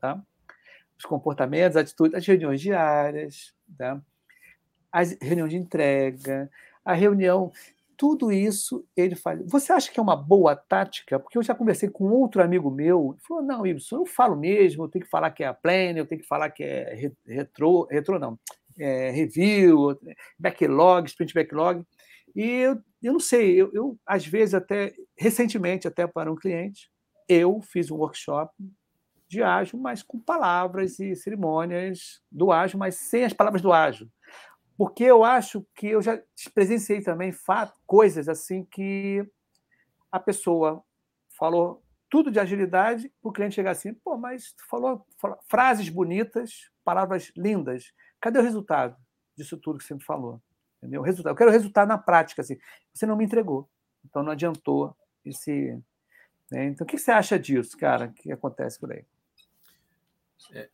Tá? 0.00 0.20
Os 0.98 1.04
comportamentos, 1.04 1.76
atitudes, 1.76 2.16
as 2.16 2.26
reuniões 2.26 2.60
diárias, 2.60 3.54
tá? 3.76 4.00
as 4.90 5.16
reuniões 5.20 5.50
de 5.50 5.58
entrega, 5.58 6.50
a 6.86 6.94
reunião, 6.94 7.50
tudo 7.96 8.30
isso 8.30 8.86
ele 8.96 9.16
faz. 9.16 9.40
Você 9.50 9.72
acha 9.72 9.90
que 9.90 9.98
é 9.98 10.02
uma 10.02 10.14
boa 10.14 10.54
tática? 10.54 11.18
Porque 11.18 11.36
eu 11.36 11.42
já 11.42 11.54
conversei 11.54 11.88
com 11.88 12.04
outro 12.04 12.42
amigo 12.42 12.70
meu, 12.70 13.12
ele 13.12 13.26
falou: 13.26 13.42
não, 13.42 13.66
Ibson, 13.66 13.96
eu 13.96 14.06
falo 14.06 14.36
mesmo, 14.36 14.84
eu 14.84 14.88
tenho 14.88 15.04
que 15.04 15.10
falar 15.10 15.30
que 15.32 15.42
é 15.42 15.48
a 15.48 15.54
planner, 15.54 15.98
eu 15.98 16.06
tenho 16.06 16.20
que 16.20 16.26
falar 16.26 16.50
que 16.50 16.62
é 16.62 17.10
retro, 17.26 17.86
retro 17.90 18.18
não, 18.18 18.38
é 18.78 19.10
review, 19.10 19.98
backlog, 20.38 21.08
sprint 21.08 21.34
backlog. 21.34 21.82
E 22.34 22.44
eu, 22.44 22.78
eu 23.02 23.12
não 23.14 23.20
sei, 23.20 23.60
eu, 23.60 23.70
eu, 23.72 23.98
às 24.06 24.26
vezes 24.26 24.54
até, 24.54 24.94
recentemente, 25.18 25.88
até 25.88 26.06
para 26.06 26.30
um 26.30 26.36
cliente, 26.36 26.90
eu 27.28 27.60
fiz 27.62 27.90
um 27.90 27.96
workshop 27.96 28.52
de 29.26 29.42
ágil, 29.42 29.78
mas 29.78 30.02
com 30.02 30.20
palavras 30.20 31.00
e 31.00 31.16
cerimônias 31.16 32.20
do 32.30 32.52
ágil, 32.52 32.78
mas 32.78 32.94
sem 32.96 33.24
as 33.24 33.32
palavras 33.32 33.62
do 33.62 33.72
ágil. 33.72 34.08
Porque 34.76 35.04
eu 35.04 35.24
acho 35.24 35.66
que 35.74 35.86
eu 35.88 36.02
já 36.02 36.20
presenciei 36.52 37.00
também 37.00 37.32
coisas 37.86 38.28
assim 38.28 38.64
que 38.64 39.26
a 40.12 40.20
pessoa 40.20 40.84
falou 41.30 41.82
tudo 42.08 42.30
de 42.30 42.38
agilidade, 42.38 43.12
o 43.22 43.32
cliente 43.32 43.54
chegar 43.54 43.72
assim, 43.72 43.92
pô, 43.92 44.16
mas 44.16 44.54
falou, 44.68 45.04
frases 45.48 45.88
bonitas, 45.88 46.70
palavras 46.84 47.32
lindas. 47.36 47.92
Cadê 48.20 48.38
o 48.38 48.42
resultado 48.42 48.96
disso 49.36 49.56
tudo 49.56 49.78
que 49.78 49.84
você 49.84 49.94
me 49.94 50.02
falou? 50.02 50.40
Entendeu? 50.78 51.00
O 51.00 51.04
resultado. 51.04 51.32
Eu 51.32 51.36
quero 51.36 51.50
o 51.50 51.52
resultado 51.52 51.88
na 51.88 51.98
prática. 51.98 52.42
Assim. 52.42 52.56
Você 52.92 53.06
não 53.06 53.16
me 53.16 53.24
entregou. 53.24 53.68
Então 54.04 54.22
não 54.22 54.32
adiantou 54.32 54.96
esse. 55.24 55.78
Né? 56.50 56.66
Então, 56.66 56.84
o 56.84 56.88
que 56.88 56.98
você 56.98 57.10
acha 57.10 57.38
disso, 57.38 57.76
cara? 57.76 58.08
que 58.08 58.30
acontece 58.30 58.78
por 58.78 58.92
aí? 58.92 59.04
É, 60.52 60.68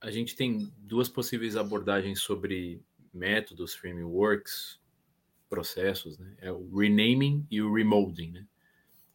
a 0.00 0.10
gente 0.10 0.34
tem 0.34 0.72
duas 0.78 1.08
possíveis 1.08 1.56
abordagens 1.56 2.20
sobre 2.20 2.82
métodos, 3.18 3.74
frameworks, 3.74 4.80
processos, 5.48 6.18
né? 6.18 6.34
É 6.38 6.52
o 6.52 6.68
renaming 6.76 7.46
e 7.50 7.60
o 7.60 7.72
remolding, 7.72 8.30
né? 8.30 8.46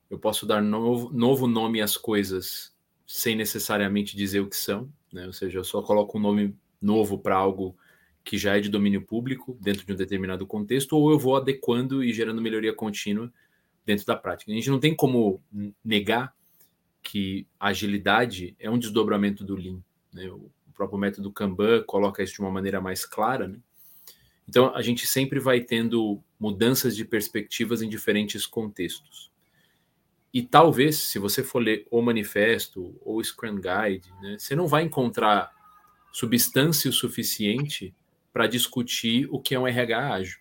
Eu 0.09 0.19
posso 0.19 0.45
dar 0.45 0.61
novo, 0.61 1.11
novo 1.11 1.47
nome 1.47 1.81
às 1.81 1.97
coisas 1.97 2.75
sem 3.07 3.35
necessariamente 3.35 4.15
dizer 4.15 4.41
o 4.41 4.49
que 4.49 4.55
são, 4.55 4.91
né? 5.11 5.25
Ou 5.25 5.33
seja, 5.33 5.59
eu 5.59 5.63
só 5.63 5.81
coloco 5.81 6.17
um 6.17 6.21
nome 6.21 6.55
novo 6.81 7.17
para 7.17 7.35
algo 7.35 7.75
que 8.23 8.37
já 8.37 8.57
é 8.57 8.59
de 8.59 8.69
domínio 8.69 9.01
público 9.01 9.57
dentro 9.61 9.85
de 9.85 9.93
um 9.93 9.95
determinado 9.95 10.45
contexto, 10.47 10.95
ou 10.95 11.11
eu 11.11 11.19
vou 11.19 11.35
adequando 11.35 12.03
e 12.03 12.13
gerando 12.13 12.41
melhoria 12.41 12.73
contínua 12.73 13.31
dentro 13.85 14.05
da 14.05 14.15
prática. 14.15 14.51
A 14.51 14.55
gente 14.55 14.69
não 14.69 14.79
tem 14.79 14.95
como 14.95 15.41
negar 15.83 16.33
que 17.01 17.45
agilidade 17.59 18.55
é 18.57 18.69
um 18.69 18.79
desdobramento 18.79 19.43
do 19.43 19.55
Lean. 19.55 19.79
Né? 20.13 20.29
O 20.29 20.49
próprio 20.73 20.97
método 20.97 21.31
Kanban 21.31 21.83
coloca 21.83 22.23
isso 22.23 22.35
de 22.35 22.39
uma 22.39 22.51
maneira 22.51 22.79
mais 22.79 23.05
clara, 23.05 23.47
né? 23.47 23.59
Então, 24.53 24.71
a 24.75 24.83
gente 24.83 25.07
sempre 25.07 25.39
vai 25.39 25.61
tendo 25.61 26.21
mudanças 26.39 26.95
de 26.95 27.03
perspectivas 27.03 27.81
em 27.81 27.89
diferentes 27.89 28.45
contextos. 28.45 29.31
E 30.31 30.43
talvez, 30.43 30.99
se 30.99 31.17
você 31.17 31.43
for 31.43 31.57
ler 31.57 31.87
o 31.89 32.03
manifesto 32.03 32.95
ou 33.01 33.17
o 33.17 33.23
Scrum 33.23 33.55
Guide, 33.55 34.13
né, 34.21 34.37
você 34.37 34.55
não 34.55 34.67
vai 34.67 34.83
encontrar 34.83 35.51
substância 36.11 36.87
o 36.87 36.93
suficiente 36.93 37.95
para 38.31 38.45
discutir 38.45 39.27
o 39.31 39.39
que 39.39 39.55
é 39.55 39.59
um 39.59 39.65
RH 39.65 40.13
ágil. 40.13 40.39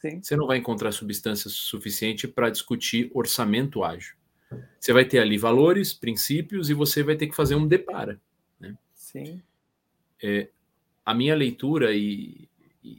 Sim. 0.00 0.20
você 0.20 0.34
não 0.34 0.48
vai 0.48 0.58
encontrar 0.58 0.90
substância 0.90 1.48
suficiente 1.48 2.26
para 2.26 2.50
discutir 2.50 3.12
orçamento 3.14 3.84
ágil. 3.84 4.16
Você 4.80 4.92
vai 4.92 5.04
ter 5.04 5.20
ali 5.20 5.38
valores, 5.38 5.92
princípios 5.92 6.68
e 6.68 6.74
você 6.74 7.00
vai 7.04 7.14
ter 7.14 7.28
que 7.28 7.36
fazer 7.36 7.54
um 7.54 7.68
depara. 7.68 8.20
Né? 8.58 8.76
Sim. 8.92 9.40
É, 10.20 10.48
a 11.04 11.14
minha 11.14 11.36
leitura, 11.36 11.94
e, 11.94 12.48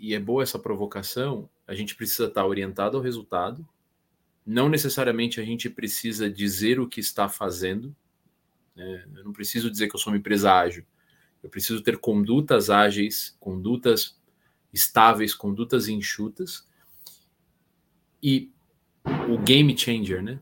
e 0.01 0.13
é 0.13 0.19
boa 0.19 0.43
essa 0.43 0.59
provocação, 0.59 1.49
a 1.65 1.73
gente 1.73 1.95
precisa 1.95 2.25
estar 2.25 2.45
orientado 2.45 2.97
ao 2.97 3.03
resultado, 3.03 3.67
não 4.45 4.69
necessariamente 4.69 5.39
a 5.39 5.45
gente 5.45 5.69
precisa 5.69 6.29
dizer 6.29 6.79
o 6.79 6.87
que 6.87 6.99
está 6.99 7.27
fazendo. 7.29 7.95
Né? 8.75 9.05
Eu 9.15 9.23
não 9.23 9.33
preciso 9.33 9.69
dizer 9.69 9.87
que 9.87 9.95
eu 9.95 9.99
sou 9.99 10.11
uma 10.11 10.19
empresa 10.19 10.53
ágil. 10.53 10.85
Eu 11.43 11.49
preciso 11.49 11.81
ter 11.81 11.97
condutas 11.97 12.69
ágeis, 12.69 13.35
condutas 13.39 14.17
estáveis, 14.73 15.33
condutas 15.33 15.87
enxutas. 15.87 16.67
E 18.21 18.51
o 19.29 19.37
game 19.37 19.77
changer, 19.77 20.21
né? 20.21 20.39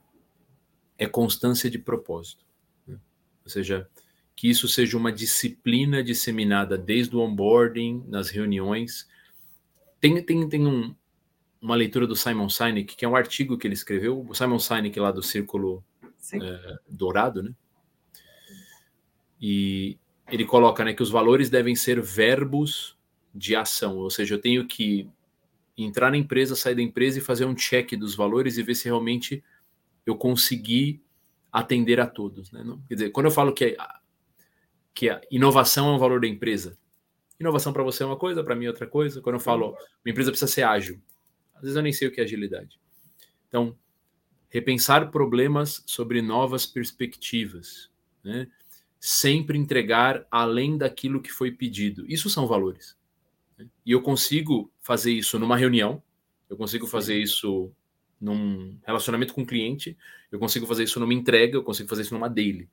É 0.98 1.06
constância 1.06 1.70
de 1.70 1.78
propósito. 1.78 2.46
Né? 2.88 2.98
Ou 3.43 3.50
seja, 3.50 3.89
que 4.36 4.50
isso 4.50 4.68
seja 4.68 4.98
uma 4.98 5.12
disciplina 5.12 6.04
disseminada 6.04 6.78
desde 6.78 7.16
o 7.16 7.20
onboarding, 7.20 8.04
nas 8.08 8.30
reuniões. 8.30 9.08
Tem, 10.06 10.22
tem, 10.22 10.47
tem 10.47 10.68
um, 10.68 10.93
uma 11.60 11.76
leitura 11.76 12.06
do 12.06 12.16
Simon 12.16 12.47
Sinek, 12.47 12.95
que 12.95 13.03
é 13.03 13.08
um 13.08 13.16
artigo 13.16 13.58
que 13.58 13.66
ele 13.66 13.74
escreveu, 13.74 14.24
o 14.30 14.36
Simon 14.36 14.60
Sinek 14.60 14.99
lá 14.99 15.12
do 15.12 15.24
Círculo 15.24 15.84
é, 16.32 16.78
Dourado, 16.88 17.41
né? 17.41 17.51
E 19.41 19.97
ele 20.30 20.45
coloca 20.45 20.86
né, 20.86 20.93
que 20.93 21.01
os 21.01 21.10
valores 21.10 21.49
devem 21.49 21.76
ser 21.76 21.99
verbos 22.01 22.95
de 23.34 23.56
ação, 23.56 23.97
ou 23.97 24.12
seja, 24.12 24.36
eu 24.36 24.39
tenho 24.39 24.68
que 24.68 25.10
entrar 25.76 26.12
na 26.12 26.18
empresa, 26.18 26.56
sair 26.56 26.76
da 26.76 26.84
empresa 26.84 27.18
e 27.18 27.22
fazer 27.22 27.45
um 27.45 27.56
check 27.56 27.95
dos 27.95 28.14
valores 28.14 28.60
e 28.60 28.64
ver 28.64 28.76
se 28.76 28.86
realmente 28.86 29.43
eu 30.06 30.16
consegui 30.16 31.01
atender 31.51 31.99
a 31.99 32.06
todos. 32.06 32.51
Né? 32.51 32.64
Quer 32.88 32.93
dizer, 32.93 33.10
quando 33.10 33.26
eu 33.26 33.32
falo 33.32 33.51
que, 33.51 33.76
a, 33.80 33.99
que 34.93 35.10
a 35.10 35.20
inovação 35.32 35.89
é 35.89 35.95
um 35.95 35.99
valor 35.99 36.22
da 36.22 36.28
empresa, 36.28 36.78
inovação 37.40 37.74
para 37.74 37.84
você 37.84 38.04
é 38.04 38.06
uma 38.06 38.18
coisa, 38.18 38.44
para 38.44 38.56
mim 38.56 38.66
é 38.66 38.70
outra 38.70 38.88
coisa. 38.88 39.22
Quando 39.22 39.36
eu 39.36 39.40
falo, 39.40 39.70
uma 39.70 40.12
empresa 40.12 40.32
precisa 40.32 40.52
ser 40.52 40.64
ágil, 40.64 41.02
às 41.56 41.62
vezes 41.62 41.76
eu 41.76 41.82
nem 41.82 41.94
sei 41.94 42.08
o 42.08 42.12
que 42.12 42.20
é 42.20 42.24
agilidade. 42.24 42.80
Então, 43.48 43.78
repensar 44.50 45.12
problemas 45.12 45.84
sobre 45.86 46.22
novas 46.22 46.66
perspectivas, 46.66 47.90
né? 48.24 48.48
Sempre 49.00 49.58
entregar 49.58 50.26
além 50.32 50.78
daquilo 50.78 51.22
que 51.22 51.32
foi 51.32 51.52
pedido. 51.52 52.06
Isso 52.08 52.30
são 52.30 52.48
valores. 52.48 52.98
Né? 53.58 53.68
E 53.86 53.92
eu 53.92 54.02
consigo 54.02 54.72
fazer 54.82 55.12
isso 55.12 55.38
numa 55.38 55.58
reunião, 55.58 56.02
eu 56.50 56.58
consigo 56.58 56.88
fazer 56.88 57.20
isso 57.20 57.72
num 58.20 58.80
relacionamento 58.84 59.34
com 59.34 59.42
o 59.42 59.46
cliente, 59.46 59.98
eu 60.32 60.40
consigo 60.40 60.66
fazer 60.66 60.84
isso 60.84 61.00
numa 61.00 61.14
entrega, 61.14 61.56
eu 61.56 61.64
consigo 61.64 61.88
fazer 61.88 62.02
isso 62.02 62.14
numa 62.14 62.30
daily. 62.30 62.68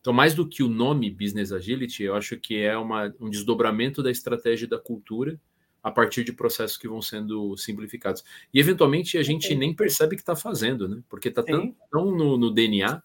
Então, 0.00 0.12
mais 0.12 0.34
do 0.34 0.48
que 0.48 0.62
o 0.62 0.68
nome 0.68 1.10
Business 1.10 1.52
Agility, 1.52 2.04
eu 2.04 2.14
acho 2.14 2.36
que 2.38 2.56
é 2.56 2.76
uma, 2.76 3.12
um 3.20 3.28
desdobramento 3.28 4.02
da 4.02 4.10
estratégia 4.10 4.66
da 4.66 4.78
cultura 4.78 5.38
a 5.82 5.90
partir 5.90 6.24
de 6.24 6.32
processos 6.32 6.76
que 6.76 6.88
vão 6.88 7.00
sendo 7.00 7.56
simplificados. 7.56 8.24
E 8.52 8.60
eventualmente 8.60 9.16
a 9.16 9.22
gente 9.22 9.54
nem 9.54 9.74
percebe 9.74 10.16
que 10.16 10.22
está 10.22 10.36
fazendo, 10.36 10.88
né? 10.88 11.02
Porque 11.08 11.28
está 11.28 11.42
tão, 11.42 11.74
tão 11.90 12.10
no, 12.10 12.36
no, 12.36 12.50
DNA, 12.50 13.02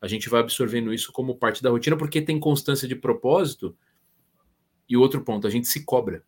a 0.00 0.08
gente 0.08 0.28
vai 0.28 0.40
absorvendo 0.40 0.92
isso 0.92 1.12
como 1.12 1.36
parte 1.36 1.62
da 1.62 1.70
rotina, 1.70 1.96
porque 1.96 2.22
tem 2.22 2.38
constância 2.40 2.88
de 2.88 2.96
propósito. 2.96 3.76
E 4.88 4.96
outro 4.96 5.22
ponto, 5.22 5.46
a 5.46 5.50
gente 5.50 5.68
se 5.68 5.84
cobra. 5.84 6.24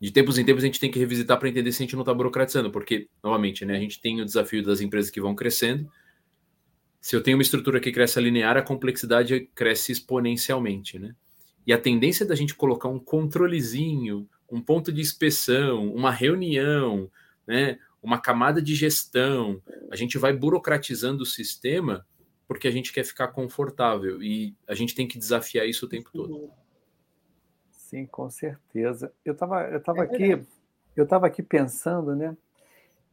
De 0.00 0.10
tempos 0.10 0.38
em 0.38 0.44
tempos 0.44 0.62
a 0.62 0.66
gente 0.66 0.78
tem 0.78 0.90
que 0.90 0.98
revisitar 0.98 1.38
para 1.38 1.48
entender 1.48 1.72
se 1.72 1.82
a 1.82 1.84
gente 1.86 1.94
não 1.94 2.02
está 2.02 2.12
burocratizando, 2.12 2.70
porque, 2.70 3.08
novamente, 3.22 3.64
né, 3.64 3.76
a 3.76 3.80
gente 3.80 4.00
tem 4.00 4.20
o 4.20 4.24
desafio 4.24 4.62
das 4.62 4.80
empresas 4.80 5.10
que 5.10 5.20
vão 5.20 5.34
crescendo. 5.34 5.90
Se 7.06 7.14
eu 7.14 7.22
tenho 7.22 7.36
uma 7.36 7.42
estrutura 7.42 7.78
que 7.78 7.92
cresce 7.92 8.20
linear, 8.20 8.56
a 8.56 8.62
complexidade 8.62 9.48
cresce 9.54 9.92
exponencialmente, 9.92 10.98
né? 10.98 11.14
E 11.64 11.72
a 11.72 11.80
tendência 11.80 12.26
da 12.26 12.34
gente 12.34 12.52
colocar 12.52 12.88
um 12.88 12.98
controlezinho, 12.98 14.28
um 14.50 14.60
ponto 14.60 14.92
de 14.92 15.02
inspeção, 15.02 15.86
uma 15.94 16.10
reunião, 16.10 17.08
né, 17.46 17.78
uma 18.02 18.20
camada 18.20 18.60
de 18.60 18.74
gestão. 18.74 19.62
A 19.88 19.94
gente 19.94 20.18
vai 20.18 20.32
burocratizando 20.32 21.22
o 21.22 21.26
sistema 21.26 22.04
porque 22.48 22.66
a 22.66 22.72
gente 22.72 22.92
quer 22.92 23.04
ficar 23.04 23.28
confortável 23.28 24.20
e 24.20 24.52
a 24.66 24.74
gente 24.74 24.92
tem 24.92 25.06
que 25.06 25.16
desafiar 25.16 25.64
isso 25.64 25.86
o 25.86 25.88
tempo 25.88 26.10
todo. 26.12 26.50
Sim, 27.70 28.04
com 28.06 28.28
certeza. 28.28 29.12
Eu 29.24 29.34
estava 29.34 29.62
eu 29.62 29.80
tava 29.80 30.00
é 30.00 30.02
aqui 30.02 30.44
eu 30.96 31.04
estava 31.04 31.28
aqui 31.28 31.40
pensando, 31.40 32.16
né, 32.16 32.36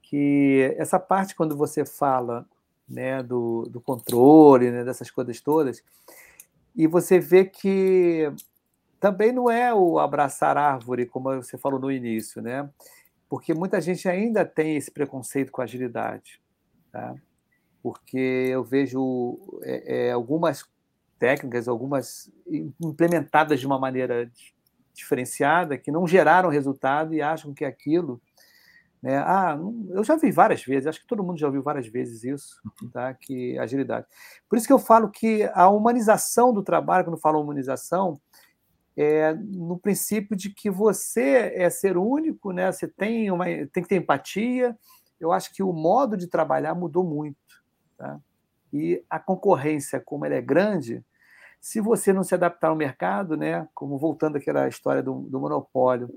que 0.02 0.74
essa 0.80 1.00
parte 1.00 1.36
quando 1.36 1.56
você 1.56 1.86
fala, 1.86 2.48
né, 2.94 3.24
do, 3.24 3.68
do 3.70 3.82
controle, 3.82 4.72
né, 4.72 4.84
dessas 4.84 5.10
coisas 5.10 5.42
todas, 5.42 5.84
e 6.76 6.88
você 6.88 7.20
vê 7.20 7.46
que 7.46 8.32
também 9.00 9.32
não 9.32 9.50
é 9.50 9.74
o 9.74 10.00
abraçar 10.00 10.58
árvore, 10.58 11.06
como 11.06 11.36
você 11.36 11.58
falou 11.58 11.80
no 11.80 11.92
início, 11.92 12.42
né? 12.42 12.70
Porque 13.30 13.54
muita 13.54 13.82
gente 13.82 14.08
ainda 14.08 14.46
tem 14.46 14.78
esse 14.78 14.90
preconceito 14.90 15.52
com 15.52 15.62
agilidade, 15.62 16.42
tá? 16.92 17.14
Porque 17.82 18.18
eu 18.18 18.64
vejo 18.64 19.38
é, 19.64 20.08
é, 20.08 20.12
algumas 20.12 20.66
técnicas, 21.20 21.68
algumas 21.68 22.32
implementadas 22.82 23.60
de 23.60 23.68
uma 23.68 23.78
maneira 23.78 24.32
diferenciada 24.94 25.78
que 25.78 25.92
não 25.92 26.08
geraram 26.08 26.50
resultado 26.50 27.14
e 27.14 27.22
acham 27.22 27.54
que 27.54 27.66
aquilo 27.66 28.22
né? 29.04 29.18
Ah, 29.18 29.60
eu 29.90 30.02
já 30.02 30.16
vi 30.16 30.32
várias 30.32 30.64
vezes, 30.64 30.88
acho 30.88 31.02
que 31.02 31.08
todo 31.08 31.22
mundo 31.22 31.38
já 31.38 31.46
ouviu 31.46 31.62
várias 31.62 31.86
vezes 31.88 32.24
isso, 32.24 32.62
uhum. 32.82 32.90
tá? 32.90 33.14
que 33.14 33.60
agilidade. 33.60 34.08
Por 34.48 34.58
isso 34.58 34.66
que 34.66 34.72
eu 34.72 34.80
falo 34.80 35.12
que 35.12 35.44
a 35.54 35.68
humanização 35.68 36.54
do 36.54 36.64
trabalho, 36.64 37.04
quando 37.04 37.20
falo 37.20 37.42
humanização, 37.42 38.18
é 38.96 39.34
no 39.34 39.78
princípio 39.78 40.38
de 40.38 40.50
que 40.50 40.70
você 40.70 41.52
é 41.54 41.70
ser 41.70 41.98
único, 41.98 42.54
né? 42.54 42.72
Você 42.72 42.88
tem 42.88 43.30
uma 43.30 43.46
tem 43.46 43.84
que 43.84 43.88
ter 43.90 43.96
empatia. 43.96 44.78
Eu 45.20 45.34
acho 45.34 45.54
que 45.54 45.64
o 45.64 45.74
modo 45.74 46.16
de 46.16 46.28
trabalhar 46.28 46.74
mudou 46.76 47.04
muito, 47.04 47.64
tá? 47.98 48.20
E 48.72 49.04
a 49.10 49.20
concorrência, 49.20 50.00
como 50.00 50.26
ela 50.26 50.36
é 50.36 50.42
grande, 50.42 51.04
se 51.64 51.80
você 51.80 52.12
não 52.12 52.26
se 52.26 52.36
adaptar 52.36 52.68
ao 52.68 52.76
mercado, 52.76 53.38
né? 53.38 53.66
Como 53.74 53.98
voltando 53.98 54.36
àquela 54.36 54.68
história 54.68 55.02
do, 55.02 55.22
do 55.22 55.40
monopólio, 55.40 56.10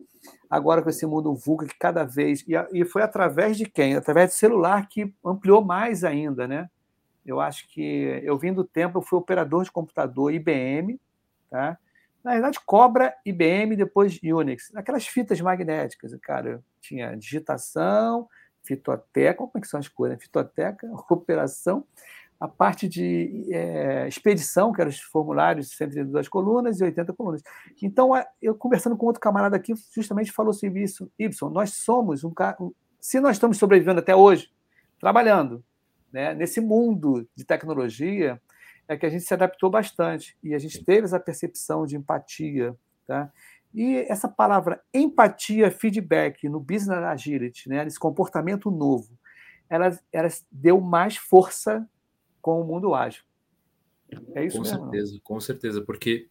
agora 0.51 0.83
com 0.83 0.91
esse 0.91 1.07
mundo 1.07 1.37
VUCA 1.37 1.67
que 1.67 1.79
cada 1.79 2.03
vez 2.03 2.45
e, 2.49 2.55
e 2.73 2.85
foi 2.85 3.01
através 3.01 3.57
de 3.57 3.65
quem? 3.65 3.95
Através 3.95 4.31
do 4.31 4.35
celular 4.35 4.89
que 4.89 5.15
ampliou 5.25 5.65
mais 5.65 6.03
ainda, 6.03 6.49
né? 6.49 6.69
Eu 7.25 7.41
acho 7.41 7.69
que 7.69 7.81
eu 8.25 8.37
vim 8.37 8.53
do 8.53 8.65
tempo, 8.65 8.99
eu 8.99 9.03
fui 9.03 9.17
operador 9.17 9.63
de 9.63 9.71
computador 9.71 10.35
IBM, 10.35 11.01
tá? 11.49 11.79
Na 12.25 12.33
verdade, 12.33 12.59
Cobra, 12.67 13.15
IBM, 13.25 13.77
depois 13.77 14.19
Unix. 14.21 14.75
Aquelas 14.75 15.07
fitas 15.07 15.41
magnéticas, 15.41 16.13
cara, 16.21 16.61
tinha 16.81 17.15
digitação, 17.15 18.29
fitoteca, 18.65 19.39
como 19.39 19.53
é 19.55 19.61
que 19.61 19.69
são 19.69 19.79
as 19.79 19.87
coisas? 19.87 20.19
Né? 20.19 20.25
Fitoteca, 20.25 20.91
operação, 21.09 21.85
a 22.39 22.47
parte 22.47 22.87
de 22.89 23.47
é, 23.51 24.07
expedição, 24.07 24.73
que 24.73 24.81
eram 24.81 24.91
os 24.91 25.01
formulários 25.01 25.69
de 25.69 25.77
132 25.77 26.29
colunas 26.29 26.81
e 26.81 26.85
80 26.85 27.13
colunas. 27.15 27.43
Então, 27.83 28.11
eu 28.43 28.55
conversando 28.55 28.97
com 28.97 29.07
outro 29.07 29.21
camarada 29.21 29.57
aqui, 29.57 29.73
justamente 29.95 30.33
falou 30.33 30.53
sobre 30.53 30.83
isso. 30.83 31.11
Y, 31.19 31.31
nós 31.51 31.73
somos 31.73 32.25
um 32.25 32.31
cara. 32.31 32.57
Se 33.01 33.21
nós 33.21 33.37
estamos 33.37 33.57
sobrevivendo 33.57 34.01
até 34.01 34.15
hoje, 34.15 34.51
trabalhando 34.99 35.65
né, 36.13 36.35
nesse 36.35 36.61
mundo 36.61 37.27
de 37.35 37.45
tecnologia, 37.45 38.41
é 38.89 38.97
que 38.97 39.07
a 39.07 39.11
gente 39.11 39.25
se 39.25 39.35
adaptou 39.35 39.71
bastante 39.71 40.37
e 40.43 40.55
a 40.55 40.59
gente 40.59 40.85
teve 40.85 41.07
essa 41.07 41.19
percepção 41.19 41.87
de 41.87 41.97
empatia. 41.97 42.77
Tá? 43.07 43.33
E 43.75 43.97
essa 44.09 44.29
palavra 44.29 44.81
empatia, 44.93 45.71
feedback 45.71 46.49
no 46.49 46.61
business 46.61 46.99
agility, 46.99 47.69
né, 47.69 47.87
esse 47.87 47.99
comportamento 47.99 48.71
novo, 48.71 49.19
ela, 49.69 49.99
ela 50.13 50.29
deu 50.51 50.81
mais 50.81 51.17
força 51.17 51.89
com 52.47 52.61
o 52.61 52.65
mundo 52.65 52.95
ágil. 52.95 53.25
É 54.37 54.47
isso 54.47 54.59
com 54.59 54.63
mesmo. 54.63 54.79
certeza, 54.79 55.21
com 55.25 55.41
certeza, 55.41 55.83
porque 55.83 56.29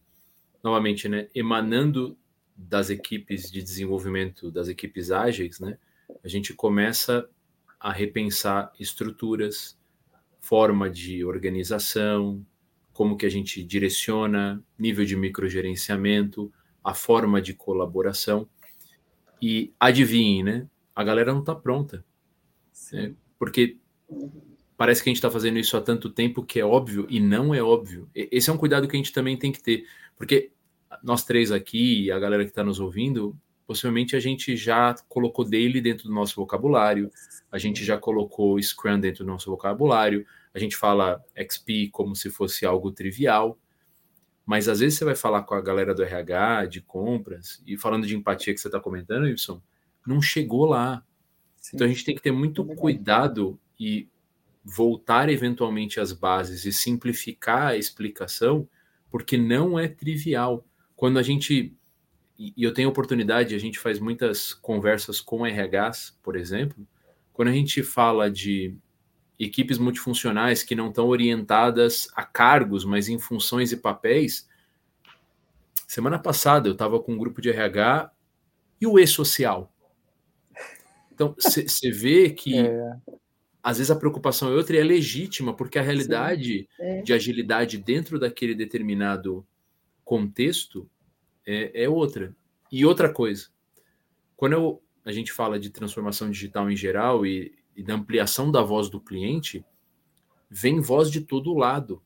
novamente, 0.64 1.10
né, 1.10 1.28
emanando 1.34 2.16
das 2.56 2.88
equipes 2.88 3.50
de 3.50 3.62
desenvolvimento, 3.62 4.50
das 4.50 4.66
equipes 4.66 5.10
ágeis, 5.10 5.60
né, 5.60 5.76
a 6.24 6.26
gente 6.26 6.54
começa 6.54 7.28
a 7.78 7.92
repensar 7.92 8.72
estruturas, 8.80 9.78
forma 10.40 10.88
de 10.88 11.22
organização, 11.22 12.42
como 12.94 13.18
que 13.18 13.26
a 13.26 13.30
gente 13.30 13.62
direciona, 13.62 14.64
nível 14.78 15.04
de 15.04 15.16
microgerenciamento, 15.16 16.50
a 16.82 16.94
forma 16.94 17.42
de 17.42 17.52
colaboração. 17.52 18.48
E 19.42 19.74
adivinhem, 19.78 20.42
né? 20.42 20.66
A 20.94 21.04
galera 21.04 21.30
não 21.34 21.40
está 21.40 21.54
pronta. 21.54 22.02
Né? 22.90 23.14
Porque 23.38 23.76
parece 24.76 25.02
que 25.02 25.08
a 25.08 25.10
gente 25.10 25.18
está 25.18 25.30
fazendo 25.30 25.58
isso 25.58 25.76
há 25.76 25.80
tanto 25.80 26.10
tempo 26.10 26.42
que 26.42 26.60
é 26.60 26.64
óbvio 26.64 27.06
e 27.08 27.18
não 27.18 27.54
é 27.54 27.62
óbvio. 27.62 28.08
Esse 28.14 28.50
é 28.50 28.52
um 28.52 28.58
cuidado 28.58 28.86
que 28.86 28.96
a 28.96 28.98
gente 28.98 29.12
também 29.12 29.36
tem 29.36 29.50
que 29.50 29.62
ter. 29.62 29.86
Porque 30.16 30.50
nós 31.02 31.24
três 31.24 31.50
aqui, 31.50 32.10
a 32.10 32.18
galera 32.18 32.44
que 32.44 32.50
está 32.50 32.62
nos 32.62 32.78
ouvindo, 32.78 33.36
possivelmente 33.66 34.14
a 34.14 34.20
gente 34.20 34.56
já 34.56 34.94
colocou 35.08 35.44
daily 35.44 35.80
dentro 35.80 36.08
do 36.08 36.14
nosso 36.14 36.36
vocabulário, 36.36 37.10
a 37.50 37.58
gente 37.58 37.84
já 37.84 37.98
colocou 37.98 38.60
Scrum 38.62 39.00
dentro 39.00 39.24
do 39.24 39.30
nosso 39.30 39.50
vocabulário, 39.50 40.26
a 40.54 40.58
gente 40.58 40.76
fala 40.76 41.22
XP 41.34 41.88
como 41.90 42.14
se 42.14 42.30
fosse 42.30 42.64
algo 42.64 42.92
trivial, 42.92 43.58
mas 44.44 44.68
às 44.68 44.80
vezes 44.80 44.98
você 44.98 45.04
vai 45.04 45.16
falar 45.16 45.42
com 45.42 45.54
a 45.54 45.60
galera 45.60 45.94
do 45.94 46.02
RH, 46.02 46.66
de 46.66 46.80
compras, 46.80 47.62
e 47.66 47.76
falando 47.76 48.06
de 48.06 48.16
empatia 48.16 48.54
que 48.54 48.60
você 48.60 48.68
está 48.68 48.78
comentando, 48.78 49.24
Wilson, 49.24 49.60
não 50.06 50.22
chegou 50.22 50.66
lá. 50.66 51.04
Sim. 51.56 51.72
Então 51.74 51.86
a 51.86 51.90
gente 51.90 52.04
tem 52.04 52.14
que 52.14 52.22
ter 52.22 52.30
muito 52.30 52.64
cuidado 52.64 53.58
e 53.78 54.08
voltar 54.68 55.28
eventualmente 55.28 56.00
às 56.00 56.12
bases 56.12 56.64
e 56.64 56.72
simplificar 56.72 57.68
a 57.68 57.76
explicação, 57.76 58.68
porque 59.08 59.36
não 59.36 59.78
é 59.78 59.86
trivial. 59.86 60.66
Quando 60.96 61.20
a 61.20 61.22
gente 61.22 61.72
e 62.38 62.52
eu 62.62 62.74
tenho 62.74 62.88
oportunidade, 62.90 63.54
a 63.54 63.58
gente 63.58 63.78
faz 63.78 63.98
muitas 63.98 64.52
conversas 64.52 65.22
com 65.22 65.46
RHs, 65.46 66.18
por 66.22 66.36
exemplo, 66.36 66.86
quando 67.32 67.48
a 67.48 67.52
gente 67.52 67.82
fala 67.82 68.30
de 68.30 68.76
equipes 69.38 69.78
multifuncionais 69.78 70.62
que 70.62 70.74
não 70.74 70.88
estão 70.88 71.06
orientadas 71.06 72.08
a 72.14 72.24
cargos, 72.24 72.84
mas 72.84 73.08
em 73.08 73.18
funções 73.18 73.72
e 73.72 73.76
papéis. 73.76 74.48
Semana 75.86 76.18
passada 76.18 76.68
eu 76.68 76.72
estava 76.72 77.00
com 77.00 77.12
um 77.12 77.18
grupo 77.18 77.40
de 77.40 77.50
RH 77.50 78.10
e 78.80 78.86
o 78.86 78.98
E-Social. 78.98 79.72
Então, 81.10 81.34
você 81.38 81.90
vê 81.90 82.30
que 82.30 82.58
é. 82.58 82.96
Às 83.66 83.78
vezes 83.78 83.90
a 83.90 83.96
preocupação 83.96 84.48
é 84.48 84.54
outra 84.54 84.76
e 84.76 84.78
é 84.78 84.84
legítima, 84.84 85.52
porque 85.52 85.76
a 85.76 85.82
realidade 85.82 86.68
é. 86.78 87.02
de 87.02 87.12
agilidade 87.12 87.78
dentro 87.78 88.16
daquele 88.16 88.54
determinado 88.54 89.44
contexto 90.04 90.88
é, 91.44 91.82
é 91.82 91.88
outra. 91.88 92.32
E 92.70 92.86
outra 92.86 93.12
coisa, 93.12 93.48
quando 94.36 94.52
eu, 94.52 94.82
a 95.04 95.10
gente 95.10 95.32
fala 95.32 95.58
de 95.58 95.68
transformação 95.68 96.30
digital 96.30 96.70
em 96.70 96.76
geral 96.76 97.26
e, 97.26 97.58
e 97.74 97.82
da 97.82 97.94
ampliação 97.94 98.52
da 98.52 98.62
voz 98.62 98.88
do 98.88 99.00
cliente, 99.00 99.64
vem 100.48 100.78
voz 100.78 101.10
de 101.10 101.22
todo 101.22 101.52
lado. 101.52 102.00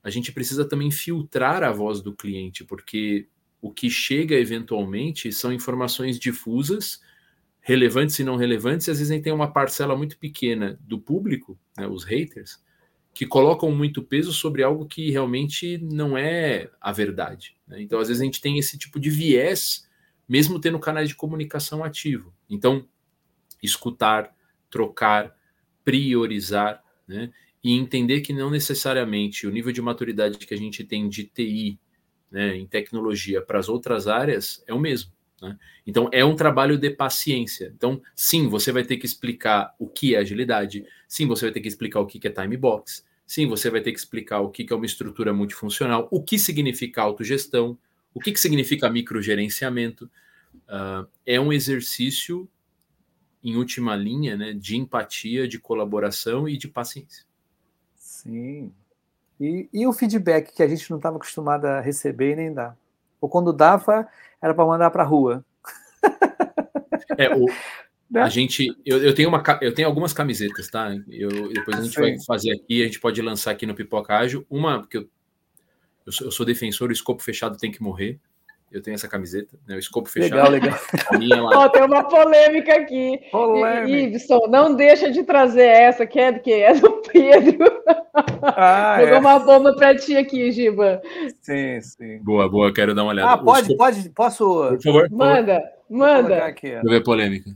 A 0.00 0.10
gente 0.10 0.30
precisa 0.30 0.64
também 0.64 0.92
filtrar 0.92 1.64
a 1.64 1.72
voz 1.72 2.00
do 2.00 2.14
cliente, 2.14 2.62
porque 2.64 3.26
o 3.60 3.72
que 3.72 3.90
chega 3.90 4.36
eventualmente 4.36 5.32
são 5.32 5.52
informações 5.52 6.20
difusas, 6.20 7.00
relevantes 7.60 8.18
e 8.18 8.24
não 8.24 8.36
relevantes, 8.36 8.88
e 8.88 8.90
às 8.90 8.98
vezes 8.98 9.10
a 9.10 9.14
gente 9.14 9.24
tem 9.24 9.32
uma 9.32 9.52
parcela 9.52 9.96
muito 9.96 10.18
pequena 10.18 10.78
do 10.82 10.98
público, 10.98 11.58
né, 11.76 11.86
os 11.86 12.04
haters, 12.04 12.62
que 13.12 13.26
colocam 13.26 13.70
muito 13.72 14.02
peso 14.02 14.32
sobre 14.32 14.62
algo 14.62 14.86
que 14.86 15.10
realmente 15.10 15.76
não 15.78 16.16
é 16.16 16.70
a 16.80 16.92
verdade. 16.92 17.56
Né? 17.66 17.82
Então, 17.82 17.98
às 17.98 18.08
vezes, 18.08 18.20
a 18.20 18.24
gente 18.24 18.40
tem 18.40 18.58
esse 18.58 18.78
tipo 18.78 19.00
de 19.00 19.10
viés, 19.10 19.88
mesmo 20.28 20.60
tendo 20.60 20.78
canais 20.78 21.08
de 21.08 21.16
comunicação 21.16 21.82
ativo. 21.82 22.32
Então, 22.48 22.86
escutar, 23.62 24.34
trocar, 24.70 25.34
priorizar, 25.84 26.82
né? 27.06 27.30
E 27.64 27.72
entender 27.72 28.20
que 28.20 28.32
não 28.32 28.50
necessariamente 28.50 29.46
o 29.46 29.50
nível 29.50 29.72
de 29.72 29.82
maturidade 29.82 30.38
que 30.38 30.54
a 30.54 30.56
gente 30.56 30.84
tem 30.84 31.08
de 31.08 31.24
TI, 31.24 31.80
né, 32.30 32.56
em 32.56 32.66
tecnologia 32.66 33.42
para 33.42 33.58
as 33.58 33.68
outras 33.68 34.06
áreas 34.06 34.62
é 34.66 34.72
o 34.72 34.78
mesmo. 34.78 35.10
Né? 35.40 35.56
Então, 35.86 36.08
é 36.12 36.24
um 36.24 36.34
trabalho 36.34 36.76
de 36.76 36.90
paciência. 36.90 37.72
Então, 37.76 38.02
sim, 38.14 38.48
você 38.48 38.72
vai 38.72 38.84
ter 38.84 38.96
que 38.96 39.06
explicar 39.06 39.74
o 39.78 39.86
que 39.86 40.14
é 40.14 40.18
agilidade, 40.18 40.84
sim, 41.06 41.26
você 41.26 41.46
vai 41.46 41.52
ter 41.52 41.60
que 41.60 41.68
explicar 41.68 42.00
o 42.00 42.06
que 42.06 42.26
é 42.26 42.30
time 42.30 42.56
box, 42.56 43.04
sim, 43.26 43.46
você 43.46 43.70
vai 43.70 43.80
ter 43.80 43.92
que 43.92 43.98
explicar 43.98 44.40
o 44.40 44.50
que 44.50 44.66
é 44.70 44.74
uma 44.74 44.86
estrutura 44.86 45.32
multifuncional, 45.32 46.08
o 46.10 46.22
que 46.22 46.38
significa 46.38 47.02
autogestão, 47.02 47.78
o 48.12 48.20
que 48.20 48.36
significa 48.36 48.90
microgerenciamento. 48.90 50.10
Uh, 50.66 51.06
é 51.24 51.40
um 51.40 51.52
exercício 51.52 52.48
em 53.42 53.56
última 53.56 53.94
linha, 53.94 54.36
né, 54.36 54.52
de 54.52 54.76
empatia, 54.76 55.46
de 55.46 55.58
colaboração 55.58 56.48
e 56.48 56.56
de 56.56 56.66
paciência. 56.68 57.24
Sim. 57.94 58.72
E, 59.40 59.68
e 59.72 59.86
o 59.86 59.92
feedback 59.92 60.52
que 60.52 60.62
a 60.62 60.66
gente 60.66 60.90
não 60.90 60.96
estava 60.96 61.16
acostumado 61.16 61.66
a 61.66 61.80
receber 61.80 62.32
e 62.32 62.36
nem 62.36 62.52
dar. 62.52 62.76
Ou 63.20 63.28
quando 63.28 63.52
dava, 63.52 64.06
era 64.42 64.54
para 64.54 64.66
mandar 64.66 64.90
para 64.90 65.02
a 65.02 65.06
rua. 65.06 65.44
É, 67.16 67.34
o, 67.34 67.44
né? 68.10 68.22
a 68.22 68.28
gente, 68.28 68.68
eu, 68.84 69.02
eu, 69.02 69.14
tenho 69.14 69.28
uma, 69.28 69.42
eu 69.60 69.74
tenho 69.74 69.88
algumas 69.88 70.12
camisetas, 70.12 70.68
tá? 70.68 70.94
Eu, 71.08 71.52
depois 71.52 71.78
a 71.78 71.82
gente 71.82 71.94
Sim. 71.94 72.00
vai 72.00 72.16
fazer 72.26 72.52
aqui, 72.52 72.82
a 72.82 72.86
gente 72.86 73.00
pode 73.00 73.20
lançar 73.20 73.50
aqui 73.50 73.66
no 73.66 73.74
Pipoca 73.74 74.16
Ágil. 74.16 74.46
Uma, 74.48 74.80
porque 74.80 74.98
eu, 74.98 75.08
eu, 76.06 76.12
sou, 76.12 76.26
eu 76.26 76.30
sou 76.30 76.46
defensor, 76.46 76.90
o 76.90 76.92
escopo 76.92 77.22
fechado 77.22 77.58
tem 77.58 77.70
que 77.70 77.82
morrer. 77.82 78.18
Eu 78.70 78.82
tenho 78.82 78.94
essa 78.94 79.08
camiseta, 79.08 79.58
né? 79.66 79.76
O 79.76 79.78
escopo 79.78 80.10
fechado. 80.10 80.50
Legal, 80.50 80.78
legal. 81.18 81.48
Ó, 81.56 81.68
tem 81.70 81.82
uma 81.82 82.04
polêmica 82.04 82.74
aqui. 82.74 83.18
Polêmica. 83.30 83.88
Ibson, 83.88 84.46
não 84.48 84.74
deixa 84.74 85.10
de 85.10 85.22
trazer 85.24 85.66
essa, 85.66 86.06
que 86.06 86.20
é 86.20 86.32
do 86.32 86.40
que? 86.40 86.52
É 86.52 86.74
do 86.74 87.00
Pedro. 87.10 87.77
Ah, 88.42 88.98
Jogou 89.00 89.14
é. 89.14 89.18
uma 89.18 89.38
bomba 89.38 89.74
para 89.74 89.96
ti 89.96 90.16
aqui, 90.16 90.50
Giba. 90.52 91.00
Sim, 91.40 91.80
sim. 91.80 92.18
Boa, 92.18 92.48
boa, 92.48 92.72
quero 92.72 92.94
dar 92.94 93.02
uma 93.02 93.10
olhada. 93.10 93.32
Ah, 93.32 93.38
pode, 93.38 93.72
escopo... 93.72 93.78
pode, 93.78 94.10
posso. 94.10 94.44
Por 94.44 94.82
favor. 94.82 95.10
Manda, 95.10 95.60
por 95.88 95.96
manda. 95.96 96.44
Aqui, 96.44 96.68
eu 96.68 96.82
ver 96.82 97.02
polêmica. 97.02 97.50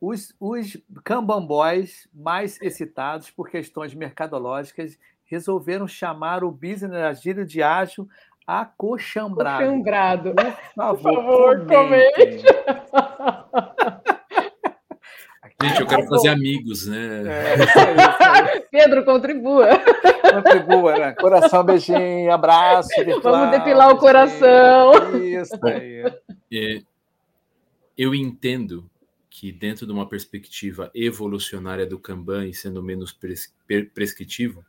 Os, 0.00 0.34
os 0.38 0.76
Kanban 1.04 1.44
Boys 1.44 2.08
mais 2.12 2.60
excitados 2.60 3.30
por 3.30 3.48
questões 3.48 3.94
mercadológicas 3.94 4.98
resolveram 5.24 5.88
chamar 5.88 6.44
o 6.44 6.50
Business 6.50 6.92
Agile 6.92 7.44
de 7.44 7.62
ágil 7.62 8.08
acochambrado. 8.46 9.64
Acochambrado. 9.64 10.34
Por 10.34 10.52
favor, 10.74 10.96
Por 10.96 11.02
favor 11.02 11.66
comente. 11.66 12.44
Gente, 15.62 15.80
eu 15.80 15.86
quero 15.86 16.02
tá 16.02 16.08
fazer 16.08 16.28
amigos, 16.28 16.86
né? 16.86 17.22
É, 17.26 17.54
isso 17.64 17.78
aí, 17.78 17.94
isso 17.94 18.22
aí. 18.22 18.60
Pedro, 18.70 19.04
contribua. 19.04 19.68
Contribua, 20.34 20.98
né? 20.98 21.12
Coração, 21.12 21.64
beijinho, 21.64 22.30
abraço. 22.30 22.90
Virtual, 22.96 23.34
Vamos 23.34 23.50
depilar 23.50 23.90
o 23.90 23.96
coração. 23.96 24.92
Isso 25.18 25.58
aí. 25.66 26.04
É, 26.52 26.82
eu 27.96 28.14
entendo 28.14 28.88
que 29.30 29.50
dentro 29.50 29.86
de 29.86 29.92
uma 29.92 30.08
perspectiva 30.08 30.90
evolucionária 30.94 31.86
do 31.86 31.98
Kanban 31.98 32.46
e 32.46 32.54
sendo 32.54 32.82
menos 32.82 33.12
pres 33.12 33.54
prescritivo, 33.94 34.64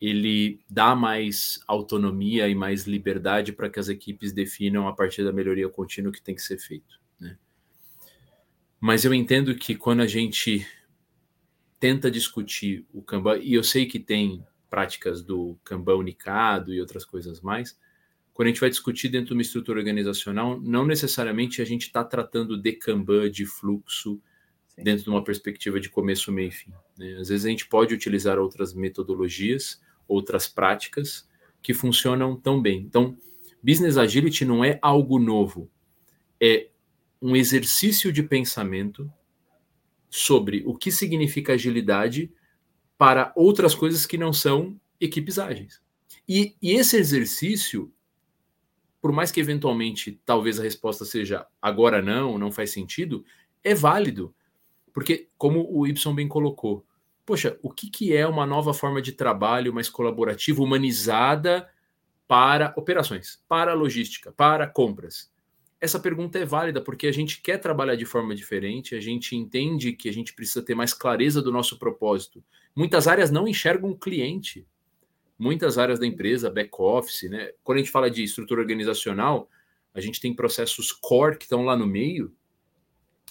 ele 0.00 0.60
dá 0.68 0.96
mais 0.96 1.60
autonomia 1.66 2.48
e 2.48 2.54
mais 2.56 2.86
liberdade 2.86 3.52
para 3.52 3.70
que 3.70 3.78
as 3.78 3.88
equipes 3.88 4.32
definam 4.32 4.88
a 4.88 4.92
partir 4.92 5.22
da 5.22 5.32
melhoria 5.32 5.68
contínua 5.68 6.12
que 6.12 6.20
tem 6.20 6.34
que 6.34 6.42
ser 6.42 6.58
feito. 6.58 7.01
Mas 8.82 9.04
eu 9.04 9.14
entendo 9.14 9.54
que 9.54 9.76
quando 9.76 10.00
a 10.00 10.08
gente 10.08 10.66
tenta 11.78 12.10
discutir 12.10 12.84
o 12.92 13.00
Kanban, 13.00 13.38
e 13.38 13.54
eu 13.54 13.62
sei 13.62 13.86
que 13.86 14.00
tem 14.00 14.44
práticas 14.68 15.22
do 15.22 15.56
Kanban 15.62 15.94
unicado 15.94 16.74
e 16.74 16.80
outras 16.80 17.04
coisas 17.04 17.40
mais, 17.40 17.78
quando 18.34 18.46
a 18.46 18.50
gente 18.50 18.60
vai 18.60 18.68
discutir 18.68 19.08
dentro 19.08 19.28
de 19.28 19.32
uma 19.34 19.42
estrutura 19.42 19.78
organizacional, 19.78 20.60
não 20.60 20.84
necessariamente 20.84 21.62
a 21.62 21.64
gente 21.64 21.82
está 21.82 22.02
tratando 22.02 22.60
de 22.60 22.72
Kanban, 22.72 23.30
de 23.30 23.46
fluxo, 23.46 24.20
Sim. 24.66 24.82
dentro 24.82 25.04
de 25.04 25.10
uma 25.10 25.22
perspectiva 25.22 25.78
de 25.78 25.88
começo, 25.88 26.32
meio 26.32 26.48
e 26.48 26.50
fim. 26.50 26.72
Né? 26.98 27.18
Às 27.20 27.28
vezes 27.28 27.46
a 27.46 27.50
gente 27.50 27.68
pode 27.68 27.94
utilizar 27.94 28.36
outras 28.36 28.74
metodologias, 28.74 29.80
outras 30.08 30.48
práticas 30.48 31.28
que 31.62 31.72
funcionam 31.72 32.34
tão 32.34 32.60
bem. 32.60 32.80
Então, 32.80 33.16
Business 33.62 33.96
Agility 33.96 34.44
não 34.44 34.64
é 34.64 34.80
algo 34.82 35.20
novo, 35.20 35.70
é 36.40 36.71
um 37.22 37.36
exercício 37.36 38.12
de 38.12 38.20
pensamento 38.22 39.10
sobre 40.10 40.64
o 40.66 40.76
que 40.76 40.90
significa 40.90 41.52
agilidade 41.52 42.30
para 42.98 43.32
outras 43.36 43.74
coisas 43.74 44.04
que 44.04 44.18
não 44.18 44.32
são 44.32 44.78
equipes 45.00 45.38
ágeis. 45.38 45.80
E, 46.28 46.56
e 46.60 46.72
esse 46.72 46.96
exercício, 46.96 47.92
por 49.00 49.12
mais 49.12 49.30
que 49.30 49.40
eventualmente 49.40 50.20
talvez 50.24 50.60
a 50.60 50.62
resposta 50.62 51.04
seja 51.04 51.46
agora 51.60 52.02
não, 52.02 52.36
não 52.36 52.52
faz 52.52 52.70
sentido, 52.70 53.24
é 53.64 53.74
válido. 53.74 54.34
Porque, 54.92 55.30
como 55.38 55.66
o 55.72 55.86
Y 55.86 56.14
bem 56.14 56.28
colocou, 56.28 56.84
poxa, 57.24 57.58
o 57.62 57.70
que, 57.70 57.88
que 57.88 58.14
é 58.14 58.26
uma 58.26 58.44
nova 58.44 58.74
forma 58.74 59.00
de 59.00 59.12
trabalho 59.12 59.72
mais 59.72 59.88
colaborativa, 59.88 60.62
humanizada 60.62 61.70
para 62.28 62.74
operações, 62.76 63.42
para 63.48 63.72
logística, 63.72 64.30
para 64.32 64.66
compras? 64.66 65.31
Essa 65.82 65.98
pergunta 65.98 66.38
é 66.38 66.44
válida 66.44 66.80
porque 66.80 67.08
a 67.08 67.12
gente 67.12 67.42
quer 67.42 67.58
trabalhar 67.58 67.96
de 67.96 68.04
forma 68.04 68.36
diferente, 68.36 68.94
a 68.94 69.00
gente 69.00 69.34
entende 69.34 69.92
que 69.92 70.08
a 70.08 70.12
gente 70.12 70.32
precisa 70.32 70.62
ter 70.62 70.76
mais 70.76 70.94
clareza 70.94 71.42
do 71.42 71.50
nosso 71.50 71.76
propósito. 71.76 72.40
Muitas 72.72 73.08
áreas 73.08 73.32
não 73.32 73.48
enxergam 73.48 73.90
o 73.90 73.98
cliente. 73.98 74.64
Muitas 75.36 75.78
áreas 75.78 75.98
da 75.98 76.06
empresa, 76.06 76.48
back-office, 76.48 77.28
né? 77.28 77.50
Quando 77.64 77.78
a 77.78 77.80
gente 77.80 77.90
fala 77.90 78.08
de 78.08 78.22
estrutura 78.22 78.60
organizacional, 78.60 79.50
a 79.92 80.00
gente 80.00 80.20
tem 80.20 80.32
processos 80.32 80.92
core 80.92 81.36
que 81.36 81.46
estão 81.46 81.64
lá 81.64 81.76
no 81.76 81.84
meio 81.84 82.32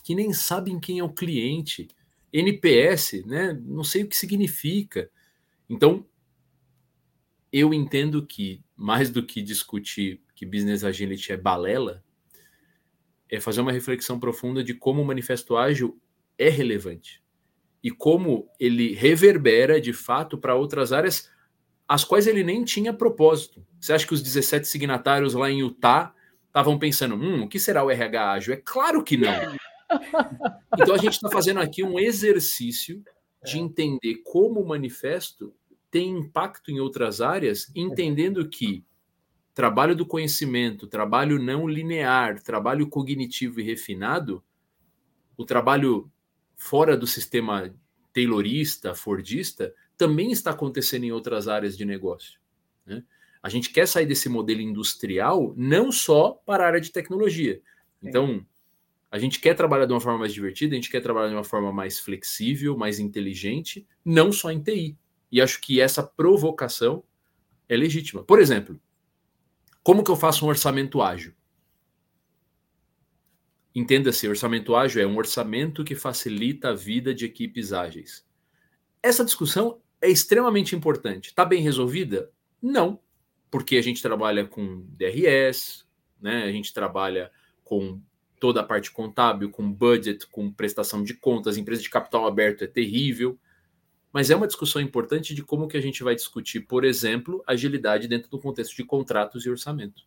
que 0.04 0.14
nem 0.14 0.34
sabem 0.34 0.78
quem 0.78 1.00
é 1.00 1.04
o 1.04 1.14
cliente 1.14 1.88
NPS, 2.34 3.24
né? 3.26 3.58
Não 3.64 3.84
sei 3.84 4.04
o 4.04 4.08
que 4.08 4.18
significa. 4.18 5.10
Então, 5.70 6.06
eu 7.50 7.74
entendo 7.74 8.26
que 8.26 8.62
mais 8.76 9.10
do 9.10 9.26
que 9.26 9.42
discutir 9.42 10.22
que 10.36 10.46
business 10.46 10.84
agility 10.84 11.32
é 11.32 11.38
balela, 11.38 12.04
é 13.32 13.40
fazer 13.40 13.62
uma 13.62 13.72
reflexão 13.72 14.20
profunda 14.20 14.64
de 14.64 14.74
como 14.74 15.02
o 15.02 15.06
manifesto 15.06 15.56
ágil 15.56 15.98
é 16.38 16.50
relevante 16.50 17.24
e 17.84 17.90
como 17.90 18.48
ele 18.60 18.94
reverbera 18.94 19.80
de 19.80 19.94
fato 19.94 20.38
para 20.38 20.54
outras 20.54 20.92
áreas 20.92 21.32
as 21.88 22.04
quais 22.04 22.28
ele 22.28 22.44
nem 22.44 22.64
tinha 22.64 22.94
propósito. 22.94 23.66
Você 23.80 23.92
acha 23.92 24.06
que 24.08 24.14
os 24.14 24.22
17 24.22 24.68
signatários 24.68 25.34
lá 25.34 25.50
em 25.50 25.60
Utah 25.60 26.14
estavam 26.48 26.78
pensando, 26.78 27.16
hum, 27.16 27.44
o 27.44 27.50
que 27.50 27.60
será 27.60 27.84
o 27.84 27.90
RH 27.90 28.32
ágil? 28.32 28.54
É 28.54 28.58
claro 28.58 29.04
que 29.04 29.18
não. 29.18 29.32
Então 30.80 30.96
a 30.96 30.98
gente 30.98 31.16
está 31.16 31.30
fazendo 31.30 31.60
aqui 31.60 31.84
um 31.84 32.00
exercício 32.00 33.04
de 33.44 33.60
entender 33.60 34.22
como 34.24 34.62
o 34.62 34.66
manifesto 34.66 35.54
tem 35.92 36.18
impacto 36.18 36.72
em 36.72 36.80
outras 36.80 37.20
áreas, 37.20 37.70
entendendo 37.76 38.48
que 38.48 38.86
trabalho 39.54 39.96
do 39.96 40.06
conhecimento, 40.06 40.88
trabalho 40.88 41.38
não 41.38 41.68
linear, 41.68 42.42
trabalho 42.42 42.88
cognitivo 42.88 43.60
e 43.60 43.64
refinado, 43.64 44.44
o 45.38 45.46
trabalho 45.46 46.10
fora 46.56 46.96
do 46.96 47.08
sistema 47.08 47.74
taylorista, 48.14 48.94
fordista, 48.94 49.74
também 49.98 50.32
está 50.32 50.52
acontecendo 50.52 51.04
em 51.04 51.12
outras 51.12 51.48
áreas 51.48 51.78
de 51.78 51.86
negócio. 51.86 52.40
Né? 52.86 53.04
A 53.42 53.50
gente 53.50 53.70
quer 53.72 53.88
sair 53.88 54.06
desse 54.06 54.30
modelo 54.30 54.62
industrial 54.62 55.54
não 55.58 55.92
só 55.92 56.32
para 56.46 56.64
a 56.64 56.68
área 56.68 56.82
de 56.82 56.92
tecnologia. 56.92 57.62
Então, 58.02 58.46
a 59.10 59.20
gente 59.20 59.40
quer 59.40 59.56
trabalhar 59.56 59.86
de 59.86 59.94
uma 59.94 60.00
forma 60.00 60.20
mais 60.20 60.34
divertida, 60.34 60.74
a 60.74 60.76
gente 60.76 60.90
quer 60.90 61.02
trabalhar 61.02 61.30
de 61.30 61.36
uma 61.36 61.44
forma 61.44 61.72
mais 61.72 62.00
flexível, 62.00 62.78
mais 62.78 63.00
inteligente, 63.00 63.86
não 64.06 64.32
só 64.32 64.52
em 64.52 64.62
TI. 64.62 64.98
E 65.32 65.42
acho 65.42 65.60
que 65.62 65.82
essa 65.82 66.02
provocação 66.04 67.04
é 67.68 67.76
legítima. 67.76 68.24
Por 68.24 68.40
exemplo, 68.40 68.80
como 69.84 70.04
que 70.04 70.12
eu 70.12 70.16
faço 70.16 70.46
um 70.46 70.50
orçamento 70.50 71.02
ágil? 71.02 71.34
Entenda-se, 73.74 74.28
orçamento 74.28 74.76
ágil 74.76 75.02
é 75.02 75.08
um 75.08 75.18
orçamento 75.18 75.84
que 75.84 75.96
facilita 75.96 76.70
a 76.70 76.76
vida 76.76 77.14
de 77.14 77.26
equipes 77.26 77.72
ágeis. 77.72 78.26
Essa 79.02 79.24
discussão 79.24 79.82
é 80.02 80.10
extremamente 80.10 80.76
importante. 80.76 81.30
Está 81.30 81.46
bem 81.46 81.62
resolvida? 81.62 82.30
Não, 82.62 83.00
porque 83.50 83.78
a 83.78 83.82
gente 83.82 84.02
trabalha 84.02 84.46
com 84.46 84.86
DRS, 84.90 85.86
né? 86.22 86.44
a 86.44 86.52
gente 86.52 86.74
trabalha 86.74 87.32
com 87.64 88.02
toda 88.40 88.60
a 88.60 88.64
parte 88.64 88.92
contábil, 88.92 89.50
com 89.50 89.72
budget, 89.72 90.28
com 90.28 90.52
prestação 90.52 91.04
de 91.04 91.14
contas, 91.14 91.58
empresa 91.58 91.82
de 91.82 91.90
capital 91.90 92.26
aberto 92.26 92.64
é 92.64 92.68
terrível. 92.68 93.40
Mas 94.14 94.30
é 94.30 94.36
uma 94.36 94.48
discussão 94.48 94.82
importante 94.82 95.34
de 95.34 95.42
como 95.42 95.68
que 95.68 95.78
a 95.78 95.82
gente 95.82 96.04
vai 96.04 96.16
discutir, 96.16 96.62
por 96.62 96.84
exemplo, 96.84 97.44
agilidade 97.48 98.08
dentro 98.08 98.30
do 98.30 98.40
contexto 98.40 98.76
de 98.76 98.84
contratos 98.84 99.46
e 99.46 99.50
orçamento. 99.50 100.04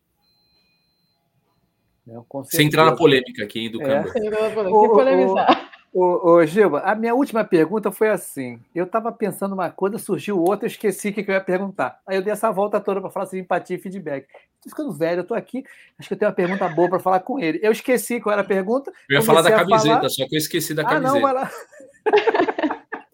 Sem 2.45 2.67
entrar 2.67 2.85
na 2.85 2.95
polêmica 2.95 3.43
aqui 3.43 3.67
do 3.67 3.81
é. 3.81 4.05
Sem 4.11 4.29
polemizar. 4.29 5.71
Ô, 5.91 6.33
ô, 6.33 6.45
Gilba, 6.45 6.81
a 6.81 6.93
minha 6.93 7.15
última 7.15 7.45
pergunta 7.45 7.89
foi 7.89 8.09
assim. 8.09 8.59
Eu 8.75 8.83
estava 8.83 9.13
pensando 9.13 9.53
uma 9.53 9.71
coisa, 9.71 9.97
surgiu 9.97 10.37
outra, 10.37 10.65
eu 10.65 10.69
esqueci 10.69 11.07
o 11.07 11.13
que 11.13 11.21
eu 11.21 11.33
ia 11.33 11.39
perguntar. 11.39 12.01
Aí 12.05 12.17
eu 12.17 12.21
dei 12.21 12.33
essa 12.33 12.51
volta 12.51 12.81
toda 12.81 12.99
para 12.99 13.09
falar 13.09 13.25
sobre 13.27 13.39
empatia 13.39 13.77
e 13.77 13.79
feedback. 13.79 14.27
Estou 14.57 14.71
ficando 14.71 14.91
velho, 14.91 15.19
eu 15.19 15.21
estou 15.21 15.37
aqui, 15.37 15.63
acho 15.97 16.09
que 16.09 16.13
eu 16.13 16.17
tenho 16.17 16.29
uma 16.29 16.35
pergunta 16.35 16.67
boa 16.67 16.89
para 16.89 16.99
falar 16.99 17.21
com 17.21 17.39
ele. 17.39 17.61
Eu 17.63 17.71
esqueci 17.71 18.19
qual 18.19 18.33
era 18.33 18.41
a 18.41 18.45
pergunta. 18.45 18.91
Eu 19.09 19.19
ia 19.19 19.21
falar 19.21 19.41
da 19.41 19.51
camiseta, 19.51 19.95
falar... 19.95 20.09
só 20.09 20.27
que 20.27 20.35
eu 20.35 20.39
esqueci 20.39 20.73
da 20.73 20.83
camiseta. 20.83 21.07
Ah, 21.07 21.13
não, 21.13 21.21
vai 21.21 21.33
lá. 21.33 21.49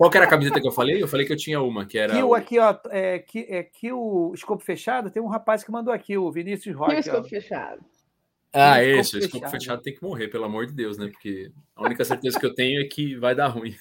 Qual 0.02 0.10
que 0.10 0.18
era 0.18 0.26
a 0.26 0.30
camiseta 0.30 0.60
que 0.60 0.68
eu 0.68 0.72
falei? 0.72 1.04
Eu 1.04 1.08
falei 1.08 1.28
que 1.28 1.32
eu 1.32 1.38
tinha 1.38 1.62
uma, 1.62 1.86
que 1.86 1.96
era. 1.96 2.16
Kill, 2.16 2.30
o... 2.30 2.34
aqui, 2.34 2.58
ó, 2.58 2.76
é, 2.90 3.20
que, 3.20 3.46
é 3.48 3.62
que 3.62 3.92
o 3.94 4.32
escopo 4.34 4.64
fechado, 4.64 5.12
tem 5.12 5.22
um 5.22 5.28
rapaz 5.28 5.64
que 5.64 5.72
mandou 5.72 5.94
aqui, 5.94 6.18
o 6.18 6.32
Vinícius 6.32 6.76
Roque. 6.76 6.94
Que 6.94 7.00
escopo 7.02 7.30
fechado? 7.30 7.86
Ah, 8.52 8.84
esse, 8.84 9.16
o 9.16 9.20
escopo 9.20 9.46
fechado. 9.46 9.52
fechado 9.52 9.82
tem 9.84 9.94
que 9.94 10.02
morrer, 10.02 10.28
pelo 10.30 10.46
amor 10.46 10.66
de 10.66 10.74
Deus, 10.74 10.98
né? 10.98 11.08
Porque 11.08 11.52
a 11.76 11.84
única 11.84 12.04
certeza 12.04 12.40
que 12.40 12.46
eu 12.48 12.56
tenho 12.56 12.82
é 12.82 12.86
que 12.86 13.16
vai 13.16 13.36
dar 13.36 13.50
ruim. 13.50 13.76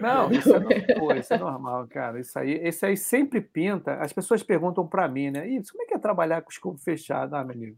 Não, 0.00 0.32
isso 0.32 0.56
é, 0.56 0.94
pô, 0.94 1.12
isso 1.12 1.34
é 1.34 1.36
normal, 1.36 1.86
cara. 1.88 2.20
Isso 2.20 2.38
aí, 2.38 2.52
esse 2.52 2.86
aí 2.86 2.96
sempre 2.96 3.42
pinta. 3.42 3.96
As 3.96 4.14
pessoas 4.14 4.42
perguntam 4.42 4.86
para 4.86 5.06
mim, 5.06 5.30
né? 5.30 5.46
Isso, 5.46 5.72
como 5.72 5.84
é 5.84 5.86
que 5.88 5.94
é 5.94 5.98
trabalhar 5.98 6.40
com 6.40 6.48
o 6.48 6.52
escopo 6.52 6.78
fechado? 6.78 7.36
Ah, 7.36 7.44
meu 7.44 7.54
amigo, 7.54 7.76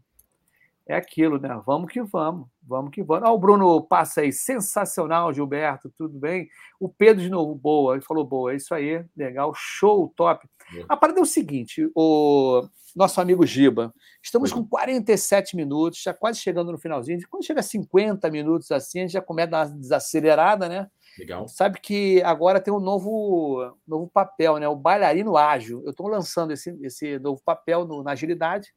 é 0.89 0.95
aquilo, 0.95 1.39
né? 1.39 1.61
Vamos 1.67 1.91
que 1.91 2.01
vamos, 2.01 2.47
vamos 2.63 2.89
que 2.89 3.03
vamos. 3.03 3.23
Ah, 3.23 3.31
o 3.31 3.37
Bruno 3.37 3.79
passa 3.83 4.21
aí, 4.21 4.33
sensacional, 4.33 5.31
Gilberto, 5.31 5.93
tudo 5.95 6.17
bem? 6.17 6.49
O 6.79 6.89
Pedro 6.89 7.21
de 7.21 7.29
novo, 7.29 7.53
boa, 7.53 7.93
ele 7.93 8.01
falou 8.03 8.25
boa, 8.25 8.51
é 8.51 8.55
isso 8.55 8.73
aí, 8.73 9.05
legal, 9.15 9.53
show, 9.55 10.11
top. 10.15 10.49
É. 10.75 10.85
A 10.89 10.97
parada 10.97 11.19
é 11.19 11.21
o 11.21 11.27
seguinte, 11.27 11.87
o 11.93 12.67
nosso 12.95 13.21
amigo 13.21 13.45
Giba, 13.45 13.93
estamos 14.23 14.51
com 14.51 14.65
47 14.65 15.55
minutos, 15.55 16.01
já 16.01 16.11
quase 16.11 16.39
chegando 16.39 16.71
no 16.71 16.79
finalzinho. 16.79 17.19
Quando 17.29 17.45
chega 17.45 17.59
a 17.59 17.63
50 17.63 18.27
minutos 18.31 18.71
assim, 18.71 18.97
a 18.97 19.01
gente 19.03 19.13
já 19.13 19.21
começa 19.21 19.47
a 19.47 19.51
dar 19.51 19.67
uma 19.67 19.77
desacelerada, 19.77 20.67
né? 20.67 20.87
Legal. 21.19 21.47
Sabe 21.47 21.79
que 21.79 22.19
agora 22.23 22.59
tem 22.59 22.73
um 22.73 22.79
novo, 22.79 23.75
novo 23.87 24.07
papel, 24.07 24.57
né? 24.57 24.67
O 24.67 24.75
bailarino 24.75 25.37
ágil. 25.37 25.83
Eu 25.83 25.91
estou 25.91 26.07
lançando 26.07 26.51
esse, 26.51 26.75
esse 26.81 27.19
novo 27.19 27.41
papel 27.43 27.85
no, 27.85 28.01
na 28.01 28.11
agilidade 28.11 28.73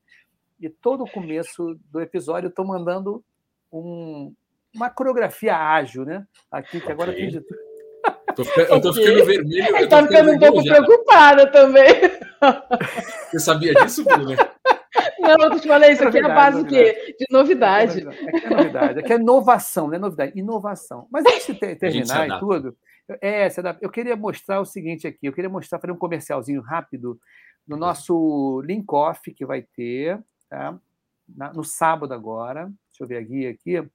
e 0.63 0.71
todo 0.71 1.03
o 1.03 1.11
começo 1.11 1.77
do 1.91 2.01
episódio 2.01 2.47
eu 2.47 2.51
estou 2.51 2.65
mandando 2.65 3.25
um, 3.73 4.33
uma 4.75 4.89
coreografia 4.89 5.57
ágil, 5.57 6.05
né? 6.05 6.25
Aqui, 6.51 6.81
que 6.81 6.93
agora 6.93 7.11
okay. 7.11 7.23
tem 7.23 7.31
de 7.33 7.41
tudo. 7.41 7.61
eu 8.71 8.81
tô 8.81 8.95
ficando 8.95 9.25
vermelho. 9.25 9.77
Ele 9.77 9.87
tá 9.89 10.03
ficando 10.03 10.31
um 10.33 10.39
pouco 10.39 10.63
já. 10.63 10.75
preocupada 10.75 11.51
também. 11.51 11.89
Você 13.31 13.39
sabia 13.41 13.75
disso, 13.75 14.05
Bruno? 14.05 14.37
Não, 15.19 15.45
eu 15.45 15.61
te 15.61 15.67
falei, 15.67 15.93
isso 15.93 16.07
aqui 16.07 16.19
é 16.19 16.25
a 16.25 16.29
base 16.29 16.63
do 16.63 16.69
quê? 16.69 17.17
De 17.19 17.27
novidade. 17.31 18.07
Aqui 18.07 18.47
é 18.47 18.51
novidade, 18.51 18.99
aqui 19.01 19.13
é 19.13 19.17
inovação, 19.17 19.87
não 19.89 19.95
é 19.95 19.99
novidade, 19.99 20.33
inovação. 20.39 21.07
Mas 21.11 21.25
antes 21.25 21.47
de 21.47 21.55
terminar 21.77 22.29
e 22.29 22.39
tudo, 22.39 22.77
é, 23.21 23.49
eu 23.81 23.91
queria 23.91 24.17
mostrar 24.17 24.61
o 24.61 24.65
seguinte 24.65 25.07
aqui, 25.07 25.27
eu 25.27 25.33
queria 25.33 25.51
mostrar, 25.51 25.79
fazer 25.79 25.93
um 25.93 25.99
comercialzinho 25.99 26.61
rápido 26.61 27.19
no 27.67 27.77
nosso 27.77 28.61
link 28.65 28.85
off 28.93 29.33
que 29.33 29.47
vai 29.47 29.63
ter, 29.63 30.21
tá? 30.53 30.79
no 31.55 31.65
sábado 31.65 32.13
agora. 32.13 32.67
Deixa 32.91 33.03
eu 33.03 33.07
ver 33.07 33.17
a 33.17 33.23
guia 33.23 33.51
aqui. 33.51 33.89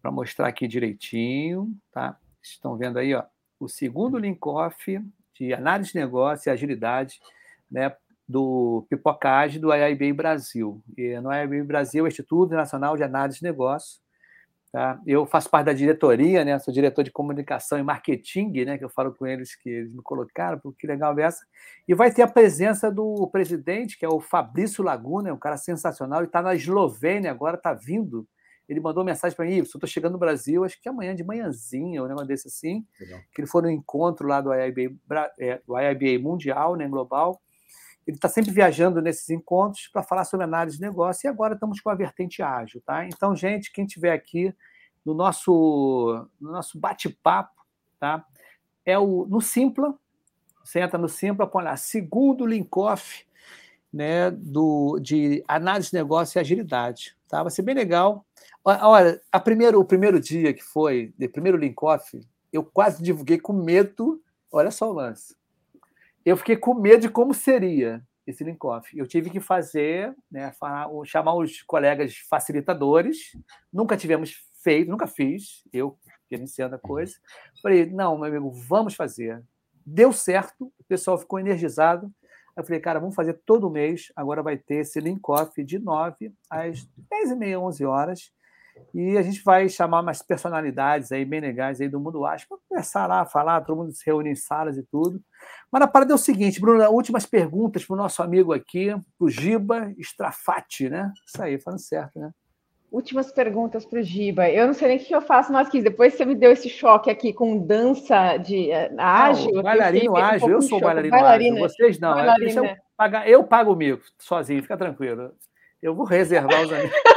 Para 0.00 0.10
mostrar 0.10 0.48
aqui 0.48 0.66
direitinho. 0.66 1.76
Tá? 1.92 2.18
Estão 2.42 2.76
vendo 2.76 2.98
aí 2.98 3.14
ó, 3.14 3.24
o 3.60 3.68
segundo 3.68 4.16
link-off 4.16 5.00
de 5.34 5.52
análise 5.52 5.92
de 5.92 5.98
negócio 5.98 6.48
e 6.48 6.50
agilidade 6.50 7.20
né, 7.70 7.94
do 8.26 8.86
Pipocage 8.88 9.58
do 9.58 9.74
IIB 9.74 10.12
Brasil. 10.14 10.82
E 10.96 11.18
no 11.20 11.32
IIB 11.32 11.64
Brasil, 11.64 12.06
Instituto 12.06 12.54
Nacional 12.54 12.96
de 12.96 13.02
Análise 13.02 13.38
de 13.40 13.44
Negócio, 13.44 14.00
Tá? 14.74 15.00
Eu 15.06 15.24
faço 15.24 15.48
parte 15.48 15.66
da 15.66 15.72
diretoria, 15.72 16.44
né? 16.44 16.58
sou 16.58 16.74
diretor 16.74 17.04
de 17.04 17.12
comunicação 17.12 17.78
e 17.78 17.82
marketing, 17.84 18.64
né? 18.64 18.76
que 18.76 18.84
eu 18.84 18.88
falo 18.88 19.14
com 19.14 19.24
eles 19.24 19.54
que 19.54 19.70
eles 19.70 19.92
me 19.92 20.02
colocaram, 20.02 20.60
que 20.76 20.84
legal 20.84 21.16
é 21.16 21.22
essa. 21.22 21.46
E 21.86 21.94
vai 21.94 22.12
ter 22.12 22.22
a 22.22 22.26
presença 22.26 22.90
do 22.90 23.28
presidente, 23.28 23.96
que 23.96 24.04
é 24.04 24.08
o 24.08 24.18
Fabrício 24.18 24.82
Laguna, 24.82 25.32
um 25.32 25.38
cara 25.38 25.56
sensacional, 25.56 26.18
ele 26.18 26.26
está 26.26 26.42
na 26.42 26.56
Eslovênia 26.56 27.30
agora, 27.30 27.56
está 27.56 27.72
vindo. 27.72 28.26
Ele 28.68 28.80
mandou 28.80 29.04
mensagem 29.04 29.36
para 29.36 29.46
mim, 29.46 29.58
estou 29.58 29.86
chegando 29.86 30.14
no 30.14 30.18
Brasil, 30.18 30.64
acho 30.64 30.82
que 30.82 30.88
amanhã 30.88 31.14
de 31.14 31.22
manhãzinha, 31.22 32.02
um 32.02 32.08
negócio 32.08 32.26
desse 32.26 32.48
assim, 32.48 32.84
legal. 32.98 33.20
que 33.32 33.42
ele 33.42 33.46
foi 33.46 33.62
no 33.62 33.70
encontro 33.70 34.26
lá 34.26 34.40
do 34.40 34.52
IIBA, 34.52 35.30
é, 35.38 35.60
do 35.64 35.78
IIBA 35.78 36.20
Mundial, 36.20 36.74
né, 36.74 36.88
global, 36.88 37.40
ele 38.06 38.16
está 38.16 38.28
sempre 38.28 38.50
viajando 38.50 39.00
nesses 39.00 39.28
encontros 39.30 39.88
para 39.88 40.02
falar 40.02 40.24
sobre 40.24 40.44
análise 40.44 40.76
de 40.76 40.82
negócio 40.82 41.26
e 41.26 41.28
agora 41.28 41.54
estamos 41.54 41.80
com 41.80 41.90
a 41.90 41.94
vertente 41.94 42.42
ágil, 42.42 42.82
tá? 42.84 43.06
Então, 43.06 43.34
gente, 43.34 43.72
quem 43.72 43.86
tiver 43.86 44.12
aqui 44.12 44.54
no 45.04 45.14
nosso 45.14 46.28
no 46.40 46.52
nosso 46.52 46.78
bate-papo, 46.78 47.64
tá? 47.98 48.24
É 48.84 48.98
o 48.98 49.26
no 49.26 49.40
Simpla, 49.40 49.94
você 50.62 50.80
entra 50.80 50.98
no 50.98 51.08
Simpla, 51.08 51.46
põe 51.46 51.64
lá 51.64 51.76
segundo 51.76 52.46
Linkoff, 52.46 53.26
né, 53.92 54.30
do 54.30 54.98
de 55.00 55.42
análise 55.48 55.90
de 55.90 55.96
negócio 55.96 56.38
e 56.38 56.40
agilidade, 56.40 57.16
tá? 57.28 57.42
Vai 57.42 57.50
ser 57.50 57.62
bem 57.62 57.74
legal. 57.74 58.26
Olha, 58.62 59.20
a 59.30 59.38
primeiro, 59.40 59.78
o 59.80 59.84
primeiro 59.84 60.20
dia 60.20 60.52
que 60.52 60.62
foi, 60.62 61.14
o 61.20 61.28
primeiro 61.28 61.58
Linkoff, 61.58 62.20
eu 62.52 62.64
quase 62.64 63.02
divulguei 63.02 63.38
com 63.38 63.52
medo. 63.52 64.22
Olha 64.50 64.70
só 64.70 64.88
o 64.90 64.92
lance 64.92 65.34
eu 66.24 66.36
fiquei 66.36 66.56
com 66.56 66.74
medo 66.74 67.02
de 67.02 67.08
como 67.08 67.34
seria 67.34 68.02
esse 68.26 68.42
link-off. 68.42 68.96
Eu 68.96 69.06
tive 69.06 69.30
que 69.30 69.40
fazer, 69.40 70.14
né, 70.30 70.52
chamar 71.04 71.34
os 71.34 71.62
colegas 71.62 72.16
facilitadores. 72.28 73.32
Nunca 73.72 73.96
tivemos 73.96 74.34
feito, 74.62 74.90
nunca 74.90 75.06
fiz, 75.06 75.62
eu 75.72 75.98
gerenciando 76.30 76.74
a 76.74 76.78
coisa. 76.78 77.14
Falei, 77.62 77.86
não, 77.86 78.16
meu 78.16 78.28
amigo, 78.28 78.50
vamos 78.50 78.94
fazer. 78.94 79.42
Deu 79.84 80.12
certo, 80.12 80.72
o 80.78 80.84
pessoal 80.88 81.18
ficou 81.18 81.38
energizado. 81.38 82.10
Eu 82.56 82.64
falei, 82.64 82.80
cara, 82.80 83.00
vamos 83.00 83.14
fazer 83.14 83.34
todo 83.44 83.70
mês. 83.70 84.12
Agora 84.16 84.42
vai 84.42 84.56
ter 84.56 84.76
esse 84.76 84.98
link-off 85.00 85.62
de 85.62 85.78
9 85.78 86.32
às 86.48 86.86
10 87.10 87.30
e 87.30 87.36
meia, 87.36 87.60
11 87.60 87.84
horas. 87.84 88.32
E 88.92 89.16
a 89.16 89.22
gente 89.22 89.42
vai 89.42 89.68
chamar 89.68 90.00
umas 90.00 90.22
personalidades 90.22 91.12
aí 91.12 91.24
bem 91.24 91.40
legais 91.40 91.80
aí 91.80 91.88
do 91.88 92.00
mundo 92.00 92.24
ágil 92.24 92.46
para 92.48 92.58
conversar 92.68 93.06
lá, 93.06 93.26
falar, 93.26 93.60
todo 93.60 93.76
mundo 93.76 93.92
se 93.92 94.04
reúne 94.06 94.30
em 94.30 94.34
salas 94.34 94.76
e 94.76 94.82
tudo. 94.82 95.22
Mas 95.70 95.82
a 95.82 95.86
parada 95.86 96.12
é 96.12 96.14
o 96.14 96.18
seguinte, 96.18 96.60
Bruno, 96.60 96.84
últimas 96.90 97.26
perguntas 97.26 97.84
para 97.84 97.94
o 97.94 97.96
nosso 97.96 98.22
amigo 98.22 98.52
aqui, 98.52 98.88
para 99.18 99.24
o 99.26 99.28
Giba 99.28 99.92
Strafati, 99.98 100.88
né? 100.88 101.12
Isso 101.26 101.42
aí, 101.42 101.58
falando 101.58 101.80
certo, 101.80 102.18
né? 102.18 102.30
últimas 102.94 103.32
perguntas 103.32 103.84
para 103.84 103.98
o 103.98 104.02
Giba. 104.02 104.48
Eu 104.48 104.68
não 104.68 104.72
sei 104.74 104.86
nem 104.88 104.96
o 104.98 105.00
que 105.00 105.14
eu 105.14 105.20
faço 105.20 105.52
mais 105.52 105.68
que 105.68 105.82
depois 105.82 106.14
você 106.14 106.24
me 106.24 106.36
deu 106.36 106.52
esse 106.52 106.68
choque 106.68 107.10
aqui 107.10 107.32
com 107.32 107.58
dança 107.58 108.36
de 108.36 108.70
uh, 108.70 108.94
ágil. 108.96 109.50
Não, 109.52 109.62
bailarino 109.64 110.16
ágil, 110.16 110.46
um 110.46 110.50
eu 110.52 110.62
sou 110.62 110.80
bailarino 110.80 111.10
bailarina. 111.10 111.56
ágil. 111.56 111.68
Vocês 111.68 111.98
não. 111.98 112.14
Bailarina. 112.14 112.66
Eu, 112.66 112.76
pagar, 112.96 113.28
eu 113.28 113.42
pago 113.42 113.72
o 113.72 113.76
mico 113.76 114.04
sozinho, 114.16 114.62
fica 114.62 114.76
tranquilo. 114.76 115.32
Eu 115.82 115.92
vou 115.94 116.06
reservar 116.06 116.62
os 116.62 116.72
amigos. 116.72 116.92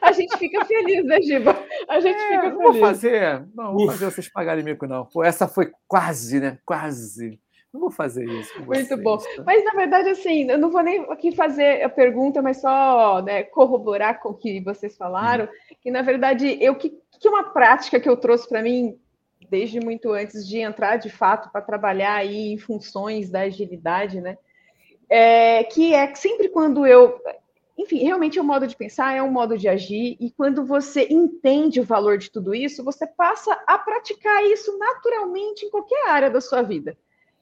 A 0.00 0.12
gente 0.12 0.38
fica 0.38 0.64
feliz, 0.64 1.04
né, 1.04 1.20
Giba? 1.20 1.54
A 1.86 2.00
gente 2.00 2.16
É, 2.16 2.28
fica 2.36 2.50
não 2.50 2.58
vou 2.62 2.72
feliz. 2.72 2.80
fazer, 2.88 3.46
não 3.54 3.74
vou 3.74 3.86
fazer 3.90 4.04
vocês 4.06 4.28
pagarem 4.28 4.64
mico, 4.64 4.86
não. 4.86 5.04
Pô, 5.04 5.22
essa 5.22 5.46
foi 5.46 5.70
quase, 5.86 6.40
né? 6.40 6.58
Quase. 6.64 7.38
Não 7.72 7.80
vou 7.80 7.90
fazer 7.90 8.24
isso. 8.24 8.52
com 8.54 8.64
Muito 8.64 8.88
vocês, 8.88 9.02
bom. 9.02 9.18
tá? 9.18 9.42
Mas, 9.44 9.64
na 9.64 9.72
verdade, 9.72 10.08
assim, 10.08 10.50
eu 10.50 10.58
não 10.58 10.70
vou 10.70 10.82
nem 10.82 11.00
aqui 11.10 11.32
fazer 11.32 11.82
a 11.82 11.88
pergunta, 11.88 12.40
mas 12.40 12.60
só 12.60 13.20
né, 13.22 13.42
corroborar 13.42 14.20
com 14.20 14.30
o 14.30 14.34
que 14.34 14.60
vocês 14.60 14.96
falaram, 14.96 15.48
que, 15.80 15.90
na 15.90 16.02
verdade, 16.02 16.56
eu 16.60 16.74
que, 16.74 16.90
que 17.20 17.28
uma 17.28 17.44
prática 17.44 18.00
que 18.00 18.08
eu 18.08 18.16
trouxe 18.16 18.48
para 18.48 18.62
mim 18.62 18.98
desde 19.50 19.80
muito 19.80 20.12
antes 20.12 20.46
de 20.46 20.58
entrar, 20.58 20.96
de 20.96 21.10
fato, 21.10 21.50
para 21.50 21.62
trabalhar 21.62 22.14
aí 22.14 22.52
em 22.52 22.58
funções 22.58 23.30
da 23.30 23.40
agilidade, 23.40 24.20
né? 24.20 24.36
É, 25.08 25.64
que 25.64 25.94
é 25.94 26.14
sempre 26.14 26.48
quando 26.48 26.86
eu... 26.86 27.18
Enfim, 27.76 28.02
realmente 28.02 28.38
é 28.38 28.42
um 28.42 28.46
modo 28.46 28.66
de 28.66 28.74
pensar, 28.74 29.14
é 29.14 29.22
um 29.22 29.30
modo 29.30 29.56
de 29.56 29.68
agir, 29.68 30.16
e 30.18 30.32
quando 30.32 30.66
você 30.66 31.06
entende 31.08 31.80
o 31.80 31.84
valor 31.84 32.18
de 32.18 32.28
tudo 32.28 32.52
isso, 32.52 32.82
você 32.82 33.06
passa 33.06 33.52
a 33.66 33.78
praticar 33.78 34.44
isso 34.44 34.76
naturalmente 34.76 35.64
em 35.64 35.70
qualquer 35.70 36.08
área 36.08 36.28
da 36.28 36.40
sua 36.40 36.60
vida. 36.60 36.98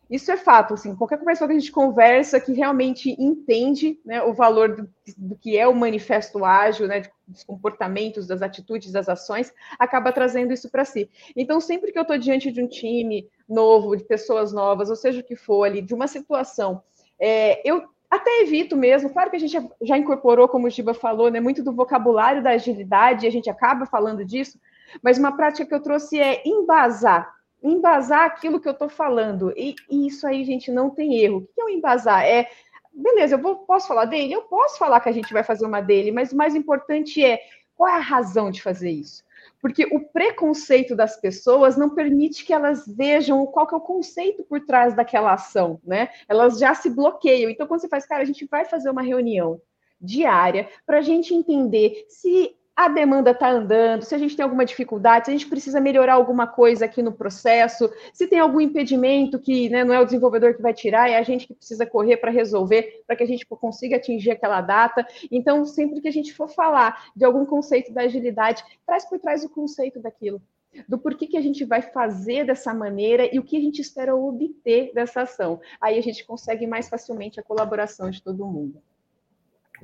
Isso 0.09 0.31
é 0.31 0.37
fato, 0.37 0.75
assim, 0.75 0.95
qualquer 0.95 1.19
pessoa 1.19 1.49
que 1.49 1.55
a 1.55 1.59
gente 1.59 1.73
conversa 1.73 2.39
que 2.39 2.53
realmente 2.53 3.17
entende 3.19 3.99
né, 4.05 4.23
o 4.23 4.33
valor 4.33 4.77
do, 4.77 4.89
do, 5.19 5.37
que 5.37 5.59
é 5.59 5.67
o 5.67 5.75
manifesto 5.75 6.45
ágil, 6.45 6.87
né, 6.87 7.03
dos 7.27 7.43
comportamentos, 7.43 8.27
das 8.27 8.41
atitudes, 8.41 8.93
das 8.93 9.09
ações, 9.09 9.53
acaba 9.79 10.13
trazendo 10.13 10.53
isso 10.53 10.71
para 10.71 10.85
si. 10.85 11.11
Então, 11.35 11.61
sempre 11.61 11.91
que 11.91 11.99
eu 11.99 12.03
estou 12.03 12.17
diante 12.19 12.53
de 12.53 12.63
um 12.63 12.69
time 12.69 13.29
novo, 13.49 13.97
de 13.97 14.05
pessoas 14.05 14.53
novas, 14.53 14.91
ou 14.91 14.97
seja 14.97 15.21
o 15.21 15.25
que 15.25 15.35
for 15.35 15.65
ali, 15.65 15.83
de 15.83 15.93
uma 15.93 16.07
situação, 16.07 16.83
é, 17.19 17.69
eu 17.69 17.83
até 18.09 18.43
evito 18.43 18.77
mesmo, 18.77 19.11
claro 19.11 19.31
que 19.31 19.37
a 19.37 19.41
gente 19.41 19.59
já, 19.83 19.99
incorporou, 19.99 20.49
como 20.49 20.69
o 20.69 20.71
Giba 20.71 20.95
falou, 20.95 21.31
né, 21.31 21.41
muito 21.41 21.65
do 21.65 21.73
vocabulário 21.73 22.43
da 22.43 22.51
agilidade, 22.51 23.25
e 23.25 23.29
a 23.29 23.33
gente 23.33 23.51
acaba 23.51 23.87
falando 23.87 24.25
disso, 24.25 24.59
mas 25.03 25.19
uma 25.19 25.37
prática 25.37 25.67
que 25.67 25.75
eu 25.75 25.83
trouxe 25.83 26.21
é 26.21 26.43
embasar 26.47 27.36
embasar 27.63 28.25
aquilo 28.25 28.61
que 28.61 28.69
eu 28.69 28.73
estou 28.73 28.89
falando. 28.89 29.53
E, 29.57 29.75
e, 29.91 30.07
isso 30.07 30.27
aí, 30.27 30.45
gente, 30.45 30.71
não 30.71 30.91
tem 30.91 31.19
erro. 31.19 31.39
O 31.39 31.47
que 31.47 31.61
é 31.61 31.65
o 31.65 31.69
embasar? 31.69 32.25
É, 32.25 32.49
beleza, 32.93 33.35
eu 33.35 33.39
vou, 33.39 33.57
posso 33.57 33.89
falar 33.89 34.07
dele? 34.07 34.33
Eu 34.33 34.43
posso 34.43 34.79
falar 34.79 35.01
que 35.01 35.09
a 35.09 35.13
gente 35.13 35.33
vai 35.33 35.43
fazer 35.43 35.67
uma 35.67 35.81
dele, 35.81 36.11
mas 36.11 36.33
o 36.33 36.37
mais 36.37 36.55
importante 36.55 37.25
é 37.25 37.41
qual 37.75 37.91
é 37.91 37.97
a 37.97 38.01
razão 38.01 38.51
de 38.51 38.63
fazer 38.63 38.91
isso? 38.91 39.25
Porque 39.61 39.85
o 39.93 40.01
preconceito 40.01 40.95
das 40.95 41.21
pessoas 41.21 41.77
não 41.77 41.91
permite 41.91 42.45
que 42.45 42.53
elas 42.53 42.87
vejam 42.87 43.47
qual 43.47 43.67
que 43.67 43.75
é 43.75 43.79
o 43.79 43.81
conceito 43.81 44.45
por 44.45 44.61
trás 44.61 44.95
daquela 44.95 45.33
ação, 45.33 45.81
né? 45.85 46.09
Elas 46.29 46.59
já 46.59 46.75
se 46.75 46.89
bloqueiam. 46.89 47.51
Então, 47.51 47.67
quando 47.67 47.81
você 47.81 47.89
faz, 47.89 48.07
cara, 48.07 48.23
a 48.23 48.27
gente 48.27 48.47
vai 48.47 48.65
fazer 48.65 48.91
uma 48.91 49.03
reunião 49.03 49.61
diária 50.01 50.69
para 50.87 50.99
a 50.99 51.03
gente 51.03 51.35
entender 51.35 52.07
se 52.09 52.55
a 52.77 52.89
demanda 52.89 53.31
está 53.31 53.51
andando, 53.51 54.03
se 54.03 54.15
a 54.15 54.19
gente 54.19 54.37
tem 54.37 54.45
alguma 54.45 54.67
dificuldade, 54.67 55.25
se 55.25 55.31
a 55.31 55.35
gente 55.35 55.49
precisa 55.49 55.81
melhorar 55.81 56.13
alguma 56.13 56.47
coisa 56.47 56.85
aqui 56.85 57.01
no 57.03 57.11
processo, 57.11 57.91
se 58.13 58.27
tem 58.27 58.39
algum 58.39 58.61
impedimento 58.61 59.39
que 59.39 59.71
né, 59.71 59.83
não 59.83 59.95
é 59.95 60.01
o 60.01 60.05
desenvolvedor 60.05 60.55
que 60.55 60.61
vai 60.61 60.75
tirar, 60.75 61.09
é 61.09 61.17
a 61.17 61.23
gente 61.23 61.47
que 61.47 61.55
precisa 61.55 61.87
correr 61.87 62.19
para 62.19 62.31
resolver, 62.31 63.03
para 63.07 63.17
que 63.17 63.23
a 63.23 63.27
gente 63.27 63.47
consiga 63.47 63.97
atingir 63.97 64.31
aquela 64.31 64.61
data. 64.61 65.07
Então, 65.33 65.65
sempre 65.65 66.03
que 66.03 66.09
a 66.09 66.13
gente 66.13 66.35
for 66.35 66.51
falar 66.51 67.11
de 67.17 67.25
algum 67.25 67.47
conceito 67.47 67.95
da 67.95 68.03
agilidade, 68.03 68.63
traz 68.85 69.07
por 69.09 69.19
trás 69.19 69.43
o 69.43 69.49
conceito 69.49 69.99
daquilo. 69.99 70.43
Do 70.87 70.99
porquê 70.99 71.27
que 71.27 71.39
a 71.39 71.41
gente 71.41 71.65
vai 71.65 71.81
fazer 71.81 72.45
dessa 72.45 72.75
maneira 72.75 73.35
e 73.35 73.39
o 73.39 73.43
que 73.43 73.57
a 73.57 73.61
gente 73.61 73.81
espera 73.81 74.15
obter 74.15 74.93
dessa 74.93 75.23
ação. 75.23 75.59
Aí 75.81 75.99
a 75.99 76.03
gente 76.03 76.27
consegue 76.27 76.67
mais 76.67 76.91
facilmente 76.91 77.41
a 77.41 77.43
colaboração 77.43 78.11
de 78.11 78.23
todo 78.23 78.45
mundo. 78.45 78.83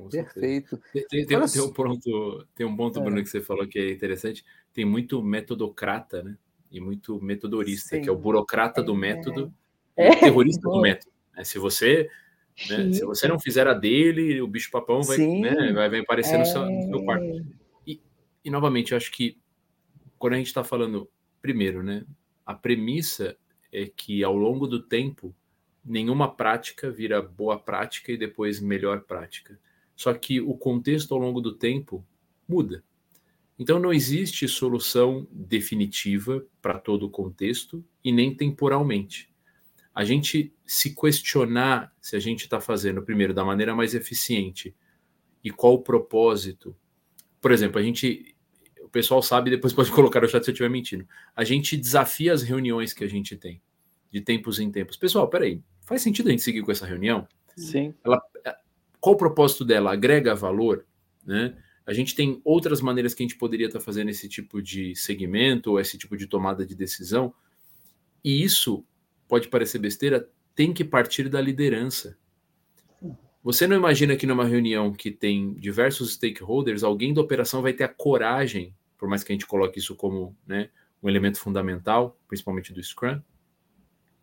Perfeito. 0.09 0.81
Tem, 0.91 1.07
tem, 1.07 1.25
tem, 1.25 1.45
tem, 1.47 1.61
um 1.61 1.71
ponto, 1.71 2.47
tem 2.55 2.65
um 2.65 2.75
ponto, 2.75 3.01
Bruno, 3.01 3.21
que 3.21 3.29
você 3.29 3.41
falou 3.41 3.67
que 3.67 3.79
é 3.79 3.91
interessante. 3.91 4.43
Tem 4.73 4.85
muito 4.85 5.21
metodocrata, 5.21 6.23
né? 6.23 6.37
E 6.71 6.79
muito 6.79 7.21
metodorista, 7.21 7.95
Sim. 7.95 8.01
que 8.01 8.09
é 8.09 8.11
o 8.11 8.17
burocrata 8.17 8.81
do 8.81 8.95
método 8.95 9.53
é. 9.95 10.07
e 10.07 10.15
o 10.15 10.19
terrorista 10.19 10.69
do 10.69 10.79
método. 10.81 11.11
É, 11.35 11.43
se 11.43 11.59
você 11.59 12.09
né, 12.69 12.93
se 12.93 13.03
você 13.03 13.27
não 13.27 13.39
fizer 13.39 13.67
a 13.67 13.73
dele, 13.73 14.41
o 14.41 14.47
bicho 14.47 14.69
papão 14.69 15.01
vai, 15.01 15.17
né, 15.17 15.73
vai, 15.73 15.89
vai 15.89 15.99
aparecer 15.99 16.35
é. 16.35 16.37
no, 16.37 16.45
seu, 16.45 16.65
no 16.65 16.83
seu 16.83 17.03
quarto. 17.03 17.45
E, 17.85 17.99
e, 18.45 18.49
novamente, 18.49 18.91
eu 18.91 18.97
acho 18.97 19.11
que 19.11 19.37
quando 20.19 20.33
a 20.33 20.37
gente 20.37 20.47
está 20.47 20.63
falando, 20.63 21.09
primeiro, 21.41 21.83
né? 21.83 22.05
A 22.45 22.53
premissa 22.53 23.35
é 23.71 23.85
que 23.85 24.23
ao 24.23 24.35
longo 24.35 24.67
do 24.67 24.81
tempo, 24.81 25.35
nenhuma 25.83 26.33
prática 26.33 26.89
vira 26.91 27.21
boa 27.21 27.59
prática 27.59 28.11
e 28.11 28.17
depois 28.17 28.59
melhor 28.59 29.01
prática. 29.01 29.59
Só 29.95 30.13
que 30.13 30.41
o 30.41 30.55
contexto 30.55 31.13
ao 31.13 31.19
longo 31.19 31.39
do 31.39 31.55
tempo 31.55 32.05
muda. 32.47 32.83
Então 33.57 33.79
não 33.79 33.93
existe 33.93 34.47
solução 34.47 35.27
definitiva 35.31 36.45
para 36.61 36.79
todo 36.79 37.05
o 37.05 37.09
contexto 37.09 37.83
e 38.03 38.11
nem 38.11 38.35
temporalmente. 38.35 39.31
A 39.93 40.03
gente 40.03 40.51
se 40.65 40.95
questionar 40.95 41.93
se 42.01 42.15
a 42.15 42.19
gente 42.19 42.41
está 42.41 42.59
fazendo, 42.59 43.03
primeiro, 43.03 43.33
da 43.33 43.45
maneira 43.45 43.75
mais 43.75 43.93
eficiente 43.93 44.75
e 45.43 45.51
qual 45.51 45.75
o 45.75 45.81
propósito. 45.81 46.75
Por 47.39 47.51
exemplo, 47.51 47.79
a 47.79 47.83
gente. 47.83 48.35
O 48.81 48.89
pessoal 48.89 49.21
sabe, 49.21 49.51
depois 49.51 49.71
pode 49.73 49.91
colocar 49.91 50.21
no 50.21 50.27
chat 50.27 50.43
se 50.43 50.49
eu 50.49 50.53
estiver 50.53 50.69
mentindo. 50.69 51.07
A 51.35 51.43
gente 51.43 51.77
desafia 51.77 52.33
as 52.33 52.41
reuniões 52.41 52.91
que 52.91 53.03
a 53.03 53.07
gente 53.07 53.35
tem, 53.35 53.61
de 54.11 54.19
tempos 54.21 54.59
em 54.59 54.71
tempos. 54.71 54.97
Pessoal, 54.97 55.29
peraí, 55.29 55.61
faz 55.81 56.01
sentido 56.01 56.27
a 56.27 56.31
gente 56.31 56.41
seguir 56.41 56.63
com 56.63 56.71
essa 56.71 56.87
reunião? 56.87 57.27
Sim. 57.55 57.93
Ela, 58.03 58.19
qual 59.03 59.15
o 59.15 59.17
propósito 59.17 59.65
dela? 59.65 59.91
Agrega 59.91 60.33
valor? 60.33 60.85
Né? 61.25 61.57
A 61.85 61.91
gente 61.91 62.15
tem 62.15 62.39
outras 62.41 62.79
maneiras 62.79 63.13
que 63.13 63.21
a 63.21 63.25
gente 63.25 63.35
poderia 63.35 63.67
estar 63.67 63.81
fazendo 63.81 64.07
esse 64.07 64.29
tipo 64.29 64.61
de 64.61 64.95
segmento 64.95 65.71
ou 65.71 65.77
esse 65.77 65.97
tipo 65.97 66.15
de 66.15 66.25
tomada 66.25 66.65
de 66.65 66.73
decisão. 66.73 67.33
E 68.23 68.41
isso 68.41 68.85
pode 69.27 69.49
parecer 69.49 69.77
besteira, 69.77 70.29
tem 70.55 70.71
que 70.71 70.85
partir 70.85 71.27
da 71.27 71.41
liderança. 71.41 72.17
Você 73.43 73.67
não 73.67 73.75
imagina 73.75 74.15
que 74.15 74.25
numa 74.25 74.45
reunião 74.45 74.93
que 74.93 75.11
tem 75.11 75.53
diversos 75.55 76.13
stakeholders, 76.13 76.81
alguém 76.81 77.13
da 77.13 77.19
operação 77.19 77.61
vai 77.61 77.73
ter 77.73 77.83
a 77.83 77.89
coragem, 77.89 78.73
por 78.97 79.09
mais 79.09 79.21
que 79.21 79.33
a 79.33 79.35
gente 79.35 79.45
coloque 79.45 79.79
isso 79.79 79.97
como 79.97 80.33
né, 80.47 80.69
um 81.03 81.09
elemento 81.09 81.41
fundamental, 81.41 82.17
principalmente 82.25 82.71
do 82.71 82.81
Scrum, 82.81 83.21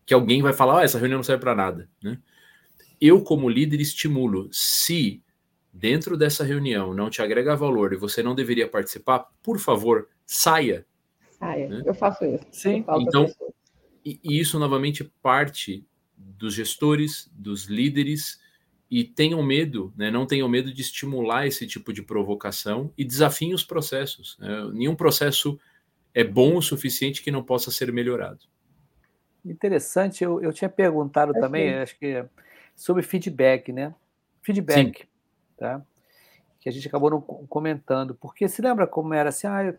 que 0.07 0.15
alguém 0.15 0.41
vai 0.41 0.55
falar, 0.55 0.81
ah, 0.81 0.85
essa 0.85 0.99
reunião 0.99 1.19
não 1.19 1.23
serve 1.23 1.43
para 1.43 1.55
nada. 1.55 1.87
Né? 2.03 2.19
Eu, 3.01 3.23
como 3.23 3.49
líder, 3.49 3.81
estimulo. 3.81 4.49
Se 4.53 5.23
dentro 5.73 6.17
dessa 6.17 6.45
reunião 6.45 6.93
não 6.93 7.09
te 7.09 7.23
agrega 7.23 7.57
valor 7.57 7.93
e 7.93 7.97
você 7.97 8.23
não 8.23 8.35
deveria 8.35 8.69
participar, 8.69 9.27
por 9.43 9.59
favor, 9.59 10.09
saia. 10.27 10.85
Saia. 11.39 11.69
Né? 11.69 11.83
Eu 11.87 11.95
faço 11.95 12.25
isso. 12.25 12.45
Sim. 12.53 12.85
Então, 13.01 13.33
e, 14.05 14.19
e 14.23 14.39
isso 14.39 14.59
novamente 14.59 15.05
parte 15.23 15.85
dos 16.17 16.55
gestores, 16.55 17.31
dos 17.33 17.65
líderes, 17.67 18.41
e 18.91 19.05
tenham 19.05 19.43
medo, 19.43 19.93
né? 19.97 20.11
não 20.11 20.27
tenham 20.27 20.49
medo 20.49 20.75
de 20.75 20.81
estimular 20.83 21.47
esse 21.47 21.67
tipo 21.67 21.93
de 21.93 22.03
provocação 22.03 22.93
e 22.99 23.05
desafiem 23.05 23.55
os 23.55 23.63
processos. 23.63 24.37
Né? 24.39 24.71
Nenhum 24.73 24.97
processo 24.97 25.59
é 26.13 26.25
bom 26.25 26.57
o 26.57 26.63
suficiente 26.63 27.23
que 27.23 27.31
não 27.31 27.43
possa 27.43 27.71
ser 27.71 27.93
melhorado. 27.93 28.41
Interessante, 29.45 30.25
eu, 30.25 30.43
eu 30.43 30.53
tinha 30.53 30.69
perguntado 30.69 31.37
é 31.37 31.41
também, 31.41 31.75
acho 31.75 31.97
que 31.99 32.25
sobre 32.81 33.03
feedback, 33.03 33.71
né? 33.73 33.95
Feedback, 34.41 35.01
Sim. 35.01 35.09
tá? 35.59 35.83
Que 36.59 36.67
a 36.67 36.73
gente 36.73 36.89
acabou 36.89 37.11
não 37.11 37.21
comentando, 37.21 38.15
porque 38.15 38.49
se 38.49 38.63
lembra 38.63 38.87
como 38.87 39.13
era 39.13 39.29
assim, 39.29 39.47
ah, 39.47 39.75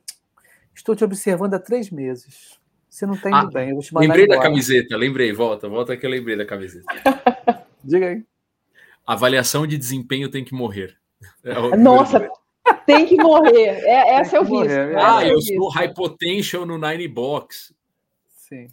estou 0.73 0.95
te 0.95 1.03
observando 1.03 1.55
há 1.55 1.59
três 1.59 1.89
meses. 1.89 2.59
Você 2.87 3.07
não 3.07 3.15
está 3.15 3.29
indo 3.29 3.37
ah, 3.37 3.51
bem, 3.51 3.69
eu 3.69 3.75
vou 3.75 3.83
te 3.83 3.91
mandar 3.91 4.05
Lembrei 4.05 4.25
embora. 4.25 4.39
da 4.39 4.45
camiseta, 4.45 4.95
lembrei, 4.95 5.33
volta, 5.33 5.67
volta 5.67 5.97
que 5.97 6.05
eu 6.05 6.11
lembrei 6.11 6.35
da 6.35 6.45
camiseta. 6.45 6.85
Diga 7.83 8.09
aí. 8.09 8.23
Avaliação 9.03 9.65
de 9.65 9.79
desempenho 9.79 10.29
tem 10.29 10.45
que 10.45 10.53
morrer. 10.53 10.95
É 11.43 11.77
Nossa, 11.77 12.29
tem 12.85 13.07
que 13.07 13.15
morrer. 13.15 13.83
É, 13.83 14.15
essa 14.15 14.37
eu 14.37 14.45
vi. 14.45 14.57
Ah, 14.95 15.25
eu 15.25 15.41
sou 15.41 15.69
high 15.69 15.91
potential 15.91 16.67
no 16.67 16.77
Nine 16.77 17.07
Box. 17.07 17.73
Sim. 18.27 18.67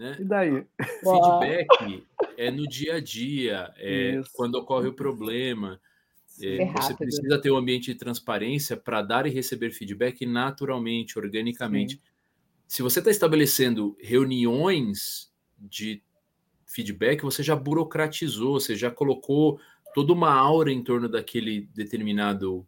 Né? 0.00 0.16
E 0.18 0.24
daí? 0.24 0.64
Feedback 1.02 2.06
é 2.38 2.50
no 2.50 2.66
dia 2.66 2.94
a 2.94 3.00
dia, 3.00 3.70
é 3.76 4.16
Isso. 4.16 4.30
quando 4.32 4.54
ocorre 4.54 4.88
o 4.88 4.94
problema. 4.94 5.78
É, 6.42 6.64
você 6.72 6.94
precisa 6.94 7.38
ter 7.38 7.50
um 7.50 7.56
ambiente 7.58 7.92
de 7.92 7.98
transparência 7.98 8.78
para 8.78 9.02
dar 9.02 9.26
e 9.26 9.30
receber 9.30 9.72
feedback 9.72 10.24
naturalmente, 10.24 11.18
organicamente. 11.18 11.96
Sim. 11.96 12.00
Se 12.66 12.82
você 12.82 13.00
está 13.00 13.10
estabelecendo 13.10 13.94
reuniões 14.00 15.30
de 15.58 16.02
feedback, 16.64 17.20
você 17.20 17.42
já 17.42 17.54
burocratizou, 17.54 18.58
você 18.58 18.74
já 18.74 18.90
colocou 18.90 19.60
toda 19.92 20.14
uma 20.14 20.32
aura 20.32 20.72
em 20.72 20.82
torno 20.82 21.10
daquele 21.10 21.68
determinado 21.74 22.66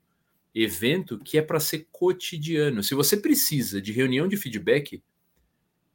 evento 0.55 1.19
que 1.19 1.39
é 1.39 1.43
para 1.43 1.59
ser 1.59 1.89
cotidiano. 1.91 2.83
Se 2.83 2.95
você 2.95 3.17
precisa 3.17 3.81
de 3.81 3.91
reunião 3.91 4.29
de 4.29 4.37
feedback, 4.37 5.03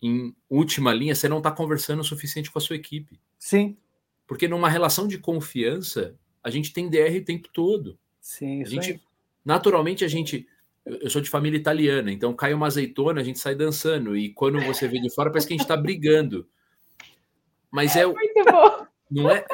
em 0.01 0.35
última 0.49 0.93
linha, 0.93 1.15
você 1.15 1.27
não 1.27 1.37
está 1.39 1.51
conversando 1.51 1.99
o 2.01 2.03
suficiente 2.03 2.51
com 2.51 2.59
a 2.59 2.61
sua 2.61 2.75
equipe. 2.75 3.19
Sim. 3.39 3.77
Porque 4.27 4.47
numa 4.47 4.69
relação 4.69 5.07
de 5.07 5.17
confiança, 5.17 6.15
a 6.43 6.49
gente 6.49 6.71
tem 6.73 6.89
DR 6.89 7.17
o 7.19 7.25
tempo 7.25 7.47
todo. 7.51 7.97
Sim, 8.19 8.61
A 8.61 8.65
gente, 8.65 8.91
aí. 8.91 9.01
naturalmente, 9.45 10.03
a 10.03 10.07
gente. 10.07 10.47
Eu 10.85 11.09
sou 11.09 11.21
de 11.21 11.29
família 11.29 11.57
italiana, 11.57 12.11
então 12.11 12.33
cai 12.33 12.53
uma 12.53 12.67
azeitona, 12.67 13.19
a 13.19 13.23
gente 13.23 13.39
sai 13.39 13.55
dançando. 13.55 14.15
E 14.15 14.29
quando 14.33 14.59
você 14.61 14.87
vê 14.87 14.99
de 15.01 15.13
fora, 15.13 15.29
parece 15.29 15.45
que 15.47 15.53
a 15.53 15.57
gente 15.57 15.63
está 15.65 15.75
brigando. 15.75 16.47
Mas 17.71 17.95
é, 17.95 18.05
o- 18.07 18.13
Muito 18.15 18.43
bom. 18.51 18.85
não 19.11 19.29
é, 19.29 19.45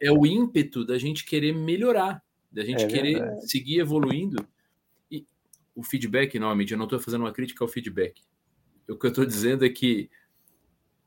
é 0.00 0.10
o 0.12 0.26
ímpeto 0.26 0.84
da 0.84 0.98
gente 0.98 1.24
querer 1.24 1.54
melhorar, 1.54 2.22
da 2.52 2.64
gente 2.64 2.84
É 2.84 2.86
querer 2.86 3.22
seguir 3.40 3.78
evoluindo. 3.80 4.46
E 5.10 5.24
o 5.74 5.82
feedback, 5.82 6.38
novamente, 6.38 6.72
eu 6.72 6.78
não 6.78 6.84
estou 6.84 7.00
fazendo 7.00 7.22
uma 7.22 7.32
crítica 7.32 7.64
ao 7.64 7.68
feedback. 7.68 8.22
O 8.88 8.96
que 8.96 9.06
eu 9.06 9.10
estou 9.10 9.24
dizendo 9.26 9.64
é 9.64 9.68
que 9.68 10.10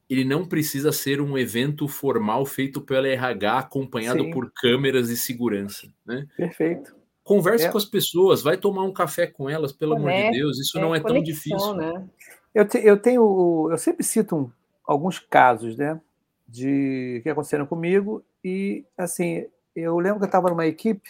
ele 0.09 0.23
não 0.25 0.45
precisa 0.45 0.91
ser 0.91 1.21
um 1.21 1.37
evento 1.37 1.87
formal 1.87 2.45
feito 2.45 2.81
pela 2.81 3.07
RH, 3.07 3.59
acompanhado 3.59 4.23
Sim. 4.23 4.31
por 4.31 4.51
câmeras 4.51 5.09
e 5.09 5.15
segurança. 5.17 5.87
Né? 6.05 6.27
Perfeito. 6.35 6.93
Converse 7.23 7.65
É. 7.65 7.69
com 7.71 7.77
as 7.77 7.85
pessoas, 7.85 8.41
vai 8.41 8.57
tomar 8.57 8.83
um 8.83 8.91
café 8.91 9.25
com 9.27 9.49
elas, 9.49 9.71
pelo 9.71 9.95
amor 9.95 10.11
de 10.11 10.31
Deus, 10.31 10.59
isso 10.59 10.77
É 10.77 10.81
não 10.81 10.93
é 10.93 10.99
tão 10.99 11.09
conexão, 11.15 11.23
difícil. 11.33 11.73
Né? 11.75 12.09
Eu, 12.53 12.67
te- 12.67 12.79
eu 12.85 12.97
tenho. 12.97 13.69
Eu 13.71 13.77
sempre 13.77 14.03
cito 14.03 14.35
um- 14.35 14.51
alguns 14.85 15.17
casos, 15.19 15.77
né? 15.77 15.99
De 16.47 17.21
que 17.23 17.29
aconteceram 17.29 17.65
comigo. 17.65 18.21
E, 18.43 18.83
assim, 18.97 19.45
eu 19.73 19.97
lembro 19.97 20.19
que 20.19 20.25
eu 20.25 20.27
estava 20.27 20.49
numa 20.49 20.65
equipe 20.65 21.09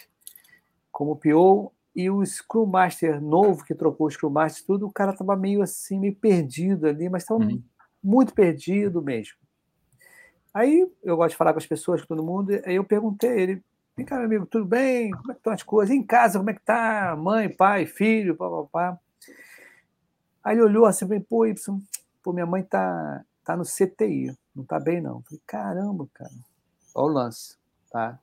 como 0.92 1.16
PO 1.16 1.72
e 1.94 2.08
o 2.10 2.24
Scrum 2.24 2.66
Master 2.66 3.20
novo 3.20 3.64
que 3.64 3.74
trocou 3.74 4.06
o 4.06 4.10
Scrum 4.10 4.30
Master, 4.30 4.64
tudo, 4.66 4.86
o 4.86 4.92
cara 4.92 5.12
estava 5.12 5.36
meio 5.36 5.62
assim, 5.62 5.98
meio 5.98 6.14
perdido 6.14 6.86
ali, 6.86 7.08
mas 7.08 7.22
estava 7.22 7.40
Uhum. 7.40 7.62
muito 8.02 8.34
perdido 8.34 9.02
mesmo. 9.02 9.36
Aí 10.54 10.86
eu 11.02 11.16
gosto 11.16 11.30
de 11.30 11.36
falar 11.36 11.52
com 11.52 11.58
as 11.58 11.66
pessoas, 11.66 12.00
com 12.02 12.08
todo 12.08 12.24
mundo, 12.24 12.52
aí 12.64 12.74
eu 12.74 12.84
perguntei 12.84 13.30
a 13.30 13.36
ele, 13.36 13.64
vem 13.96 14.04
cá, 14.04 14.16
meu 14.16 14.26
amigo, 14.26 14.46
tudo 14.46 14.64
bem? 14.66 15.10
Como 15.10 15.30
é 15.30 15.34
que 15.34 15.40
estão 15.40 15.52
as 15.52 15.62
coisas? 15.62 15.94
E 15.94 15.98
em 15.98 16.02
casa, 16.04 16.38
como 16.38 16.50
é 16.50 16.54
que 16.54 16.62
tá? 16.62 17.16
Mãe, 17.16 17.48
pai, 17.48 17.86
filho, 17.86 18.36
papapá. 18.36 18.98
Aí 20.44 20.54
ele 20.56 20.62
olhou 20.62 20.86
assim, 20.86 21.06
pô, 21.20 21.46
Y, 21.46 21.54
pô, 22.22 22.32
minha 22.32 22.46
mãe 22.46 22.62
tá, 22.62 23.24
tá 23.44 23.56
no 23.56 23.64
CTI, 23.64 24.36
não 24.54 24.64
tá 24.64 24.78
bem 24.78 25.00
não. 25.00 25.22
Falei, 25.22 25.40
caramba, 25.46 26.06
cara. 26.12 26.30
Olha 26.94 27.10
o 27.10 27.14
lance, 27.14 27.56
tá? 27.90 28.18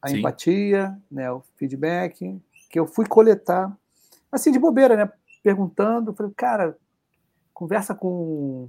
A 0.00 0.08
Sim. 0.08 0.18
empatia, 0.18 0.96
né, 1.10 1.30
o 1.30 1.42
feedback, 1.56 2.40
que 2.76 2.80
eu 2.80 2.86
fui 2.86 3.06
coletar, 3.06 3.74
assim, 4.30 4.52
de 4.52 4.58
bobeira, 4.58 4.94
né? 4.94 5.10
Perguntando, 5.42 6.12
falei, 6.12 6.30
cara, 6.36 6.76
conversa 7.54 7.94
com 7.94 8.68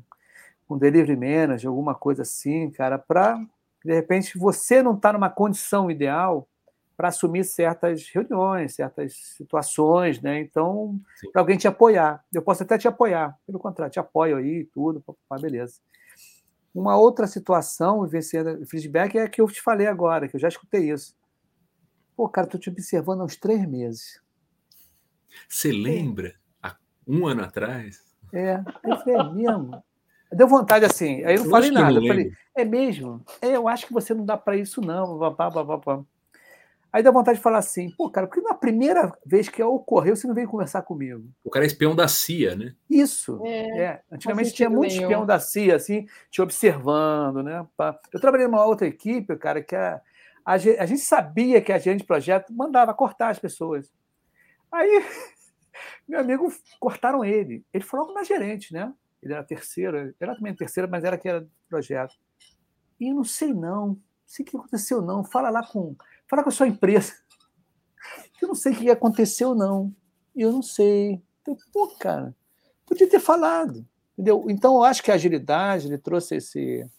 um 0.69 0.77
delivery 0.77 1.17
manager, 1.17 1.69
alguma 1.69 1.93
coisa 1.93 2.21
assim, 2.21 2.71
cara, 2.71 2.97
para 2.97 3.37
de 3.83 3.93
repente 3.93 4.37
você 4.37 4.81
não 4.81 4.95
está 4.95 5.11
numa 5.11 5.29
condição 5.29 5.91
ideal 5.91 6.47
para 6.95 7.09
assumir 7.09 7.43
certas 7.43 8.09
reuniões, 8.09 8.75
certas 8.75 9.13
situações, 9.35 10.21
né? 10.21 10.39
Então, 10.39 10.97
para 11.33 11.41
alguém 11.41 11.57
te 11.57 11.67
apoiar. 11.67 12.23
Eu 12.33 12.41
posso 12.41 12.63
até 12.63 12.77
te 12.77 12.87
apoiar, 12.87 13.37
pelo 13.45 13.59
contrário, 13.59 13.91
te 13.91 13.99
apoio 13.99 14.37
aí, 14.37 14.63
tudo, 14.73 15.03
pá, 15.27 15.37
beleza. 15.37 15.81
Uma 16.73 16.95
outra 16.95 17.27
situação, 17.27 18.03
vivenciando 18.03 18.65
feedback, 18.67 19.17
é 19.17 19.23
a 19.23 19.29
que 19.29 19.41
eu 19.41 19.47
te 19.47 19.61
falei 19.61 19.85
agora, 19.85 20.29
que 20.29 20.37
eu 20.37 20.39
já 20.39 20.47
escutei 20.47 20.91
isso. 20.91 21.13
Pô, 22.17 22.27
cara, 22.27 22.47
tô 22.47 22.57
te 22.57 22.67
observando 22.67 23.21
há 23.21 23.25
uns 23.25 23.35
três 23.35 23.63
meses. 23.69 24.19
Você 25.47 25.71
lembra, 25.71 26.33
há 26.63 26.75
um 27.07 27.27
ano 27.27 27.43
atrás? 27.43 28.03
É, 28.33 28.55
eu 28.83 28.97
falei, 28.97 29.15
é 29.15 29.23
mesmo? 29.31 29.83
Deu 30.33 30.47
vontade 30.47 30.83
assim, 30.83 31.23
aí 31.23 31.35
eu 31.35 31.43
não 31.43 31.51
falei 31.51 31.69
nada. 31.69 31.91
não 31.91 32.01
Eu 32.01 32.07
falei, 32.07 32.31
é 32.55 32.65
mesmo? 32.65 33.23
É, 33.39 33.55
eu 33.55 33.67
acho 33.67 33.85
que 33.85 33.93
você 33.93 34.15
não 34.15 34.25
dá 34.25 34.35
para 34.35 34.57
isso, 34.57 34.81
não. 34.81 35.19
Pá, 35.35 35.51
pá, 35.51 35.63
pá, 35.63 35.77
pá. 35.77 36.03
Aí 36.91 37.03
deu 37.03 37.13
vontade 37.13 37.37
de 37.37 37.43
falar 37.43 37.59
assim, 37.59 37.91
pô, 37.91 38.09
cara, 38.09 38.25
porque 38.25 38.41
na 38.41 38.55
primeira 38.55 39.11
vez 39.23 39.47
que 39.47 39.61
ocorreu, 39.61 40.15
você 40.15 40.25
não 40.25 40.33
veio 40.33 40.49
conversar 40.49 40.81
comigo? 40.81 41.29
O 41.43 41.51
cara 41.51 41.65
é 41.65 41.67
espião 41.67 41.95
da 41.95 42.07
CIA, 42.07 42.55
né? 42.55 42.73
Isso. 42.89 43.39
É, 43.45 43.79
É, 43.79 44.01
antigamente 44.11 44.53
tinha 44.53 44.71
muito 44.71 44.89
nenhum. 44.89 45.03
espião 45.03 45.25
da 45.25 45.39
CIA, 45.39 45.75
assim, 45.75 46.07
te 46.31 46.41
observando, 46.41 47.43
né? 47.43 47.63
Eu 48.11 48.19
trabalhei 48.19 48.47
numa 48.47 48.65
outra 48.65 48.87
equipe, 48.87 49.35
cara, 49.35 49.61
que 49.61 49.75
a, 49.75 50.01
a, 50.47 50.57
ge- 50.57 50.77
a 50.79 50.85
gente 50.85 51.01
sabia 51.01 51.61
que 51.61 51.73
a 51.73 51.77
gerente 51.77 51.99
de 52.01 52.07
projeto 52.07 52.53
mandava 52.53 52.93
cortar 52.93 53.29
as 53.31 53.37
pessoas. 53.37 53.91
Aí, 54.71 55.03
meu 56.07 56.21
amigo, 56.21 56.49
cortaram 56.79 57.25
ele. 57.25 57.65
Ele 57.73 57.83
foi 57.83 57.99
logo 57.99 58.13
na 58.13 58.23
gerente, 58.23 58.71
né? 58.73 58.93
Ele 59.21 59.33
era 59.33 59.43
terceiro, 59.43 60.15
era 60.17 60.35
também 60.35 60.55
terceiro, 60.55 60.89
mas 60.89 61.03
era 61.03 61.17
que 61.17 61.27
era 61.27 61.45
projeto. 61.67 62.15
E 62.97 63.09
eu 63.09 63.15
não 63.15 63.25
sei 63.25 63.53
não, 63.53 63.87
não 63.87 64.01
sei 64.25 64.43
o 64.43 64.47
que 64.47 64.55
aconteceu 64.55 65.01
não. 65.01 65.21
Fala 65.21 65.49
lá 65.49 65.67
com, 65.67 65.97
fala 66.29 66.43
com 66.43 66.49
a 66.49 66.53
sua 66.53 66.67
empresa. 66.67 67.13
Eu 68.41 68.47
não 68.47 68.55
sei 68.55 68.71
o 68.71 68.75
que 68.77 68.89
aconteceu 68.89 69.53
não. 69.53 69.93
Eu 70.33 70.51
não 70.51 70.61
sei. 70.61 71.21
Então, 71.41 71.57
pô, 71.73 71.87
cara, 71.99 72.33
podia 72.85 73.09
ter 73.09 73.19
falado, 73.19 73.85
entendeu? 74.13 74.45
Então 74.49 74.75
eu 74.75 74.83
acho 74.83 75.03
que 75.03 75.11
a 75.11 75.15
agilidade 75.15 75.87
ele 75.87 75.97
trouxe 75.97 76.35
esse 76.35 76.89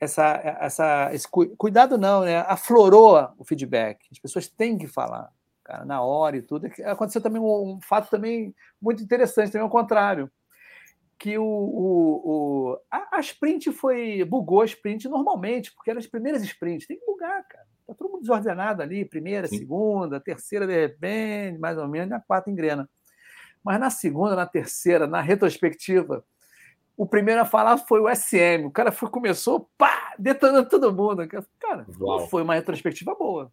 essa, 0.00 0.40
essa 0.60 1.14
esse 1.14 1.28
cu- 1.28 1.56
cuidado 1.56 1.96
não, 1.96 2.22
né? 2.22 2.38
Aflorou 2.40 3.32
o 3.38 3.44
feedback. 3.44 4.06
As 4.10 4.18
pessoas 4.18 4.48
têm 4.48 4.76
que 4.76 4.86
falar, 4.86 5.30
cara, 5.64 5.84
na 5.84 6.02
hora 6.02 6.36
e 6.36 6.42
tudo. 6.42 6.66
Aconteceu 6.84 7.22
também 7.22 7.40
um, 7.40 7.76
um 7.76 7.80
fato 7.80 8.10
também 8.10 8.54
muito 8.80 9.02
interessante, 9.02 9.52
também 9.52 9.64
ao 9.64 9.70
contrário, 9.70 10.30
que 11.18 11.38
o, 11.38 11.44
o, 11.44 12.22
o 12.24 12.78
a, 12.90 13.16
a 13.16 13.20
sprint 13.20 13.72
foi 13.72 14.22
bugou 14.24 14.60
a 14.60 14.66
sprint 14.66 15.08
normalmente, 15.08 15.72
porque 15.74 15.90
eram 15.90 15.98
as 16.00 16.06
primeiras 16.06 16.42
sprints. 16.42 16.86
Tem 16.86 16.98
que 16.98 17.06
bugar, 17.06 17.46
cara. 17.48 17.66
Tá 17.86 17.94
todo 17.94 18.10
mundo 18.10 18.22
desordenado 18.22 18.82
ali, 18.82 19.04
primeira, 19.04 19.46
Sim. 19.46 19.58
segunda, 19.58 20.20
terceira 20.20 20.66
de 20.66 20.74
repente, 20.74 21.58
mais 21.58 21.78
ou 21.78 21.88
menos, 21.88 22.10
e 22.10 22.14
a 22.14 22.20
quarta 22.20 22.50
engrena. 22.50 22.88
Mas 23.64 23.80
na 23.80 23.90
segunda, 23.90 24.36
na 24.36 24.46
terceira, 24.46 25.06
na 25.06 25.20
retrospectiva, 25.20 26.24
o 26.96 27.06
primeiro 27.06 27.42
a 27.42 27.44
falar 27.44 27.76
foi 27.76 28.00
o 28.00 28.08
SM. 28.08 28.64
O 28.64 28.70
cara 28.70 28.90
foi, 28.90 29.10
começou, 29.10 29.68
pá, 29.76 30.14
detonando 30.18 30.68
todo 30.68 30.94
mundo. 30.94 31.26
Cara, 31.60 31.86
Uau. 32.00 32.26
foi 32.28 32.42
uma 32.42 32.54
retrospectiva 32.54 33.14
boa. 33.14 33.52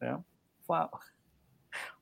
Né? 0.00 0.18
Uma, 0.68 0.90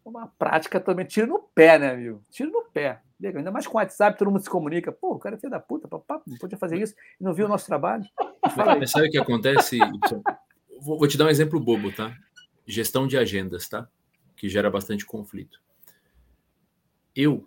uma 0.04 0.26
prática 0.26 0.80
também, 0.80 1.06
tiro 1.06 1.28
no 1.28 1.38
pé, 1.38 1.78
né, 1.78 1.90
amigo? 1.90 2.24
Tiro 2.30 2.50
no 2.50 2.64
pé. 2.64 3.00
Ainda 3.22 3.52
mais 3.52 3.66
com 3.66 3.76
o 3.76 3.80
WhatsApp, 3.80 4.18
todo 4.18 4.30
mundo 4.30 4.42
se 4.42 4.50
comunica. 4.50 4.90
Pô, 4.90 5.12
o 5.12 5.18
cara 5.18 5.36
é 5.36 5.38
filho 5.38 5.50
da 5.50 5.60
puta, 5.60 5.86
papá, 5.86 6.20
não 6.26 6.36
podia 6.38 6.58
fazer 6.58 6.80
isso 6.80 6.94
e 7.20 7.22
não 7.22 7.34
viu 7.34 7.46
o 7.46 7.48
nosso 7.48 7.66
trabalho. 7.66 8.04
Mas 8.78 8.90
sabe 8.90 9.08
o 9.08 9.10
que 9.10 9.18
acontece? 9.18 9.78
Vou, 10.82 10.98
vou 10.98 11.06
te 11.06 11.18
dar 11.18 11.26
um 11.26 11.28
exemplo 11.28 11.60
bobo, 11.60 11.92
tá? 11.92 12.16
Gestão 12.66 13.06
de 13.06 13.18
agendas, 13.18 13.68
tá? 13.68 13.86
Que 14.34 14.48
gera 14.48 14.70
bastante 14.70 15.04
conflito. 15.04 15.60
Eu 17.14 17.46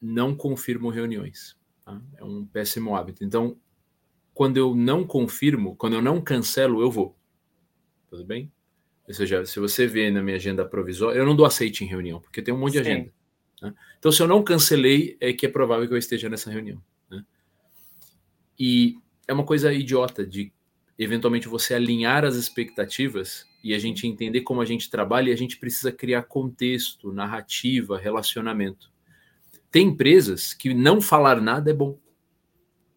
não 0.00 0.32
confirmo 0.32 0.88
reuniões. 0.88 1.56
Tá? 1.86 2.02
É 2.18 2.24
um 2.24 2.44
péssimo 2.44 2.94
hábito. 2.94 3.24
Então, 3.24 3.56
quando 4.34 4.58
eu 4.58 4.74
não 4.74 5.06
confirmo, 5.06 5.74
quando 5.76 5.94
eu 5.94 6.02
não 6.02 6.20
cancelo, 6.20 6.82
eu 6.82 6.90
vou. 6.90 7.16
Tudo 8.10 8.24
bem? 8.24 8.52
Ou 9.08 9.14
seja, 9.14 9.46
se 9.46 9.58
você 9.60 9.86
vê 9.86 10.10
na 10.10 10.20
minha 10.20 10.36
agenda 10.36 10.66
provisória, 10.66 11.18
eu 11.18 11.24
não 11.24 11.36
dou 11.36 11.46
aceite 11.46 11.84
em 11.84 11.86
reunião, 11.86 12.20
porque 12.20 12.42
tem 12.42 12.52
um 12.52 12.58
monte 12.58 12.72
de 12.72 12.84
Sim. 12.84 12.90
agenda. 12.90 13.12
né? 13.62 13.74
Então, 13.98 14.10
se 14.12 14.20
eu 14.20 14.26
não 14.26 14.42
cancelei, 14.42 15.16
é 15.20 15.32
que 15.32 15.46
é 15.46 15.48
provável 15.48 15.86
que 15.86 15.94
eu 15.94 15.98
esteja 15.98 16.28
nessa 16.28 16.50
reunião. 16.50 16.82
né? 17.08 17.24
E 18.58 18.98
é 19.28 19.32
uma 19.32 19.44
coisa 19.44 19.72
idiota 19.72 20.26
de 20.26 20.52
eventualmente 20.98 21.46
você 21.46 21.74
alinhar 21.74 22.24
as 22.24 22.36
expectativas 22.36 23.46
e 23.62 23.74
a 23.74 23.78
gente 23.78 24.06
entender 24.06 24.40
como 24.40 24.60
a 24.60 24.64
gente 24.64 24.90
trabalha 24.90 25.30
e 25.30 25.32
a 25.32 25.36
gente 25.36 25.56
precisa 25.56 25.92
criar 25.92 26.22
contexto, 26.22 27.12
narrativa, 27.12 27.98
relacionamento. 27.98 28.90
Tem 29.76 29.88
empresas 29.88 30.54
que 30.54 30.72
não 30.72 31.02
falar 31.02 31.38
nada 31.38 31.70
é 31.70 31.74
bom. 31.74 31.98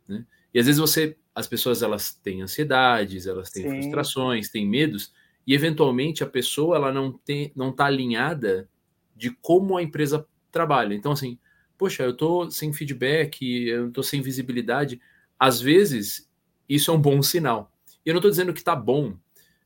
né? 0.08 0.26
E 0.54 0.60
às 0.62 0.66
vezes 0.66 0.80
você, 0.80 1.18
as 1.36 1.46
pessoas 1.46 1.84
elas 1.84 2.14
têm 2.14 2.42
ansiedades, 2.42 3.28
elas 3.28 3.52
têm 3.52 3.64
Sim. 3.64 3.82
frustrações, 3.82 4.50
têm 4.50 4.66
medos 4.66 5.14
e 5.46 5.54
eventualmente 5.54 6.24
a 6.24 6.26
pessoa 6.26 6.78
ela 6.78 6.90
não 6.90 7.12
tem, 7.12 7.52
não 7.54 7.72
está 7.72 7.88
alinhada 7.88 8.70
de 9.14 9.30
como 9.30 9.76
a 9.76 9.84
empresa 9.84 10.26
trabalha. 10.50 10.94
Então 10.94 11.12
assim, 11.12 11.38
poxa, 11.78 12.04
eu 12.04 12.12
estou 12.12 12.50
sem 12.50 12.72
feedback, 12.72 13.42
eu 13.68 13.90
estou 13.90 14.02
sem 14.02 14.22
visibilidade. 14.22 15.02
Às 15.38 15.60
vezes 15.60 16.32
isso 16.70 16.92
é 16.92 16.94
um 16.94 17.02
bom 17.02 17.22
sinal. 17.22 17.74
Eu 18.06 18.14
não 18.14 18.20
estou 18.20 18.32
dizendo 18.32 18.54
que 18.54 18.60
está 18.60 18.74
bom, 18.74 19.18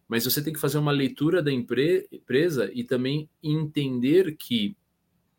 mas 0.07 0.25
você 0.25 0.43
tem 0.43 0.51
que 0.51 0.59
fazer 0.59 0.79
uma 0.79 0.91
leitura 0.91 1.43
da 1.43 1.51
empre- 1.51 2.07
empresa 2.11 2.71
e 2.73 2.83
também 2.83 3.29
entender 3.43 4.35
que 4.35 4.75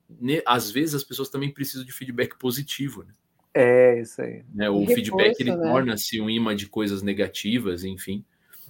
ne- 0.09 0.43
às 0.47 0.71
vezes 0.71 0.95
as 0.95 1.05
pessoas 1.05 1.29
também 1.29 1.51
precisam 1.53 1.85
de 1.85 1.93
feedback 1.93 2.39
positivo. 2.39 3.05
Né? 3.05 3.13
É 3.55 4.01
isso 4.01 4.21
aí. 4.21 4.45
Né? 4.55 4.69
O 4.69 4.81
Reforço, 4.81 4.95
feedback 4.95 5.41
ele 5.41 5.55
né? 5.55 5.63
torna-se 5.63 6.21
um 6.21 6.29
imã 6.29 6.55
de 6.55 6.67
coisas 6.67 7.03
negativas, 7.03 7.85
enfim. 7.85 8.25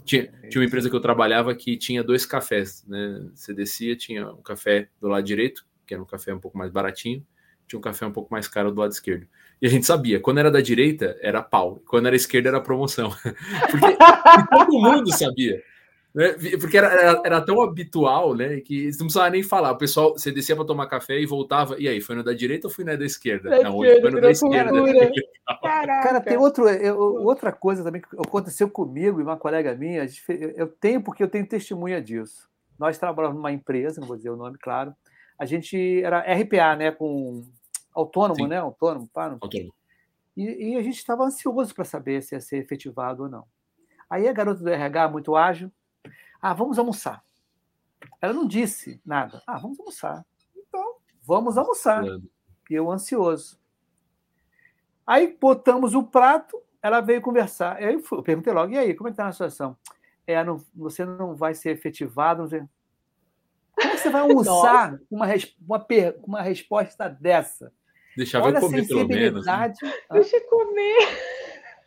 Tinha, 0.05 0.31
tinha 0.51 0.61
uma 0.61 0.67
empresa 0.67 0.91
que 0.91 0.95
eu 0.95 1.01
trabalhava 1.01 1.55
que 1.55 1.79
tinha 1.79 2.05
dois 2.05 2.27
cafés, 2.27 2.85
né? 2.87 3.27
Você 3.35 3.55
descia, 3.55 3.97
tinha 3.97 4.31
um 4.31 4.43
café 4.43 4.89
do 5.01 5.09
lado 5.09 5.25
direito, 5.25 5.65
que 5.87 5.95
era 5.95 6.03
um 6.03 6.07
café 6.07 6.35
um 6.35 6.39
pouco 6.39 6.59
mais 6.59 6.71
baratinho, 6.71 7.27
tinha 7.67 7.79
um 7.79 7.83
café 7.83 8.05
um 8.05 8.13
pouco 8.13 8.31
mais 8.31 8.47
caro 8.47 8.71
do 8.71 8.79
lado 8.79 8.93
esquerdo. 8.93 9.27
E 9.63 9.67
a 9.67 9.71
gente 9.71 9.87
sabia, 9.87 10.21
quando 10.21 10.39
era 10.39 10.51
da 10.51 10.61
direita, 10.61 11.17
era 11.23 11.43
pau, 11.43 11.83
quando 11.87 12.07
era 12.07 12.15
esquerda, 12.17 12.51
era 12.51 12.61
promoção. 12.61 13.11
Porque 13.71 13.97
todo 14.51 14.79
mundo 14.79 15.11
sabia. 15.17 15.63
Né? 16.15 16.33
Porque 16.61 16.79
era, 16.79 16.87
era, 16.87 17.23
era, 17.25 17.41
tão 17.41 17.61
habitual, 17.61 18.37
né? 18.37 18.61
Que 18.61 18.93
você 18.93 18.99
não 18.99 19.07
precisava 19.07 19.31
nem 19.31 19.43
falar. 19.43 19.73
O 19.73 19.79
pessoal, 19.79 20.13
você 20.13 20.31
descia 20.31 20.55
para 20.55 20.65
tomar 20.65 20.87
café 20.87 21.19
e 21.19 21.27
voltava. 21.27 21.77
E 21.77 21.89
aí, 21.89 22.01
foi 22.01 22.15
no 22.15 22.23
da 22.23 22.33
direita 22.33 22.69
ou 22.69 22.73
foi 22.73 22.85
no 22.85 22.97
da 22.97 23.05
esquerda? 23.05 23.51
Da 23.51 23.63
não, 23.65 23.83
esquerda, 23.83 24.01
foi 24.01 24.11
no 24.13 24.21
da 24.21 24.31
esquerda. 24.31 24.73
Cara, 25.61 26.21
tem 26.21 26.37
outro, 26.37 26.69
eu, 26.69 26.97
outra 26.97 27.51
coisa 27.51 27.83
também 27.83 28.01
que 28.01 28.09
aconteceu 28.17 28.71
comigo 28.71 29.19
e 29.19 29.25
uma 29.25 29.37
colega 29.37 29.75
minha. 29.75 30.07
Eu 30.57 30.69
tenho, 30.69 31.03
porque 31.03 31.23
eu 31.23 31.29
tenho 31.29 31.47
testemunha 31.49 32.01
disso. 32.01 32.49
Nós 32.79 32.97
trabalhamos 32.97 33.37
numa 33.37 33.53
empresa, 33.53 34.01
não 34.01 34.07
vou 34.07 34.17
dizer 34.17 34.31
o 34.31 34.37
nome, 34.37 34.57
claro. 34.59 34.95
A 35.37 35.45
gente 35.45 36.01
era 36.03 36.21
RPA, 36.21 36.77
né? 36.77 36.93
Com 36.93 37.43
autônomo, 37.93 38.37
Sim. 38.37 38.47
né? 38.47 38.59
Autônomo, 38.59 39.09
pá, 39.13 39.29
não... 39.29 39.39
autônomo. 39.41 39.75
E, 40.37 40.71
e 40.71 40.77
a 40.77 40.83
gente 40.83 40.97
estava 40.97 41.25
ansioso 41.25 41.75
para 41.75 41.85
saber 41.85 42.23
se 42.23 42.37
ia 42.37 42.41
ser 42.41 42.59
efetivado 42.59 43.25
ou 43.25 43.29
não. 43.29 43.45
Aí 44.09 44.29
a 44.29 44.33
garota 44.33 44.63
do 44.63 44.69
RH, 44.69 45.09
muito 45.09 45.35
ágil, 45.35 45.73
ah, 46.45 46.53
vamos 46.53 46.79
almoçar. 46.79 47.25
Ela 48.21 48.35
não 48.35 48.47
disse 48.47 49.01
nada. 49.03 49.43
Ah, 49.47 49.57
vamos 49.57 49.81
almoçar. 49.81 50.27
Então, 50.55 50.97
vamos 51.23 51.57
almoçar. 51.57 52.05
E 52.05 52.75
eu 52.75 52.91
ansioso. 52.91 53.59
Aí 55.07 55.39
botamos 55.41 55.95
o 55.95 56.03
prato, 56.03 56.63
ela 56.83 57.01
veio 57.01 57.23
conversar. 57.23 57.77
Aí 57.77 57.95
eu 57.95 58.23
perguntei 58.23 58.53
logo, 58.53 58.75
e 58.75 58.77
aí, 58.77 58.93
como 58.93 59.09
é 59.09 59.11
que 59.11 59.15
está 59.15 59.27
a 59.27 59.33
situação? 59.33 59.75
É, 60.27 60.45
não, 60.45 60.63
você 60.75 61.03
não 61.03 61.35
vai 61.35 61.55
ser 61.55 61.71
efetivado. 61.71 62.43
Não 62.43 62.49
sei. 62.51 62.63
Como 63.75 63.89
é 63.89 63.91
que 63.93 64.03
você 64.03 64.11
vai 64.11 64.21
almoçar 64.29 64.99
com 65.09 65.17
uma, 65.17 65.27
uma, 65.67 65.87
uma 66.23 66.43
resposta 66.43 67.09
dessa? 67.09 67.73
Deixava 68.15 68.45
Olha 68.45 68.59
eu 68.59 68.61
comer, 68.61 68.87
pelo 68.87 69.09
menos. 69.09 69.47
Né? 69.47 69.73
Deixa 70.13 70.37
eu 70.37 70.47
comer. 70.47 71.09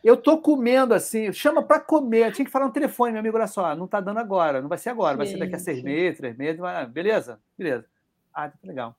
Eu 0.04 0.16
tô 0.16 0.38
comendo 0.38 0.94
assim, 0.94 1.32
chama 1.34 1.64
para 1.64 1.80
comer. 1.80 2.32
tinha 2.32 2.46
que 2.46 2.52
falar 2.52 2.68
no 2.68 2.72
telefone, 2.74 3.12
meu 3.12 3.20
amigo, 3.20 3.36
olha 3.36 3.48
só, 3.48 3.76
não 3.76 3.88
tá 3.88 4.00
dando 4.00 4.20
agora, 4.20 4.62
não 4.62 4.70
vai 4.70 4.78
ser 4.78 4.90
agora, 4.90 5.12
Gente. 5.12 5.18
vai 5.18 5.28
ser 5.28 5.38
daqui 5.38 5.56
a 5.56 5.60
seis 5.60 5.84
meses, 5.84 6.18
três 6.18 6.38
meses. 6.38 6.60
Vai... 6.60 6.86
Beleza? 6.86 7.40
Beleza. 7.58 7.86
Ah, 8.34 8.50
tá 8.50 8.58
legal. 8.64 8.96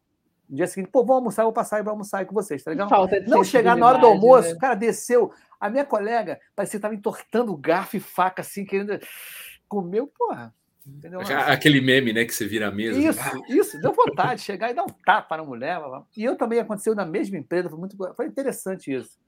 No 0.48 0.56
dia 0.56 0.66
seguinte, 0.66 0.90
pô, 0.90 1.04
vou 1.04 1.16
almoçar, 1.16 1.44
vou 1.44 1.52
passar 1.52 1.78
e 1.78 1.82
vou 1.82 1.92
almoçar 1.92 2.18
aí 2.18 2.24
com 2.24 2.34
vocês, 2.34 2.62
tá 2.62 2.70
legal? 2.70 2.88
Falta 2.88 3.20
de 3.20 3.28
não 3.28 3.44
chegar 3.44 3.76
na 3.76 3.86
hora 3.86 3.98
do 3.98 4.06
almoço, 4.06 4.48
né? 4.48 4.54
o 4.54 4.58
cara 4.58 4.74
desceu. 4.74 5.32
A 5.60 5.68
minha 5.68 5.84
colega 5.84 6.40
parecia 6.56 6.72
que 6.72 6.78
estava 6.78 6.94
entortando 6.94 7.56
garfo 7.56 7.96
e 7.96 8.00
faca, 8.00 8.42
assim, 8.42 8.64
querendo. 8.64 8.98
Comeu, 9.68 10.06
porra. 10.06 10.54
Entendeu? 10.86 11.20
Aquele 11.20 11.82
meme, 11.82 12.14
né, 12.14 12.24
que 12.24 12.34
você 12.34 12.46
vira 12.46 12.68
a 12.68 12.70
mesa. 12.70 12.98
Isso, 12.98 13.44
isso, 13.48 13.80
deu 13.80 13.92
vontade 13.92 14.40
de 14.40 14.46
chegar 14.46 14.70
e 14.70 14.74
dar 14.74 14.84
um 14.84 14.94
tapa 15.04 15.36
na 15.36 15.44
mulher. 15.44 15.78
E 16.16 16.24
eu 16.24 16.36
também 16.36 16.58
aconteceu 16.58 16.94
na 16.94 17.04
mesma 17.04 17.36
empresa, 17.36 17.68
foi 17.68 17.78
muito 17.78 17.96
foi 18.14 18.26
interessante 18.26 18.92
isso. 18.92 19.18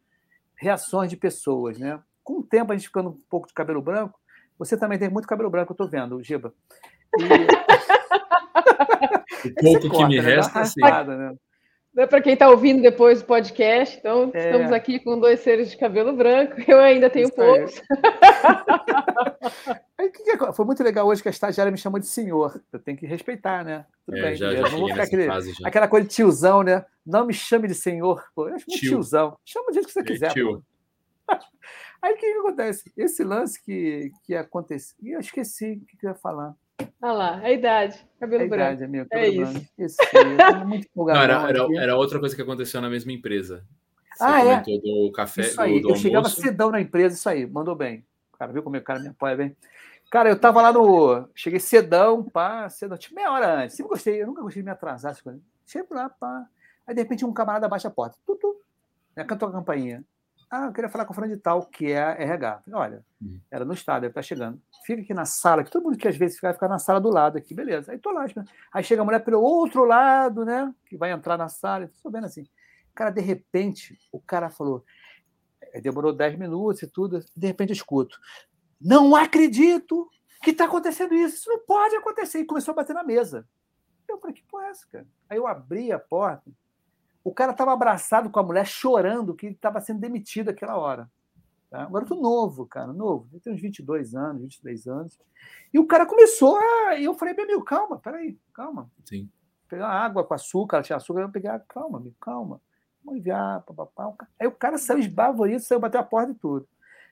Reações 0.60 1.08
de 1.08 1.16
pessoas, 1.16 1.78
né? 1.78 1.98
Com 2.22 2.40
o 2.40 2.42
tempo, 2.42 2.70
a 2.70 2.76
gente 2.76 2.86
ficando 2.86 3.08
um 3.10 3.18
pouco 3.28 3.48
de 3.48 3.54
cabelo 3.54 3.80
branco, 3.80 4.20
você 4.58 4.76
também 4.76 4.98
tem 4.98 5.08
muito 5.08 5.26
cabelo 5.26 5.48
branco, 5.48 5.72
eu 5.72 5.76
tô 5.76 5.88
vendo, 5.88 6.22
Giba. 6.22 6.52
E... 7.18 7.24
o 9.48 9.54
pouco 9.54 9.80
que 9.80 9.88
corta, 9.88 10.08
me 10.08 10.16
né? 10.16 10.22
resta, 10.22 10.62
sim. 10.66 10.82
Né? 10.82 11.34
É 11.96 12.06
para 12.06 12.22
quem 12.22 12.34
está 12.34 12.48
ouvindo 12.48 12.80
depois 12.80 13.20
do 13.20 13.26
podcast, 13.26 13.98
então 13.98 14.30
é. 14.32 14.46
estamos 14.46 14.70
aqui 14.70 15.00
com 15.00 15.18
dois 15.18 15.40
seres 15.40 15.72
de 15.72 15.76
cabelo 15.76 16.12
branco, 16.12 16.54
eu 16.66 16.78
ainda 16.78 17.10
tenho 17.10 17.26
Isso 17.26 17.34
poucos. 17.34 17.82
Aí, 19.98 20.12
foi 20.54 20.64
muito 20.64 20.84
legal 20.84 21.06
hoje 21.06 21.20
que 21.20 21.28
a 21.28 21.32
estagiária 21.32 21.70
me 21.70 21.76
chamou 21.76 21.98
de 21.98 22.06
senhor. 22.06 22.62
Eu 22.72 22.78
tenho 22.78 22.96
que 22.96 23.06
respeitar, 23.06 23.64
né? 23.64 23.84
Tudo 24.06 24.18
é, 24.18 24.22
bem. 24.22 24.36
Já, 24.36 24.54
já 24.54 24.62
não 24.62 24.78
vou 24.78 24.88
ficar 24.88 25.02
aquele, 25.02 25.28
aquela 25.64 25.88
coisa 25.88 26.06
de 26.06 26.14
tiozão, 26.14 26.62
né? 26.62 26.86
Não 27.04 27.26
me 27.26 27.34
chame 27.34 27.66
de 27.66 27.74
senhor. 27.74 28.24
Pô, 28.34 28.48
eu 28.48 28.54
acho 28.54 28.66
muito 28.68 28.80
Tio. 28.80 28.90
tiozão. 28.90 29.36
Chama 29.44 29.66
do 29.66 29.74
jeito 29.74 29.86
que 29.86 29.92
você 29.92 30.04
quiser. 30.04 30.32
Tio. 30.32 30.64
Aí 32.00 32.14
o 32.14 32.16
que, 32.16 32.32
que, 32.32 32.38
acontece? 32.38 32.92
Esse 32.96 33.22
lance 33.22 33.62
que, 33.62 34.10
que 34.24 34.34
aconteceu. 34.34 34.96
Eu 35.02 35.20
esqueci 35.20 35.72
o 35.72 35.86
que, 35.86 35.98
que 35.98 36.06
eu 36.06 36.10
ia 36.10 36.16
falar. 36.16 36.54
Olha 37.02 37.12
lá, 37.12 37.38
a 37.38 37.50
idade, 37.50 37.98
cabelo 38.18 38.44
a 38.44 38.48
branco. 38.48 38.64
Idade, 38.64 38.84
amigo, 38.84 39.06
é 39.12 39.28
isso. 39.28 39.68
Esse, 39.78 39.96
eu 40.14 40.66
muito 40.66 40.88
Não, 40.94 41.10
era, 41.10 41.48
era, 41.48 41.66
era, 41.76 41.96
outra 41.96 42.18
coisa 42.18 42.34
que 42.34 42.42
aconteceu 42.42 42.80
na 42.80 42.90
mesma 42.90 43.12
empresa. 43.12 43.64
Você 44.14 44.24
ah, 44.24 44.44
é? 44.44 44.60
do 44.60 45.12
café, 45.12 45.42
isso 45.42 45.60
aí. 45.60 45.80
Do, 45.80 45.88
do 45.88 45.94
eu 45.94 45.96
chegava 45.96 46.28
cedão 46.28 46.70
na 46.70 46.80
empresa, 46.80 47.14
isso 47.14 47.28
aí, 47.28 47.46
mandou 47.46 47.74
bem. 47.74 48.04
Cara, 48.38 48.52
viu 48.52 48.62
como 48.62 48.76
o 48.76 48.82
cara 48.82 49.00
me 49.00 49.08
apoia 49.08 49.36
bem? 49.36 49.56
Cara, 50.10 50.28
eu 50.28 50.38
tava 50.38 50.60
lá 50.60 50.72
no. 50.72 51.28
Cheguei 51.34 51.60
cedão, 51.60 52.24
pá, 52.24 52.68
cedão, 52.68 52.98
tipo 52.98 53.14
meia 53.14 53.30
hora 53.30 53.62
antes. 53.62 53.76
Sempre 53.76 53.90
gostei, 53.90 54.22
eu 54.22 54.26
nunca 54.26 54.42
gostei 54.42 54.62
de 54.62 54.66
me 54.66 54.72
atrasar. 54.72 55.16
Cheguei 55.64 55.88
lá, 55.90 56.08
pá. 56.08 56.46
Aí, 56.86 56.94
de 56.94 57.02
repente, 57.02 57.24
um 57.24 57.32
camarada 57.32 57.68
baixa 57.68 57.86
a 57.86 57.90
porta. 57.90 58.16
Tutu. 58.26 58.60
Né, 59.14 59.24
cantou 59.24 59.48
a 59.48 59.52
campainha. 59.52 60.04
Ah, 60.50 60.66
eu 60.66 60.72
queria 60.72 60.90
falar 60.90 61.04
com 61.04 61.12
o 61.12 61.14
Fran 61.14 61.28
de 61.28 61.36
tal, 61.36 61.64
que 61.66 61.92
é 61.92 62.02
a 62.02 62.10
RH. 62.10 62.62
Olha, 62.72 63.04
uhum. 63.22 63.40
era 63.48 63.64
no 63.64 63.72
estado, 63.72 64.04
ele 64.04 64.12
tá 64.12 64.20
chegando. 64.20 64.60
Fica 64.84 65.00
aqui 65.00 65.14
na 65.14 65.24
sala, 65.24 65.62
que 65.62 65.70
todo 65.70 65.84
mundo 65.84 65.96
que 65.96 66.08
às 66.08 66.16
vezes 66.16 66.36
fica, 66.36 66.52
fica 66.52 66.66
na 66.66 66.78
sala 66.80 67.00
do 67.00 67.08
lado 67.08 67.38
aqui, 67.38 67.54
beleza. 67.54 67.92
Aí 67.92 67.98
tô 67.98 68.10
lá, 68.10 68.26
aí 68.72 68.82
chega 68.82 69.00
a 69.00 69.04
mulher 69.04 69.20
pelo 69.20 69.40
outro 69.40 69.84
lado, 69.84 70.44
né? 70.44 70.74
Que 70.86 70.96
vai 70.96 71.12
entrar 71.12 71.38
na 71.38 71.48
sala, 71.48 71.88
tô 72.02 72.10
vendo 72.10 72.24
assim. 72.24 72.44
Cara, 72.92 73.10
de 73.10 73.20
repente, 73.20 73.96
o 74.10 74.20
cara 74.20 74.50
falou, 74.50 74.84
demorou 75.80 76.12
10 76.12 76.36
minutos 76.36 76.82
e 76.82 76.88
tudo, 76.88 77.20
de 77.36 77.46
repente 77.46 77.70
eu 77.70 77.74
escuto. 77.74 78.18
Não 78.80 79.14
acredito 79.14 80.10
que 80.42 80.50
está 80.50 80.64
acontecendo 80.64 81.14
isso, 81.14 81.36
isso 81.36 81.48
não 81.48 81.60
pode 81.60 81.94
acontecer. 81.94 82.40
E 82.40 82.44
começou 82.44 82.72
a 82.72 82.76
bater 82.76 82.94
na 82.94 83.04
mesa. 83.04 83.46
Eu 84.08 84.18
falei, 84.18 84.34
que 84.34 84.42
porra 84.42 84.66
é 84.66 84.70
essa, 84.70 84.86
cara? 84.90 85.06
Aí 85.28 85.38
eu 85.38 85.46
abri 85.46 85.92
a 85.92 85.98
porta, 85.98 86.50
o 87.22 87.32
cara 87.32 87.52
estava 87.52 87.72
abraçado 87.72 88.30
com 88.30 88.40
a 88.40 88.42
mulher, 88.42 88.66
chorando 88.66 89.34
que 89.34 89.48
estava 89.48 89.80
sendo 89.80 90.00
demitido 90.00 90.48
aquela 90.48 90.76
hora. 90.76 91.10
Tá? 91.70 91.86
Um 91.86 91.92
garoto 91.92 92.14
novo, 92.14 92.66
cara, 92.66 92.92
novo. 92.92 93.28
Ele 93.30 93.40
tem 93.40 93.52
uns 93.52 93.60
22 93.60 94.14
anos, 94.14 94.42
23 94.42 94.86
anos. 94.88 95.18
E 95.72 95.78
o 95.78 95.86
cara 95.86 96.06
começou 96.06 96.56
a. 96.56 96.96
E 96.96 97.04
eu 97.04 97.14
falei, 97.14 97.34
meu 97.34 97.62
calma, 97.62 97.98
peraí, 97.98 98.36
calma. 98.52 98.90
Sim. 99.04 99.30
Pegar 99.68 99.88
água 99.88 100.24
com 100.24 100.34
açúcar, 100.34 100.82
tinha 100.82 100.96
açúcar, 100.96 101.20
eu 101.20 101.30
peguei, 101.30 101.50
calma, 101.68 101.98
amigo, 101.98 102.16
calma. 102.20 102.60
Vamos 103.04 103.20
enviar, 103.20 103.62
papapá. 103.62 104.12
Aí 104.38 104.46
o 104.46 104.52
cara 104.52 104.78
saiu 104.78 104.98
esbavorido, 104.98 105.62
saiu 105.62 105.80
bater 105.80 105.98
a 105.98 106.02
porta 106.02 106.32
e 106.32 106.34
tudo. 106.34 106.66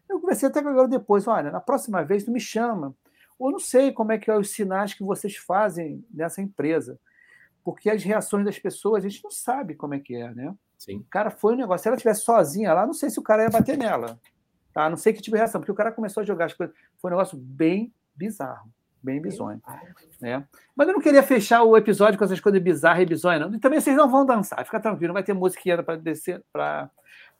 Eu 0.08 0.20
conversei 0.20 0.48
até 0.48 0.62
com 0.62 0.70
o 0.70 0.88
depois, 0.88 1.28
olha, 1.28 1.50
na 1.50 1.60
próxima 1.60 2.02
vez 2.02 2.24
tu 2.24 2.32
me 2.32 2.40
chama. 2.40 2.94
Ou 3.38 3.52
não 3.52 3.60
sei 3.60 3.92
como 3.92 4.10
é 4.10 4.18
que 4.18 4.30
é 4.30 4.36
os 4.36 4.50
sinais 4.50 4.92
que 4.92 5.04
vocês 5.04 5.36
fazem 5.36 6.04
nessa 6.12 6.42
empresa 6.42 6.98
porque 7.68 7.90
as 7.90 8.02
reações 8.02 8.46
das 8.46 8.58
pessoas 8.58 9.04
a 9.04 9.08
gente 9.10 9.22
não 9.22 9.30
sabe 9.30 9.74
como 9.74 9.92
é 9.92 9.98
que 9.98 10.16
é, 10.16 10.34
né? 10.34 10.54
Sim. 10.78 11.00
O 11.00 11.04
cara 11.10 11.30
foi 11.30 11.52
um 11.52 11.56
negócio. 11.58 11.82
Se 11.82 11.88
ela 11.88 11.96
estivesse 11.96 12.22
sozinha 12.22 12.72
lá, 12.72 12.86
não 12.86 12.94
sei 12.94 13.10
se 13.10 13.20
o 13.20 13.22
cara 13.22 13.42
ia 13.42 13.50
bater 13.50 13.76
nela. 13.76 14.18
Tá? 14.72 14.88
Não 14.88 14.96
sei 14.96 15.12
que 15.12 15.20
tipo 15.20 15.36
de 15.36 15.38
reação, 15.38 15.60
porque 15.60 15.70
o 15.70 15.74
cara 15.74 15.92
começou 15.92 16.22
a 16.22 16.24
jogar 16.24 16.46
as 16.46 16.54
coisas. 16.54 16.74
Foi 16.96 17.10
um 17.10 17.14
negócio 17.14 17.36
bem 17.36 17.92
bizarro, 18.16 18.70
bem 19.02 19.20
bizonho. 19.20 19.60
Né? 20.18 20.42
Mas 20.74 20.88
eu 20.88 20.94
não 20.94 21.00
queria 21.02 21.22
fechar 21.22 21.62
o 21.62 21.76
episódio 21.76 22.18
com 22.18 22.24
essas 22.24 22.40
coisas 22.40 22.62
bizarras 22.62 23.02
e 23.02 23.06
bizonhas, 23.06 23.42
não. 23.42 23.54
E 23.54 23.60
também 23.60 23.82
vocês 23.82 23.94
não 23.94 24.10
vão 24.10 24.24
dançar, 24.24 24.64
fica 24.64 24.80
tranquilo, 24.80 25.08
não 25.08 25.14
vai 25.14 25.22
ter 25.22 25.34
musiquinha 25.34 25.82
para 25.82 25.98
descer, 25.98 26.42
para 26.50 26.90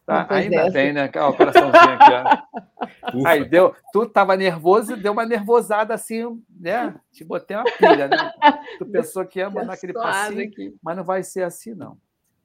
Tá, 0.08 0.26
ainda 0.30 0.62
desce. 0.62 0.72
tem, 0.72 0.90
né? 0.90 1.10
Ó, 1.16 1.28
o 1.28 1.36
coraçãozinho 1.36 1.98
aqui, 2.00 2.10
ó. 2.14 3.28
Aí 3.28 3.44
deu, 3.44 3.76
tu 3.92 4.06
tava 4.06 4.38
nervoso, 4.38 4.96
deu 4.96 5.12
uma 5.12 5.26
nervosada 5.26 5.92
assim, 5.92 6.42
né? 6.58 6.98
Te 7.12 7.22
botei 7.24 7.54
uma 7.54 7.64
pilha, 7.64 8.08
né? 8.08 8.32
Tu 8.78 8.86
pensou 8.88 9.26
que 9.26 9.38
ia 9.38 9.50
mandar 9.50 9.74
aquele 9.74 9.92
passinho, 9.92 10.48
aqui. 10.48 10.74
mas 10.82 10.96
não 10.96 11.04
vai 11.04 11.22
ser 11.22 11.42
assim, 11.42 11.74
não. 11.74 11.98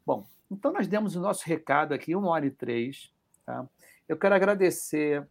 Bom, 0.05 0.27
então 0.51 0.73
nós 0.73 0.89
demos 0.89 1.15
o 1.15 1.21
nosso 1.21 1.47
recado 1.47 1.93
aqui, 1.93 2.13
uma 2.13 2.27
hora 2.31 2.45
e 2.45 2.51
três. 2.51 3.13
Tá? 3.45 3.65
Eu 4.09 4.17
quero 4.17 4.35
agradecer 4.35 5.25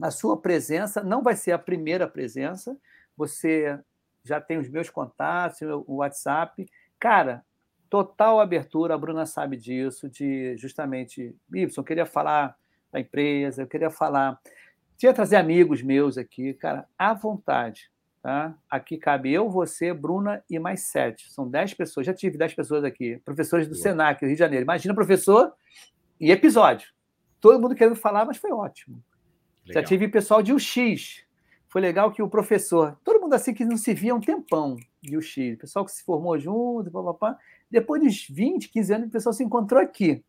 a 0.00 0.10
sua 0.10 0.40
presença. 0.40 1.04
Não 1.04 1.22
vai 1.22 1.36
ser 1.36 1.52
a 1.52 1.58
primeira 1.58 2.08
presença. 2.08 2.74
Você 3.18 3.78
já 4.24 4.40
tem 4.40 4.56
os 4.56 4.70
meus 4.70 4.88
contatos, 4.88 5.60
o 5.86 5.96
WhatsApp. 5.96 6.66
Cara, 6.98 7.44
total 7.90 8.40
abertura, 8.40 8.94
a 8.94 8.98
Bruna 8.98 9.26
sabe 9.26 9.56
disso, 9.56 10.08
de 10.08 10.56
justamente, 10.56 11.34
Y, 11.52 11.84
queria 11.84 12.06
falar 12.06 12.56
da 12.92 13.00
empresa, 13.00 13.62
eu 13.62 13.66
queria 13.66 13.90
falar, 13.90 14.40
queria 14.96 15.12
trazer 15.12 15.36
amigos 15.36 15.82
meus 15.82 16.16
aqui, 16.16 16.54
cara, 16.54 16.86
à 16.96 17.12
vontade, 17.12 17.90
tá? 18.22 18.54
Aqui 18.70 18.96
cabe 18.96 19.32
eu, 19.32 19.50
você, 19.50 19.92
Bruna 19.92 20.42
e 20.48 20.58
mais 20.60 20.82
sete, 20.82 21.30
são 21.32 21.48
dez 21.48 21.74
pessoas, 21.74 22.06
já 22.06 22.14
tive 22.14 22.38
dez 22.38 22.54
pessoas 22.54 22.84
aqui, 22.84 23.20
professores 23.24 23.66
do 23.66 23.74
Senac, 23.74 24.24
Rio 24.24 24.34
de 24.34 24.38
Janeiro, 24.38 24.62
imagina 24.62 24.94
professor 24.94 25.52
e 26.20 26.30
episódio, 26.30 26.88
todo 27.40 27.60
mundo 27.60 27.74
querendo 27.74 27.96
falar, 27.96 28.24
mas 28.24 28.36
foi 28.36 28.52
ótimo. 28.52 29.02
Legal. 29.66 29.82
Já 29.82 29.88
tive 29.88 30.06
pessoal 30.06 30.42
de 30.42 30.52
UX, 30.52 31.24
foi 31.68 31.80
legal 31.80 32.12
que 32.12 32.22
o 32.22 32.28
professor, 32.28 32.96
todo 33.04 33.20
mundo 33.20 33.34
assim 33.34 33.52
que 33.52 33.64
não 33.64 33.76
se 33.76 33.92
via 33.94 34.14
um 34.14 34.20
tempão 34.20 34.76
de 35.02 35.16
UX, 35.16 35.34
pessoal 35.58 35.84
que 35.84 35.92
se 35.92 36.04
formou 36.04 36.38
junto, 36.38 36.90
papapá, 36.90 37.36
depois 37.70 38.02
de 38.02 38.32
20, 38.32 38.68
15 38.68 38.94
anos, 38.94 39.08
o 39.08 39.12
pessoal 39.12 39.32
se 39.32 39.44
encontrou 39.44 39.80
aqui. 39.80 40.24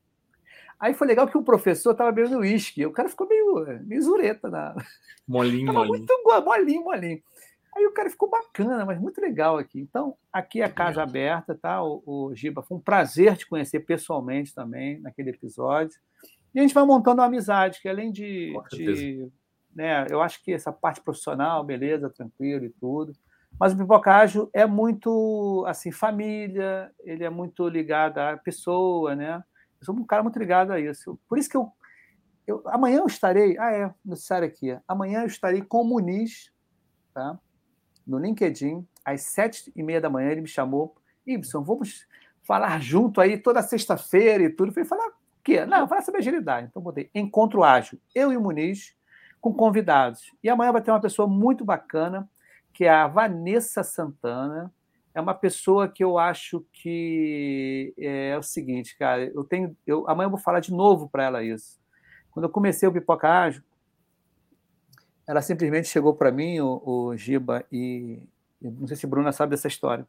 Aí 0.80 0.94
foi 0.94 1.08
legal 1.08 1.28
que 1.28 1.38
o 1.38 1.44
professor 1.44 1.92
estava 1.92 2.12
bebendo 2.12 2.39
uísque. 2.39 2.86
O 2.86 2.92
cara 2.92 3.08
ficou 3.08 3.28
meio, 3.28 3.80
meio 3.84 4.02
zureta. 4.02 4.50
Na... 4.50 4.76
Molinho, 5.28 5.68
Tava 5.68 5.86
molinho. 5.86 6.06
muito 6.06 6.44
molinho, 6.44 6.84
molinho. 6.84 7.22
Aí 7.76 7.86
o 7.86 7.94
cara 7.94 8.10
ficou 8.10 8.30
bacana, 8.30 8.86
mas 8.86 9.00
muito 9.00 9.22
legal 9.22 9.58
aqui. 9.58 9.80
Então, 9.80 10.18
aqui 10.34 10.62
é 10.62 10.66
a 10.66 10.70
casa 10.70 11.02
aberta, 11.02 11.56
tá? 11.56 11.82
O, 11.82 12.04
o 12.06 12.36
Giba, 12.36 12.62
foi 12.62 12.78
um 12.78 12.82
prazer 12.82 13.38
te 13.38 13.48
conhecer 13.48 13.82
pessoalmente 13.82 14.54
também 14.54 15.00
naquele 15.00 15.30
episódio. 15.30 15.98
E 16.54 16.60
a 16.60 16.64
gente 16.64 16.74
vai 16.74 16.84
montando 16.84 17.22
uma 17.22 17.28
amizade, 17.28 17.80
que 17.82 17.88
além 17.88 18.12
de. 18.12 18.54
De 18.72 19.32
né, 19.74 20.06
eu 20.10 20.22
acho 20.22 20.44
que 20.44 20.52
essa 20.52 20.72
parte 20.74 21.00
profissional, 21.00 21.64
beleza, 21.64 22.10
tranquilo 22.10 22.66
e 22.66 22.70
tudo. 22.70 23.14
Mas 23.62 23.74
o 23.74 23.78
Pipocágio 23.78 24.49
é 24.51 24.66
muito 24.66 25.64
assim, 25.68 25.91
família, 25.91 26.91
ele 27.01 27.24
é 27.24 27.30
muito 27.30 27.70
ligado 27.70 28.18
à 28.18 28.36
pessoa, 28.36 29.16
né? 29.16 29.43
Eu 29.80 29.86
sou 29.86 29.95
um 29.95 30.03
cara 30.03 30.24
muito 30.24 30.39
ligado 30.39 30.72
a 30.72 30.80
isso. 30.80 31.20
Por 31.30 31.38
isso 31.38 31.47
que 31.47 31.55
eu. 31.55 31.72
eu 32.47 32.64
amanhã 32.66 33.01
eu 33.01 33.05
estarei. 33.05 33.55
Ah, 33.59 33.72
é, 33.72 33.93
necessário 34.03 34.47
aqui. 34.47 34.76
Amanhã 34.88 35.22
eu 35.22 35.28
estarei 35.28 35.62
com 35.62 35.82
o 35.82 35.86
Muniz, 35.86 36.51
tá? 37.14 37.38
no 38.07 38.18
LinkedIn, 38.18 38.84
às 39.05 39.22
sete 39.22 39.72
e 39.76 39.84
meia 39.84 40.01
da 40.01 40.09
manhã, 40.09 40.32
ele 40.32 40.41
me 40.41 40.47
chamou. 40.47 40.95
Ibson, 41.28 41.62
vamos 41.62 42.07
falar 42.41 42.82
junto 42.82 43.22
aí 43.22 43.38
toda 43.38 43.62
sexta-feira 43.62 44.43
e 44.43 44.49
tudo. 44.49 44.70
Eu 44.70 44.74
falei, 44.74 44.89
falar 44.89 45.07
o 45.07 45.14
quê? 45.43 45.68
Não, 45.68 45.88
falar 45.88 46.01
sobre 46.01 46.20
agilidade. 46.20 46.66
Então, 46.68 46.82
botei 46.82 47.12
encontro 47.14 47.64
ágil. 47.64 47.99
Eu 48.16 48.34
e 48.34 48.38
o 48.38 48.41
Muniz, 48.41 48.95
com 49.39 49.53
convidados. 49.53 50.36
E 50.43 50.49
amanhã 50.49 50.72
vai 50.72 50.82
ter 50.82 50.89
uma 50.89 50.99
pessoa 50.99 51.28
muito 51.28 51.64
bacana, 51.64 52.28
que 52.74 52.86
é 52.86 52.89
a 52.89 53.07
Vanessa 53.07 53.84
Santana. 53.84 54.72
É 55.13 55.19
uma 55.19 55.34
pessoa 55.34 55.89
que 55.89 56.03
eu 56.03 56.17
acho 56.17 56.65
que 56.72 57.93
é 57.97 58.38
o 58.38 58.41
seguinte, 58.41 58.97
cara. 58.97 59.26
Eu 59.26 59.43
tenho, 59.43 59.76
eu, 59.86 60.07
amanhã 60.07 60.28
eu 60.28 60.32
vou 60.32 60.39
falar 60.39 60.61
de 60.61 60.72
novo 60.72 61.09
para 61.09 61.26
ela 61.26 61.43
isso. 61.43 61.80
Quando 62.32 62.45
eu 62.45 62.49
comecei 62.49 62.88
o 62.88 62.93
Pipoca 62.93 63.28
Ágil, 63.28 63.61
ela 65.28 65.41
simplesmente 65.41 65.88
chegou 65.88 66.13
para 66.13 66.32
mim, 66.32 66.59
o, 66.59 66.82
o 66.86 67.17
Giba, 67.17 67.65
e 67.72 68.24
não 68.61 68.88
sei 68.88 68.95
se 68.95 69.07
Bruna 69.07 69.32
sabe 69.32 69.51
dessa 69.51 69.67
história. 69.67 70.07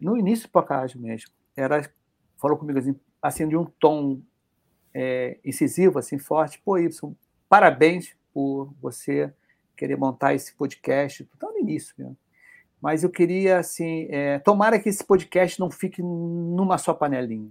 No 0.00 0.16
início 0.16 0.48
do 0.48 0.50
Pocahontas 0.50 0.94
mesmo, 0.94 1.30
ela 1.56 1.82
falou 2.36 2.56
comigo 2.56 2.78
assim, 2.78 2.94
assim 3.22 3.48
de 3.48 3.56
um 3.56 3.64
tom 3.64 4.20
é, 4.92 5.38
incisivo, 5.44 5.98
assim, 5.98 6.18
forte. 6.18 6.60
Pô, 6.64 6.78
Y, 6.78 7.14
parabéns 7.48 8.16
por 8.32 8.74
você 8.80 9.32
querer 9.76 9.96
montar 9.96 10.34
esse 10.34 10.54
podcast. 10.54 11.28
Então, 11.36 11.52
no 11.52 11.58
início 11.58 11.94
mesmo. 11.98 12.16
Mas 12.80 13.02
eu 13.02 13.10
queria, 13.10 13.58
assim, 13.58 14.06
é, 14.10 14.38
tomara 14.40 14.78
que 14.78 14.88
esse 14.88 15.02
podcast 15.02 15.58
não 15.58 15.70
fique 15.70 16.02
numa 16.02 16.76
só 16.76 16.92
panelinha. 16.92 17.50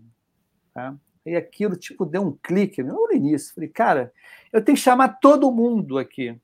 Tá? 0.74 0.96
E 1.26 1.36
aquilo, 1.36 1.76
tipo, 1.76 2.06
deu 2.06 2.22
um 2.22 2.38
clique 2.44 2.84
no 2.84 3.12
início. 3.12 3.56
Falei, 3.56 3.70
cara, 3.70 4.14
eu 4.52 4.64
tenho 4.64 4.76
que 4.76 4.84
chamar 4.84 5.20
todo 5.20 5.52
mundo 5.52 5.98
aqui 5.98 6.40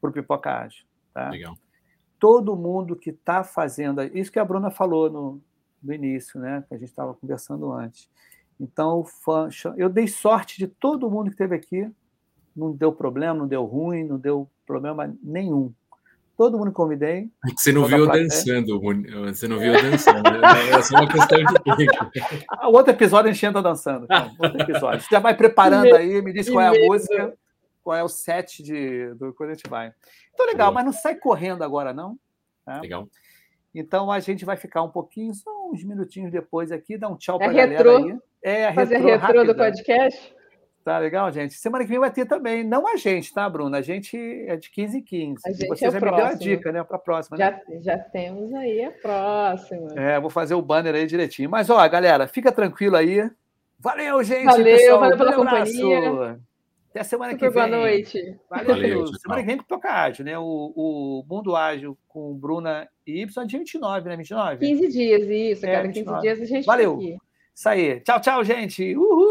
para 0.00 0.10
o 0.10 0.12
Pipocagem. 0.12 0.84
Tá? 1.14 1.30
Legal. 1.30 1.56
Todo 2.18 2.56
mundo 2.56 2.96
que 2.96 3.10
está 3.10 3.42
fazendo. 3.42 4.02
Isso 4.02 4.32
que 4.32 4.38
a 4.38 4.44
Bruna 4.44 4.70
falou 4.70 5.10
no, 5.10 5.42
no 5.82 5.92
início, 5.92 6.40
né? 6.40 6.64
Que 6.68 6.74
a 6.74 6.78
gente 6.78 6.88
estava 6.88 7.14
conversando 7.14 7.72
antes. 7.72 8.10
Então, 8.58 9.04
eu 9.76 9.88
dei 9.88 10.08
sorte 10.08 10.58
de 10.58 10.66
todo 10.66 11.10
mundo 11.10 11.26
que 11.26 11.34
esteve 11.34 11.54
aqui. 11.54 11.90
Não 12.56 12.72
deu 12.72 12.92
problema, 12.92 13.34
não 13.34 13.46
deu 13.46 13.64
ruim, 13.64 14.04
não 14.04 14.18
deu 14.18 14.48
problema 14.64 15.14
nenhum. 15.22 15.72
Todo 16.36 16.58
mundo 16.58 16.72
convidei. 16.72 17.30
Você 17.56 17.72
não 17.72 17.84
viu 17.84 17.98
eu 17.98 18.06
dançando, 18.06 18.80
você 19.24 19.48
não 19.48 19.58
viu 19.58 19.72
dançando. 19.72 20.22
né? 20.22 20.70
É 20.70 20.82
só 20.82 20.96
uma 20.96 21.08
questão 21.08 21.38
de 21.38 21.76
tempo. 21.76 22.10
Ah, 22.50 22.68
outro 22.68 22.92
episódio 22.92 23.30
a 23.30 23.32
gente 23.32 23.46
entra 23.46 23.62
dançando. 23.62 24.04
Então, 24.04 24.30
outro 24.38 24.60
episódio. 24.60 25.00
Você 25.00 25.08
já 25.10 25.18
vai 25.18 25.34
preparando 25.34 25.94
aí, 25.94 26.20
me 26.20 26.32
diz 26.32 26.48
qual 26.48 26.60
é 26.60 26.68
a 26.68 26.86
música, 26.86 27.34
qual 27.82 27.96
é 27.96 28.02
o 28.02 28.08
set 28.08 28.62
de, 28.62 29.14
do 29.14 29.32
quando 29.32 29.50
a 29.50 29.54
gente 29.54 29.68
vai. 29.68 29.92
Então, 30.34 30.46
legal, 30.46 30.72
mas 30.72 30.84
não 30.84 30.92
sai 30.92 31.14
correndo 31.16 31.62
agora, 31.62 31.94
não. 31.94 32.18
Tá? 32.66 32.80
Legal. 32.80 33.08
Então 33.74 34.10
a 34.10 34.20
gente 34.20 34.44
vai 34.44 34.56
ficar 34.56 34.82
um 34.82 34.88
pouquinho, 34.88 35.34
só 35.34 35.50
uns 35.70 35.84
minutinhos 35.84 36.32
depois 36.32 36.72
aqui, 36.72 36.96
dar 36.96 37.08
um 37.08 37.16
tchau 37.16 37.38
para 37.38 37.48
É 37.48 37.50
a 37.50 37.66
galera 37.66 37.96
aí. 37.98 38.18
É, 38.42 38.66
a 38.68 38.74
Fazer 38.74 38.96
retrô, 38.96 39.26
retrô 39.26 39.44
do 39.44 39.54
podcast? 39.54 40.34
Tá 40.86 40.98
legal, 41.00 41.32
gente? 41.32 41.54
Semana 41.54 41.82
que 41.82 41.90
vem 41.90 41.98
vai 41.98 42.12
ter 42.12 42.26
também. 42.26 42.62
Não 42.62 42.86
a 42.86 42.94
gente, 42.94 43.34
tá, 43.34 43.50
Bruna? 43.50 43.78
A 43.78 43.82
gente 43.82 44.16
é 44.46 44.54
de 44.56 44.70
15 44.70 44.98
em 44.98 45.02
15. 45.02 45.42
A 45.44 45.50
gente 45.50 45.66
Você 45.66 45.84
é 45.86 45.90
já 45.90 45.94
me 45.96 46.00
deu 46.00 46.08
a 46.14 46.16
próximo. 46.16 46.38
dica, 46.38 46.70
né? 46.70 46.84
Para 46.84 46.96
a 46.96 47.00
próxima. 47.00 47.36
né? 47.36 47.44
Já, 47.44 47.80
já 47.80 47.98
temos 47.98 48.54
aí 48.54 48.84
a 48.84 48.92
próxima. 48.92 50.00
É, 50.00 50.20
vou 50.20 50.30
fazer 50.30 50.54
o 50.54 50.62
banner 50.62 50.94
aí 50.94 51.04
direitinho. 51.04 51.50
Mas, 51.50 51.68
ó, 51.70 51.88
galera, 51.88 52.28
fica 52.28 52.52
tranquilo 52.52 52.94
aí. 52.94 53.28
Valeu, 53.80 54.22
gente. 54.22 54.44
Valeu, 54.44 54.64
pessoal. 54.64 55.00
valeu 55.00 55.18
pela 55.18 55.34
abraço. 55.34 55.72
companhia. 55.72 56.40
Até 56.90 57.02
semana 57.02 57.32
Super 57.32 57.48
que 57.48 57.52
vem. 57.52 57.68
boa 57.68 57.80
noite. 57.80 58.36
Valeu. 58.48 58.66
Valeu, 58.68 59.06
semana 59.08 59.40
que 59.40 59.46
vem 59.48 59.56
com 59.56 59.64
o 59.64 59.66
Toca 59.66 59.90
Ágil, 59.92 60.24
né? 60.24 60.38
O, 60.38 60.72
o 60.76 61.24
Mundo 61.28 61.56
Ágil 61.56 61.98
com 62.06 62.32
Bruna 62.32 62.88
e 63.04 63.22
Y 63.22 63.42
é 63.42 63.44
dia 63.44 63.58
29, 63.58 64.08
né? 64.08 64.16
29? 64.16 64.64
15 64.64 64.88
dias, 64.88 65.22
isso, 65.28 65.66
É, 65.66 65.72
cara. 65.72 65.88
15 65.88 65.98
29. 65.98 66.22
dias 66.22 66.40
a 66.40 66.44
gente 66.44 66.64
Valeu. 66.64 66.94
aqui. 66.94 67.16
Isso 67.52 67.68
aí. 67.68 68.00
Tchau, 68.02 68.20
tchau, 68.20 68.44
gente. 68.44 68.94
Uhul. 68.96 69.16